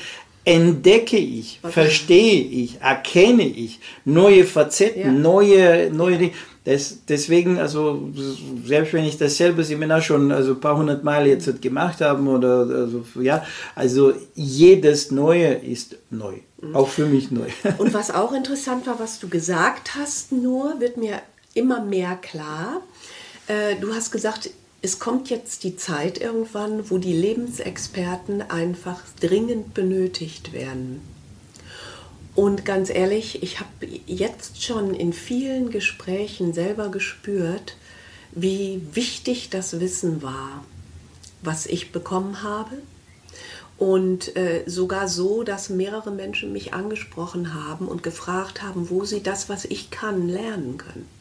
entdecke 0.44 1.18
ich, 1.18 1.60
Was 1.62 1.74
verstehe 1.74 2.42
ich, 2.42 2.82
erkenne 2.82 3.46
ich 3.46 3.80
neue 4.06 4.44
Facetten, 4.44 5.02
ja. 5.02 5.12
neue, 5.12 5.92
neue 5.92 6.18
Dinge. 6.18 6.32
Das, 6.64 7.00
deswegen, 7.08 7.58
also 7.58 8.12
selbst 8.66 8.94
wenn 8.94 9.06
ich 9.06 9.18
dasselbe 9.18 9.64
Seminar 9.64 10.02
schon 10.02 10.32
also 10.32 10.52
ein 10.52 10.60
paar 10.60 10.78
hundert 10.78 11.04
Mal 11.04 11.26
jetzt 11.26 11.60
gemacht 11.60 12.02
habe 12.02 12.22
oder 12.30 12.60
also, 12.60 13.04
ja, 13.20 13.44
also 13.74 14.14
jedes 14.36 15.10
Neue 15.10 15.54
ist 15.54 15.98
neu, 16.12 16.36
mhm. 16.62 16.76
auch 16.76 16.88
für 16.88 17.08
mich 17.08 17.32
neu. 17.32 17.48
Und 17.80 17.96
was 17.96 18.12
auch 18.12 18.32
interessant 18.32 18.86
war, 18.86 19.00
was 19.00 19.20
du 19.20 19.28
gesagt 19.28 19.96
hast, 19.96 20.32
nur 20.32 20.80
wird 20.80 20.98
mir 20.98 21.22
immer 21.54 21.84
mehr 21.84 22.16
klar. 22.16 22.82
Äh, 23.48 23.76
du 23.76 23.94
hast 23.94 24.12
gesagt, 24.12 24.50
es 24.82 24.98
kommt 24.98 25.30
jetzt 25.30 25.64
die 25.64 25.76
Zeit 25.76 26.20
irgendwann, 26.20 26.90
wo 26.90 26.98
die 26.98 27.14
Lebensexperten 27.14 28.42
einfach 28.42 29.00
dringend 29.20 29.74
benötigt 29.74 30.54
werden. 30.54 31.02
Und 32.34 32.66
ganz 32.66 32.90
ehrlich, 32.90 33.44
ich 33.44 33.60
habe 33.60 33.70
jetzt 34.08 34.64
schon 34.64 34.96
in 34.96 35.14
vielen 35.14 35.70
Gesprächen 35.70 36.54
selber 36.54 36.90
gespürt, 36.90 37.76
wie 38.32 38.82
wichtig 38.94 39.50
das 39.50 39.80
Wissen 39.80 40.22
war, 40.24 40.64
was 41.42 41.66
ich 41.66 41.92
bekommen 41.92 42.42
habe. 42.42 42.78
Und 43.78 44.36
äh, 44.38 44.64
sogar 44.68 45.08
so, 45.08 45.44
dass 45.44 45.70
mehrere 45.70 46.12
Menschen 46.12 46.54
mich 46.54 46.74
angesprochen 46.74 47.54
haben 47.54 47.88
und 47.88 48.04
gefragt 48.04 48.62
haben, 48.62 48.90
wo 48.90 49.06
sie 49.06 49.22
das, 49.22 49.50
was 49.50 49.66
ich 49.66 49.90
kann, 49.90 50.30
lernen 50.30 50.78
können. 50.78 51.21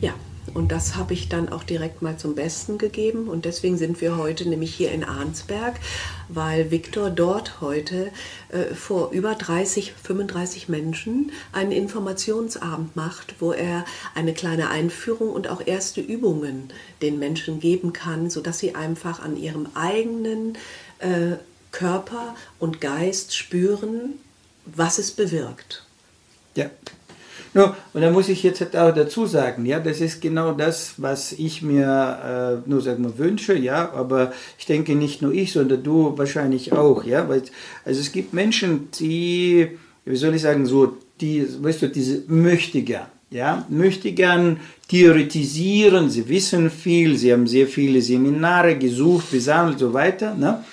Ja, 0.00 0.14
und 0.52 0.70
das 0.70 0.94
habe 0.96 1.14
ich 1.14 1.28
dann 1.28 1.48
auch 1.48 1.64
direkt 1.64 2.02
mal 2.02 2.16
zum 2.16 2.34
Besten 2.34 2.78
gegeben. 2.78 3.28
Und 3.28 3.44
deswegen 3.44 3.78
sind 3.78 4.00
wir 4.00 4.16
heute 4.16 4.48
nämlich 4.48 4.74
hier 4.74 4.92
in 4.92 5.02
Arnsberg, 5.02 5.80
weil 6.28 6.70
Viktor 6.70 7.10
dort 7.10 7.60
heute 7.60 8.10
äh, 8.50 8.74
vor 8.74 9.10
über 9.10 9.34
30, 9.34 9.92
35 9.92 10.68
Menschen 10.68 11.32
einen 11.52 11.72
Informationsabend 11.72 12.94
macht, 12.94 13.34
wo 13.40 13.52
er 13.52 13.84
eine 14.14 14.34
kleine 14.34 14.68
Einführung 14.68 15.30
und 15.30 15.48
auch 15.48 15.66
erste 15.66 16.00
Übungen 16.00 16.72
den 17.00 17.18
Menschen 17.18 17.58
geben 17.58 17.92
kann, 17.92 18.30
sodass 18.30 18.58
sie 18.58 18.74
einfach 18.74 19.20
an 19.20 19.36
ihrem 19.36 19.68
eigenen 19.74 20.56
äh, 20.98 21.36
Körper 21.72 22.36
und 22.60 22.80
Geist 22.80 23.34
spüren, 23.34 24.20
was 24.66 24.98
es 24.98 25.10
bewirkt. 25.10 25.84
Ja, 26.54 26.70
No, 27.56 27.72
und 27.92 28.02
da 28.02 28.10
muss 28.10 28.28
ich 28.28 28.42
jetzt 28.42 28.76
auch 28.76 28.92
dazu 28.92 29.26
sagen, 29.26 29.64
ja, 29.64 29.78
das 29.78 30.00
ist 30.00 30.20
genau 30.20 30.52
das, 30.52 30.94
was 30.96 31.30
ich 31.30 31.62
mir 31.62 32.62
äh, 32.66 32.68
nur 32.68 32.80
sagen 32.80 33.04
wir 33.04 33.16
wünsche, 33.16 33.56
ja, 33.56 33.92
aber 33.92 34.32
ich 34.58 34.66
denke 34.66 34.96
nicht 34.96 35.22
nur 35.22 35.32
ich, 35.32 35.52
sondern 35.52 35.84
du 35.84 36.18
wahrscheinlich 36.18 36.72
auch, 36.72 37.04
ja, 37.04 37.28
weil 37.28 37.42
also 37.84 38.00
es 38.00 38.10
gibt 38.10 38.34
Menschen, 38.34 38.88
die, 38.98 39.68
wie 40.04 40.16
soll 40.16 40.34
ich 40.34 40.42
sagen, 40.42 40.66
so 40.66 40.96
die, 41.20 41.46
weißt 41.62 41.82
du, 41.82 41.88
diese 41.90 42.24
möchte 42.26 42.82
gern, 42.82 43.06
ja, 43.30 43.64
möchte 43.68 44.10
gern 44.10 44.58
theoretisieren, 44.88 46.10
sie 46.10 46.28
wissen 46.28 46.70
viel, 46.70 47.16
sie 47.16 47.32
haben 47.32 47.46
sehr 47.46 47.68
viele 47.68 48.02
Seminare 48.02 48.76
gesucht, 48.76 49.30
besammelt 49.30 49.74
und 49.74 49.78
so 49.78 49.92
weiter, 49.92 50.34
ne? 50.34 50.64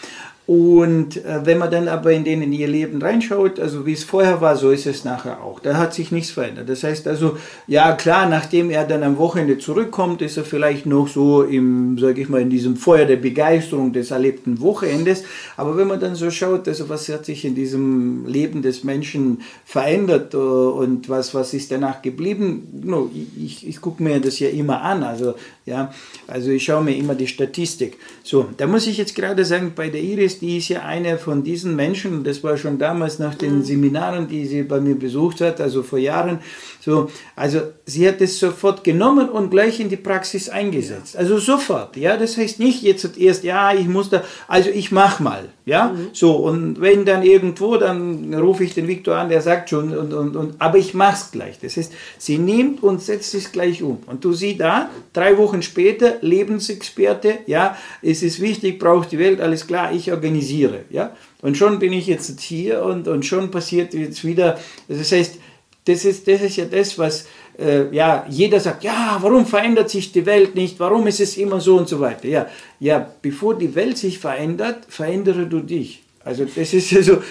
Und 0.51 1.23
äh, 1.23 1.45
wenn 1.45 1.59
man 1.59 1.71
dann 1.71 1.87
aber 1.87 2.11
in 2.11 2.25
denen 2.25 2.51
ihr 2.51 2.67
Leben 2.67 3.01
reinschaut, 3.01 3.57
also 3.57 3.85
wie 3.85 3.93
es 3.93 4.03
vorher 4.03 4.41
war, 4.41 4.57
so 4.57 4.69
ist 4.69 4.85
es 4.85 5.05
nachher 5.05 5.41
auch. 5.41 5.61
Da 5.61 5.77
hat 5.77 5.93
sich 5.93 6.11
nichts 6.11 6.31
verändert. 6.31 6.67
Das 6.67 6.83
heißt 6.83 7.07
also, 7.07 7.37
ja 7.67 7.93
klar, 7.93 8.27
nachdem 8.27 8.69
er 8.69 8.83
dann 8.83 9.01
am 9.03 9.17
Wochenende 9.17 9.59
zurückkommt, 9.59 10.21
ist 10.21 10.35
er 10.35 10.43
vielleicht 10.43 10.85
noch 10.85 11.07
so 11.07 11.43
im, 11.43 11.97
sage 11.97 12.19
ich 12.19 12.27
mal, 12.27 12.41
in 12.41 12.49
diesem 12.49 12.75
Feuer 12.75 13.05
der 13.05 13.15
Begeisterung 13.15 13.93
des 13.93 14.11
erlebten 14.11 14.59
Wochenendes. 14.59 15.23
Aber 15.55 15.77
wenn 15.77 15.87
man 15.87 16.01
dann 16.01 16.15
so 16.15 16.29
schaut, 16.29 16.67
also 16.67 16.89
was 16.89 17.07
hat 17.07 17.23
sich 17.23 17.45
in 17.45 17.55
diesem 17.55 18.25
Leben 18.25 18.61
des 18.61 18.83
Menschen 18.83 19.43
verändert 19.63 20.33
äh, 20.33 20.37
und 20.37 21.07
was, 21.07 21.33
was 21.33 21.53
ist 21.53 21.71
danach 21.71 22.01
geblieben, 22.01 22.67
no, 22.83 23.09
ich, 23.41 23.65
ich 23.65 23.79
gucke 23.79 24.03
mir 24.03 24.19
das 24.19 24.37
ja 24.39 24.49
immer 24.49 24.81
an. 24.81 25.03
Also, 25.03 25.35
ja, 25.65 25.93
also 26.27 26.49
ich 26.51 26.65
schaue 26.65 26.83
mir 26.83 26.97
immer 26.97 27.15
die 27.15 27.27
Statistik. 27.27 27.97
So, 28.21 28.47
da 28.57 28.67
muss 28.67 28.85
ich 28.87 28.97
jetzt 28.97 29.15
gerade 29.15 29.45
sagen, 29.45 29.71
bei 29.73 29.87
der 29.87 30.01
Iris, 30.01 30.40
die 30.41 30.57
ist 30.57 30.69
ja 30.69 30.81
eine 30.81 31.17
von 31.19 31.43
diesen 31.43 31.75
Menschen, 31.75 32.23
das 32.23 32.43
war 32.43 32.57
schon 32.57 32.79
damals 32.79 33.19
nach 33.19 33.35
den 33.35 33.59
mhm. 33.59 33.63
Seminaren, 33.63 34.27
die 34.27 34.45
sie 34.45 34.63
bei 34.63 34.81
mir 34.81 34.95
besucht 34.95 35.39
hat, 35.41 35.61
also 35.61 35.83
vor 35.83 35.99
Jahren, 35.99 36.39
so, 36.79 37.09
also 37.35 37.61
sie 37.91 38.07
hat 38.07 38.21
es 38.21 38.39
sofort 38.39 38.83
genommen 38.83 39.29
und 39.29 39.51
gleich 39.51 39.79
in 39.79 39.89
die 39.89 39.97
Praxis 39.97 40.49
eingesetzt. 40.49 41.17
Also 41.17 41.37
sofort, 41.37 41.97
ja, 41.97 42.17
das 42.17 42.37
heißt 42.37 42.59
nicht 42.59 42.81
jetzt 42.83 43.17
erst, 43.17 43.43
ja, 43.43 43.73
ich 43.73 43.87
muss 43.87 44.09
da, 44.09 44.23
also 44.47 44.69
ich 44.69 44.91
mach 44.91 45.19
mal, 45.19 45.49
ja, 45.65 45.89
mhm. 45.89 46.07
so, 46.13 46.35
und 46.37 46.79
wenn 46.81 47.05
dann 47.05 47.23
irgendwo, 47.23 47.77
dann 47.77 48.33
rufe 48.33 48.63
ich 48.63 48.73
den 48.73 48.87
Viktor 48.87 49.17
an, 49.17 49.29
der 49.29 49.41
sagt 49.41 49.69
schon, 49.69 49.95
und, 49.95 50.13
und, 50.13 50.35
und, 50.35 50.55
aber 50.59 50.77
ich 50.77 50.93
mach's 50.93 51.31
gleich. 51.31 51.59
Das 51.59 51.77
heißt, 51.77 51.91
sie 52.17 52.37
nimmt 52.37 52.81
und 52.81 53.01
setzt 53.01 53.35
es 53.35 53.51
gleich 53.51 53.83
um. 53.83 53.99
Und 54.07 54.23
du 54.23 54.33
siehst 54.33 54.61
da, 54.61 54.89
drei 55.13 55.37
Wochen 55.37 55.61
später, 55.61 56.15
Lebensexperte, 56.21 57.39
ja, 57.45 57.77
es 58.01 58.23
ist 58.23 58.39
wichtig, 58.39 58.79
braucht 58.79 59.11
die 59.11 59.19
Welt, 59.19 59.41
alles 59.41 59.67
klar, 59.67 59.91
ich 59.91 60.11
organisiere, 60.11 60.85
ja. 60.89 61.15
Und 61.41 61.57
schon 61.57 61.79
bin 61.79 61.91
ich 61.91 62.07
jetzt 62.07 62.39
hier 62.39 62.83
und, 62.83 63.07
und 63.07 63.25
schon 63.25 63.49
passiert 63.49 63.93
jetzt 63.93 64.23
wieder, 64.23 64.59
das 64.87 65.11
heißt, 65.11 65.39
das 65.85 66.05
ist, 66.05 66.27
das 66.27 66.41
ist 66.41 66.57
ja 66.57 66.65
das, 66.65 66.99
was 66.99 67.25
äh, 67.61 67.95
ja, 67.95 68.25
jeder 68.29 68.59
sagt, 68.59 68.83
ja, 68.83 69.17
warum 69.21 69.45
verändert 69.45 69.89
sich 69.89 70.11
die 70.11 70.25
Welt 70.25 70.55
nicht, 70.55 70.79
warum 70.79 71.07
ist 71.07 71.19
es 71.19 71.37
immer 71.37 71.61
so 71.61 71.77
und 71.77 71.87
so 71.87 71.99
weiter. 71.99 72.27
Ja, 72.27 72.47
ja 72.79 73.13
bevor 73.21 73.57
die 73.57 73.75
Welt 73.75 73.97
sich 73.97 74.19
verändert, 74.19 74.85
verändere 74.89 75.45
du 75.45 75.59
dich. 75.59 76.03
Also 76.23 76.45
das 76.45 76.73
ist 76.73 76.91
ja 76.91 77.01
so. 77.03 77.21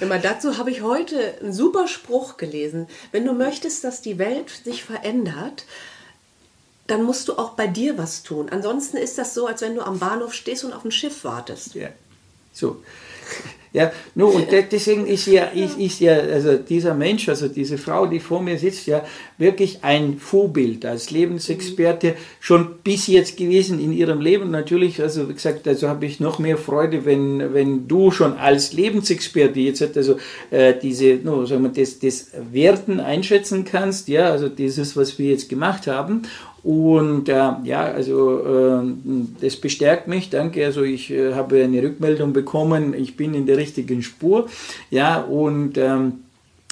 Immer 0.00 0.18
dazu 0.18 0.58
habe 0.58 0.70
ich 0.70 0.82
heute 0.82 1.34
einen 1.40 1.52
super 1.52 1.86
Spruch 1.86 2.36
gelesen. 2.36 2.86
Wenn 3.12 3.24
du 3.24 3.32
möchtest, 3.32 3.84
dass 3.84 4.02
die 4.02 4.18
Welt 4.18 4.50
sich 4.64 4.84
verändert, 4.84 5.64
dann 6.86 7.04
musst 7.04 7.28
du 7.28 7.34
auch 7.34 7.50
bei 7.50 7.66
dir 7.66 7.98
was 7.98 8.22
tun. 8.22 8.48
Ansonsten 8.50 8.96
ist 8.96 9.18
das 9.18 9.34
so, 9.34 9.46
als 9.46 9.62
wenn 9.62 9.76
du 9.76 9.82
am 9.82 9.98
Bahnhof 9.98 10.34
stehst 10.34 10.64
und 10.64 10.72
auf 10.72 10.84
ein 10.84 10.90
Schiff 10.90 11.24
wartest. 11.24 11.74
Ja, 11.74 11.88
so. 12.52 12.82
Ja, 13.72 13.92
no, 14.16 14.26
und 14.28 14.48
deswegen 14.50 15.06
ist 15.06 15.26
ja, 15.26 15.44
ist, 15.44 15.78
ist 15.78 16.00
ja 16.00 16.14
also 16.14 16.56
dieser 16.56 16.92
Mensch, 16.92 17.28
also 17.28 17.46
diese 17.46 17.78
Frau, 17.78 18.06
die 18.06 18.18
vor 18.18 18.42
mir 18.42 18.58
sitzt, 18.58 18.86
ja 18.86 19.04
wirklich 19.38 19.78
ein 19.82 20.18
Vorbild 20.18 20.84
als 20.84 21.12
Lebensexperte 21.12 22.14
schon 22.40 22.78
bis 22.82 23.06
jetzt 23.06 23.36
gewesen 23.36 23.78
in 23.80 23.92
ihrem 23.92 24.20
Leben. 24.20 24.50
Natürlich, 24.50 25.00
also 25.00 25.28
wie 25.28 25.34
gesagt, 25.34 25.68
also 25.68 25.88
habe 25.88 26.04
ich 26.04 26.18
noch 26.18 26.40
mehr 26.40 26.56
Freude, 26.56 27.04
wenn, 27.04 27.54
wenn 27.54 27.86
du 27.86 28.10
schon 28.10 28.36
als 28.36 28.72
Lebensexperte 28.72 29.60
jetzt 29.60 29.96
also 29.96 30.16
äh, 30.50 30.74
diese, 30.80 31.20
no, 31.22 31.46
sagen 31.46 31.62
wir, 31.62 31.70
das, 31.70 32.00
das 32.00 32.32
Werten 32.50 32.98
einschätzen 32.98 33.64
kannst, 33.64 34.08
ja, 34.08 34.30
also 34.30 34.48
dieses, 34.48 34.96
was 34.96 35.18
wir 35.18 35.30
jetzt 35.30 35.48
gemacht 35.48 35.86
haben 35.86 36.22
und 36.62 37.28
äh, 37.28 37.52
ja, 37.64 37.84
also 37.84 38.40
äh, 38.40 38.82
das 39.40 39.56
bestärkt 39.56 40.08
mich, 40.08 40.30
danke. 40.30 40.64
Also 40.64 40.82
ich 40.82 41.10
äh, 41.10 41.34
habe 41.34 41.62
eine 41.62 41.82
Rückmeldung 41.82 42.32
bekommen, 42.32 42.94
ich 42.94 43.16
bin 43.16 43.34
in 43.34 43.46
der 43.46 43.56
richtigen 43.56 44.02
Spur. 44.02 44.48
Ja, 44.90 45.20
und 45.22 45.78
ähm, 45.78 46.20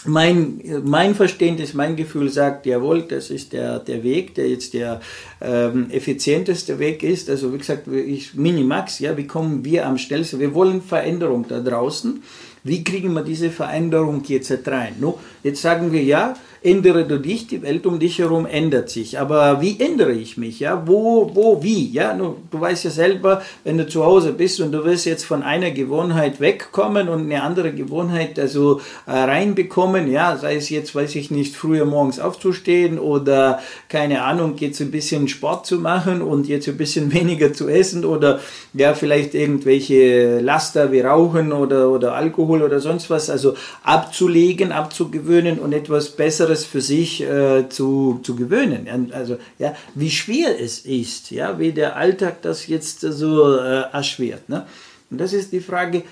mein, 0.04 0.60
mein 0.84 1.14
Verständnis, 1.14 1.74
mein 1.74 1.96
Gefühl 1.96 2.28
sagt, 2.30 2.66
jawohl, 2.66 3.02
das 3.02 3.30
ist 3.30 3.52
der, 3.52 3.78
der 3.78 4.02
Weg, 4.02 4.34
der 4.34 4.48
jetzt 4.48 4.74
der 4.74 5.00
ähm, 5.40 5.90
effizienteste 5.90 6.78
Weg 6.78 7.02
ist. 7.02 7.28
Also 7.30 7.52
wie 7.52 7.58
gesagt, 7.58 7.88
ich, 7.88 8.34
Minimax, 8.34 9.00
ja, 9.00 9.16
wie 9.16 9.26
kommen 9.26 9.64
wir 9.64 9.86
am 9.86 9.98
schnellsten? 9.98 10.38
Wir 10.38 10.54
wollen 10.54 10.82
Veränderung 10.82 11.46
da 11.48 11.60
draußen. 11.60 12.22
Wie 12.62 12.84
kriegen 12.84 13.12
wir 13.14 13.22
diese 13.22 13.50
Veränderung 13.50 14.22
jetzt 14.26 14.52
rein? 14.66 14.94
No, 15.00 15.18
jetzt 15.42 15.62
sagen 15.62 15.92
wir 15.92 16.02
ja, 16.02 16.34
ändere 16.62 17.06
du 17.06 17.18
dich, 17.18 17.46
die 17.46 17.62
Welt 17.62 17.86
um 17.86 17.98
dich 17.98 18.18
herum 18.18 18.46
ändert 18.46 18.90
sich. 18.90 19.18
Aber 19.18 19.60
wie 19.60 19.78
ändere 19.80 20.12
ich 20.12 20.36
mich? 20.36 20.60
Ja, 20.60 20.82
wo, 20.86 21.30
wo, 21.34 21.62
wie? 21.62 21.90
Ja, 21.90 22.14
du, 22.14 22.36
du 22.50 22.60
weißt 22.60 22.84
ja 22.84 22.90
selber, 22.90 23.42
wenn 23.64 23.78
du 23.78 23.86
zu 23.86 24.04
Hause 24.04 24.32
bist 24.32 24.60
und 24.60 24.72
du 24.72 24.84
willst 24.84 25.06
jetzt 25.06 25.24
von 25.24 25.42
einer 25.42 25.70
Gewohnheit 25.70 26.40
wegkommen 26.40 27.08
und 27.08 27.22
eine 27.22 27.42
andere 27.42 27.72
Gewohnheit 27.72 28.38
also 28.38 28.80
äh, 29.06 29.12
reinbekommen, 29.12 30.10
ja, 30.10 30.36
sei 30.36 30.56
es 30.56 30.70
jetzt, 30.70 30.94
weiß 30.94 31.14
ich 31.16 31.30
nicht, 31.30 31.54
früher 31.54 31.84
morgens 31.84 32.18
aufzustehen 32.18 32.98
oder 32.98 33.60
keine 33.88 34.22
Ahnung, 34.22 34.54
jetzt 34.58 34.80
ein 34.80 34.90
bisschen 34.90 35.28
Sport 35.28 35.66
zu 35.66 35.78
machen 35.78 36.22
und 36.22 36.48
jetzt 36.48 36.68
ein 36.68 36.76
bisschen 36.76 37.12
weniger 37.12 37.52
zu 37.52 37.68
essen 37.68 38.04
oder 38.04 38.40
ja, 38.74 38.94
vielleicht 38.94 39.34
irgendwelche 39.34 40.40
Laster 40.40 40.92
wie 40.92 41.00
Rauchen 41.00 41.52
oder, 41.52 41.90
oder 41.90 42.14
Alkohol 42.14 42.62
oder 42.62 42.80
sonst 42.80 43.10
was, 43.10 43.30
also 43.30 43.54
abzulegen, 43.82 44.72
abzugewöhnen 44.72 45.58
und 45.58 45.72
etwas 45.72 46.10
Besseres 46.48 46.64
für 46.64 46.80
sich 46.80 47.22
äh, 47.22 47.68
zu, 47.68 48.20
zu 48.22 48.34
gewöhnen. 48.34 49.10
Also, 49.12 49.36
ja, 49.58 49.74
wie 49.94 50.10
schwer 50.10 50.60
es 50.60 50.80
ist, 50.80 51.30
ja, 51.30 51.58
wie 51.58 51.72
der 51.72 51.96
Alltag 51.96 52.42
das 52.42 52.66
jetzt 52.66 53.00
so 53.00 53.56
äh, 53.56 53.82
erschwert. 53.92 54.48
Ne? 54.48 54.66
Und 55.10 55.18
das 55.18 55.32
ist 55.32 55.52
die 55.52 55.60
Frage, 55.60 56.02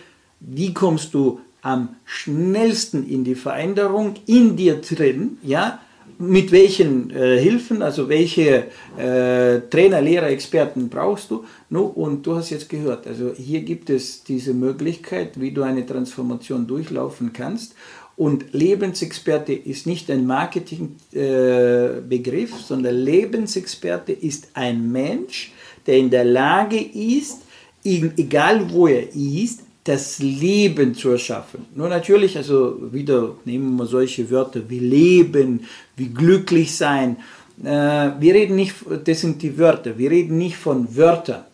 wie 0.41 0.75
kommst 0.75 1.15
du 1.15 1.41
am 1.63 1.97
schnellsten 2.05 3.09
in 3.09 3.25
die 3.25 3.35
Veränderung 3.35 4.15
in 4.27 4.57
dir 4.57 4.81
drin, 4.81 5.39
ja, 5.43 5.81
mit 6.19 6.51
welchen 6.51 7.11
äh, 7.11 7.39
Hilfen, 7.39 7.83
also 7.83 8.09
welche 8.09 8.67
äh, 8.97 9.61
Trainer, 9.69 10.01
Lehrer, 10.01 10.29
Experten 10.29 10.89
brauchst 10.89 11.31
du? 11.31 11.45
No, 11.69 11.85
und 11.85 12.27
du 12.27 12.37
hast 12.37 12.51
jetzt 12.51 12.69
gehört, 12.69 13.07
also 13.07 13.35
hier 13.37 13.61
gibt 13.61 13.91
es 13.91 14.23
diese 14.23 14.55
Möglichkeit, 14.55 15.39
wie 15.41 15.51
du 15.51 15.63
eine 15.63 15.85
Transformation 15.85 16.67
durchlaufen 16.67 17.33
kannst. 17.33 17.75
Und 18.17 18.53
Lebensexperte 18.53 19.53
ist 19.53 19.87
nicht 19.87 20.11
ein 20.11 20.27
Marketingbegriff, 20.27 22.53
äh, 22.53 22.63
sondern 22.67 22.97
Lebensexperte 22.97 24.13
ist 24.13 24.49
ein 24.55 24.91
Mensch, 24.91 25.53
der 25.87 25.99
in 25.99 26.09
der 26.09 26.25
Lage 26.25 26.81
ist, 26.81 27.43
egal 27.85 28.71
wo 28.71 28.87
er 28.87 29.15
ist, 29.15 29.61
das 29.85 30.19
Leben 30.19 30.95
zu 30.95 31.11
erschaffen. 31.11 31.67
Nur 31.75 31.89
natürlich, 31.89 32.37
also 32.37 32.93
wieder 32.93 33.37
nehmen 33.45 33.77
wir 33.77 33.87
solche 33.87 34.29
Wörter 34.31 34.63
wie 34.69 34.81
Leben, 34.81 35.61
wie 35.95 36.09
glücklich 36.09 36.77
sein. 36.77 37.19
Äh, 37.63 38.11
wir 38.19 38.35
reden 38.35 38.57
nicht, 38.57 38.75
das 39.05 39.21
sind 39.21 39.41
die 39.43 39.57
Wörter, 39.59 39.97
wir 39.97 40.11
reden 40.11 40.39
nicht 40.39 40.57
von 40.57 40.97
Wörtern. 40.97 41.45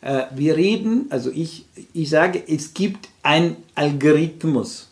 Äh, 0.00 0.22
wir 0.34 0.56
reden, 0.56 1.06
also 1.10 1.30
ich, 1.30 1.66
ich 1.92 2.08
sage, 2.08 2.42
es 2.48 2.74
gibt 2.74 3.08
ein 3.22 3.56
Algorithmus 3.74 4.88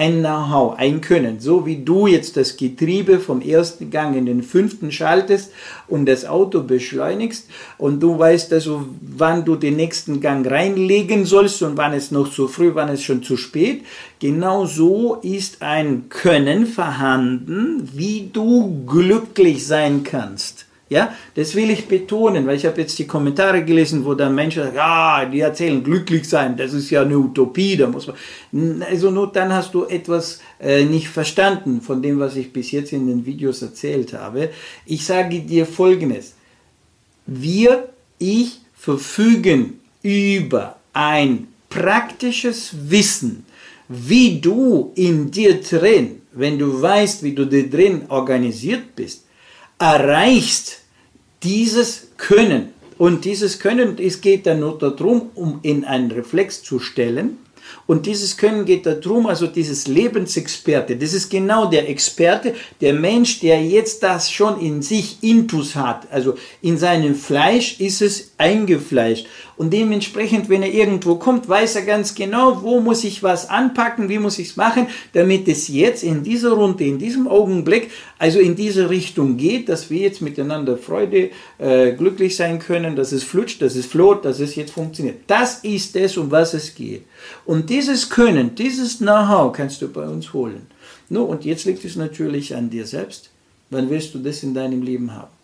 ein 0.00 0.20
Know-how, 0.20 0.78
ein 0.78 1.02
Können. 1.02 1.40
So 1.40 1.66
wie 1.66 1.84
du 1.84 2.06
jetzt 2.06 2.38
das 2.38 2.56
Getriebe 2.56 3.20
vom 3.20 3.42
ersten 3.42 3.90
Gang 3.90 4.16
in 4.16 4.24
den 4.24 4.42
fünften 4.42 4.90
schaltest 4.90 5.52
und 5.88 6.06
das 6.06 6.24
Auto 6.24 6.62
beschleunigst 6.62 7.46
und 7.76 8.00
du 8.00 8.18
weißt 8.18 8.50
also, 8.54 8.86
wann 9.02 9.44
du 9.44 9.56
den 9.56 9.76
nächsten 9.76 10.22
Gang 10.22 10.50
reinlegen 10.50 11.26
sollst 11.26 11.62
und 11.62 11.76
wann 11.76 11.92
es 11.92 12.10
noch 12.10 12.32
zu 12.32 12.48
früh, 12.48 12.70
wann 12.72 12.88
es 12.88 13.02
schon 13.02 13.22
zu 13.22 13.36
spät. 13.36 13.82
Genau 14.20 14.64
so 14.64 15.16
ist 15.16 15.60
ein 15.60 16.08
Können 16.08 16.66
vorhanden, 16.66 17.90
wie 17.92 18.30
du 18.32 18.86
glücklich 18.86 19.66
sein 19.66 20.02
kannst. 20.02 20.64
Ja, 20.90 21.14
das 21.36 21.54
will 21.54 21.70
ich 21.70 21.86
betonen, 21.86 22.48
weil 22.48 22.56
ich 22.56 22.66
habe 22.66 22.80
jetzt 22.80 22.98
die 22.98 23.06
Kommentare 23.06 23.64
gelesen, 23.64 24.04
wo 24.04 24.14
dann 24.14 24.34
Menschen 24.34 24.64
sagen, 24.64 24.78
ah, 24.80 25.24
die 25.24 25.38
erzählen 25.38 25.84
glücklich 25.84 26.28
sein, 26.28 26.56
das 26.56 26.72
ist 26.72 26.90
ja 26.90 27.02
eine 27.02 27.16
Utopie, 27.16 27.76
da 27.76 27.86
muss 27.86 28.08
man. 28.08 28.82
Also 28.82 29.12
nur 29.12 29.30
dann 29.30 29.52
hast 29.52 29.72
du 29.72 29.84
etwas 29.84 30.40
äh, 30.58 30.84
nicht 30.84 31.08
verstanden 31.08 31.80
von 31.80 32.02
dem, 32.02 32.18
was 32.18 32.34
ich 32.34 32.52
bis 32.52 32.72
jetzt 32.72 32.92
in 32.92 33.06
den 33.06 33.24
Videos 33.24 33.62
erzählt 33.62 34.14
habe. 34.14 34.50
Ich 34.84 35.06
sage 35.06 35.38
dir 35.38 35.64
Folgendes. 35.64 36.34
Wir, 37.24 37.88
ich, 38.18 38.60
verfügen 38.74 39.78
über 40.02 40.76
ein 40.92 41.46
praktisches 41.68 42.74
Wissen, 42.90 43.44
wie 43.88 44.40
du 44.40 44.90
in 44.96 45.30
dir 45.30 45.60
drin, 45.60 46.22
wenn 46.32 46.58
du 46.58 46.82
weißt, 46.82 47.22
wie 47.22 47.34
du 47.34 47.44
dir 47.44 47.70
drin 47.70 48.02
organisiert 48.08 48.96
bist, 48.96 49.24
erreichst 49.80 50.82
dieses 51.42 52.08
Können. 52.16 52.74
Und 52.98 53.24
dieses 53.24 53.58
Können, 53.58 53.96
es 53.98 54.20
geht 54.20 54.46
dann 54.46 54.60
nur 54.60 54.78
darum, 54.78 55.30
um 55.34 55.58
in 55.62 55.84
einen 55.84 56.10
Reflex 56.10 56.62
zu 56.62 56.78
stellen. 56.78 57.38
Und 57.86 58.06
dieses 58.06 58.36
Können 58.36 58.66
geht 58.66 58.84
darum, 58.84 59.26
also 59.26 59.46
dieses 59.46 59.86
Lebensexperte, 59.86 60.96
das 60.96 61.14
ist 61.14 61.30
genau 61.30 61.66
der 61.66 61.88
Experte, 61.88 62.54
der 62.80 62.92
Mensch, 62.92 63.40
der 63.40 63.64
jetzt 63.64 64.02
das 64.02 64.30
schon 64.30 64.60
in 64.60 64.82
sich 64.82 65.22
intus 65.22 65.74
hat. 65.76 66.06
Also 66.12 66.34
in 66.60 66.76
seinem 66.76 67.14
Fleisch 67.14 67.80
ist 67.80 68.02
es 68.02 68.32
eingefleischt. 68.38 69.26
Und 69.60 69.74
dementsprechend, 69.74 70.48
wenn 70.48 70.62
er 70.62 70.72
irgendwo 70.72 71.16
kommt, 71.16 71.46
weiß 71.46 71.76
er 71.76 71.82
ganz 71.82 72.14
genau, 72.14 72.62
wo 72.62 72.80
muss 72.80 73.04
ich 73.04 73.22
was 73.22 73.50
anpacken, 73.50 74.08
wie 74.08 74.18
muss 74.18 74.38
ich 74.38 74.48
es 74.48 74.56
machen, 74.56 74.86
damit 75.12 75.48
es 75.48 75.68
jetzt 75.68 76.02
in 76.02 76.22
dieser 76.22 76.52
Runde, 76.52 76.84
in 76.84 76.98
diesem 76.98 77.28
Augenblick, 77.28 77.90
also 78.18 78.38
in 78.38 78.56
diese 78.56 78.88
Richtung 78.88 79.36
geht, 79.36 79.68
dass 79.68 79.90
wir 79.90 80.00
jetzt 80.00 80.22
miteinander 80.22 80.78
Freude, 80.78 81.28
äh, 81.58 81.92
glücklich 81.92 82.36
sein 82.36 82.58
können, 82.58 82.96
dass 82.96 83.12
es 83.12 83.22
flutscht, 83.22 83.60
dass 83.60 83.76
es 83.76 83.84
floht, 83.84 84.24
dass 84.24 84.40
es 84.40 84.54
jetzt 84.54 84.72
funktioniert. 84.72 85.16
Das 85.26 85.56
ist 85.56 85.94
es, 85.94 86.16
um 86.16 86.30
was 86.30 86.54
es 86.54 86.74
geht. 86.74 87.04
Und 87.44 87.68
dieses 87.68 88.08
Können, 88.08 88.54
dieses 88.54 88.96
Know-how 88.96 89.52
kannst 89.52 89.82
du 89.82 89.88
bei 89.88 90.08
uns 90.08 90.32
holen. 90.32 90.68
No, 91.10 91.24
und 91.24 91.44
jetzt 91.44 91.66
liegt 91.66 91.84
es 91.84 91.96
natürlich 91.96 92.56
an 92.56 92.70
dir 92.70 92.86
selbst. 92.86 93.28
Wann 93.68 93.90
willst 93.90 94.14
du 94.14 94.20
das 94.20 94.42
in 94.42 94.54
deinem 94.54 94.80
Leben 94.80 95.14
haben? 95.14 95.39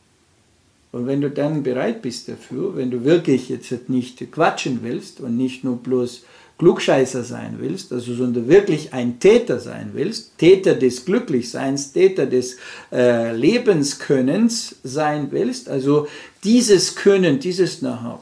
Und 0.97 1.07
wenn 1.07 1.21
du 1.21 1.29
dann 1.29 1.63
bereit 1.63 2.01
bist 2.01 2.27
dafür, 2.27 2.75
wenn 2.75 2.91
du 2.91 3.05
wirklich 3.05 3.51
jetzt 3.51 3.91
nicht 3.91 4.33
quatschen 4.33 4.79
willst 4.83 5.21
und 5.21 5.37
nicht 5.37 5.63
nur 5.63 5.77
bloß 5.77 6.25
Klugscheißer 6.59 7.23
sein 7.23 7.57
willst, 7.59 7.93
also 7.93 8.15
sondern 8.15 8.49
wirklich 8.49 8.95
ein 8.95 9.21
Täter 9.21 9.61
sein 9.61 9.91
willst, 9.93 10.39
Täter 10.39 10.75
des 10.75 11.05
Glücklichseins, 11.05 11.93
Täter 11.93 12.25
des 12.25 12.57
äh, 12.91 13.37
Lebenskönnens 13.37 14.77
sein 14.85 15.29
willst, 15.33 15.69
also 15.69 16.09
dieses 16.45 16.97
Können, 16.97 17.41
dieses 17.41 17.81
Know-how, 17.81 18.21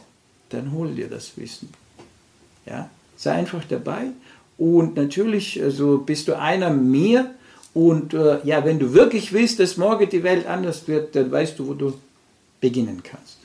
dann 0.49 0.72
hol 0.72 0.91
dir 0.97 1.07
das 1.07 1.31
Wissen. 1.37 1.68
Ja, 2.66 2.91
sei 3.14 3.35
einfach 3.35 3.62
dabei 3.68 4.07
und 4.59 4.97
natürlich 4.97 5.62
also 5.62 5.99
bist 5.99 6.27
du 6.27 6.37
einer 6.37 6.70
mehr 6.70 7.31
und 7.72 8.14
äh, 8.14 8.39
ja, 8.43 8.64
wenn 8.64 8.81
du 8.81 8.95
wirklich 8.95 9.33
willst, 9.33 9.61
dass 9.61 9.77
morgen 9.77 10.09
die 10.09 10.25
Welt 10.25 10.49
anders 10.49 10.89
wird, 10.89 11.14
dann 11.14 11.31
weißt 11.31 11.57
du, 11.61 11.68
wo 11.68 11.75
du 11.75 11.93
beginnen 12.65 13.03
kannst. 13.03 13.37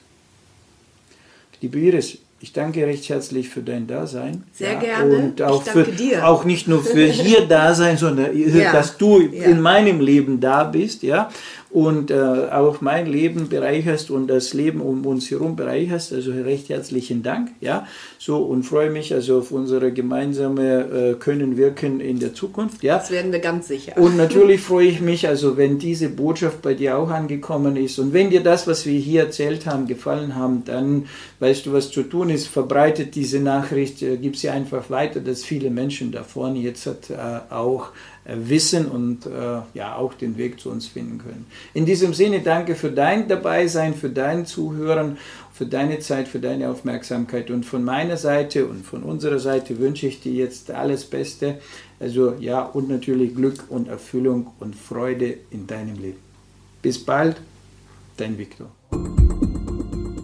Liebe 1.60 1.78
Iris, 1.78 2.20
ich 2.40 2.54
danke 2.54 2.86
recht 2.88 3.10
herzlich 3.10 3.50
für 3.50 3.62
dein 3.62 3.86
Dasein. 3.86 4.44
Sehr 4.54 4.76
ja, 4.76 4.80
gerne. 4.80 5.18
Und 5.18 5.42
auch, 5.42 5.62
für, 5.62 5.84
dir. 5.84 6.26
auch 6.26 6.46
nicht 6.46 6.70
nur 6.70 6.82
für 6.82 7.06
hier 7.24 7.46
Dasein, 7.46 7.98
sondern 7.98 8.30
ja. 8.38 8.72
dass 8.72 8.98
du 8.98 9.20
ja. 9.20 9.44
in 9.44 9.60
meinem 9.60 10.00
Leben 10.00 10.40
da 10.40 10.64
bist, 10.64 11.04
ja 11.04 11.30
und 11.72 12.10
äh, 12.10 12.16
auch 12.16 12.82
mein 12.82 13.06
Leben 13.06 13.48
bereicherst 13.48 14.10
und 14.10 14.28
das 14.28 14.54
Leben 14.54 14.82
um 14.82 15.06
uns 15.06 15.30
herum 15.30 15.56
bereicherst. 15.56 16.14
Also 16.14 16.32
recht 16.32 16.70
herzlichen 16.70 17.22
Dank. 17.22 17.52
Ja, 17.62 17.86
so 18.18 18.38
und 18.38 18.64
freue 18.64 18.90
mich 18.90 19.14
also 19.14 19.40
auf 19.40 19.52
unsere 19.52 19.92
gemeinsame 19.92 21.12
äh, 21.12 21.14
Können 21.14 21.58
wirken 21.58 22.00
in 22.00 22.20
der 22.20 22.34
Zukunft. 22.34 22.82
Ja, 22.82 22.98
das 22.98 23.12
werden 23.12 23.32
wir 23.32 23.40
ganz 23.40 23.68
sicher. 23.68 23.98
Und 23.98 24.18
natürlich 24.18 24.62
freue 24.62 24.88
ich 24.88 25.00
mich, 25.00 25.28
also 25.28 25.58
wenn 25.58 25.78
diese 25.78 26.10
Botschaft 26.10 26.64
bei 26.64 26.74
dir 26.74 26.98
auch 26.98 27.12
angekommen 27.12 27.76
ist 27.76 28.00
und 28.00 28.14
wenn 28.14 28.32
dir 28.32 28.42
das, 28.42 28.66
was 28.66 28.88
wir 28.88 29.00
hier 29.00 29.24
erzählt 29.24 29.68
haben, 29.68 29.86
gefallen 29.86 30.36
haben, 30.36 30.64
dann 30.66 31.06
weißt 31.40 31.68
du, 31.68 31.74
was 31.74 31.92
zu 31.92 32.04
tun 32.04 32.30
ist. 32.30 32.48
Verbreitet 32.48 33.14
diese 33.14 33.40
Nachricht, 33.40 34.02
äh, 34.02 34.18
gib 34.18 34.38
sie 34.38 34.50
einfach 34.50 34.90
weiter, 34.90 35.20
dass 35.20 35.44
viele 35.44 35.70
Menschen 35.70 36.12
da 36.12 36.24
vorne 36.24 36.60
jetzt 36.60 36.88
hat, 36.88 37.12
äh, 37.12 37.54
auch 37.54 37.92
wissen 38.36 38.88
und 38.88 39.26
äh, 39.26 39.62
ja 39.74 39.96
auch 39.96 40.14
den 40.14 40.38
Weg 40.38 40.60
zu 40.60 40.70
uns 40.70 40.88
finden 40.88 41.20
können. 41.20 41.46
In 41.74 41.86
diesem 41.86 42.14
Sinne 42.14 42.42
danke 42.42 42.76
für 42.76 42.92
dein 42.92 43.28
Dabeisein, 43.28 43.94
für 43.94 44.10
dein 44.10 44.46
Zuhören, 44.46 45.18
für 45.54 45.66
deine 45.66 46.00
Zeit, 46.00 46.28
für 46.28 46.40
deine 46.40 46.70
Aufmerksamkeit 46.70 47.52
und 47.52 47.66
von 47.66 47.84
meiner 47.84 48.18
Seite 48.18 48.66
und 48.66 48.86
von 48.86 49.04
unserer 49.04 49.40
Seite 49.40 49.80
wünsche 49.80 50.08
ich 50.08 50.22
dir 50.22 50.34
jetzt 50.34 50.72
alles 50.72 51.06
Beste. 51.06 51.60
Also 52.00 52.34
ja 52.40 52.62
und 52.62 52.90
natürlich 52.90 53.36
Glück 53.36 53.66
und 53.70 53.88
Erfüllung 53.90 54.52
und 54.60 54.76
Freude 54.76 55.36
in 55.52 55.68
deinem 55.68 55.96
Leben. 56.00 56.20
Bis 56.82 57.04
bald, 57.04 57.36
dein 58.18 58.38
Viktor. 58.38 58.72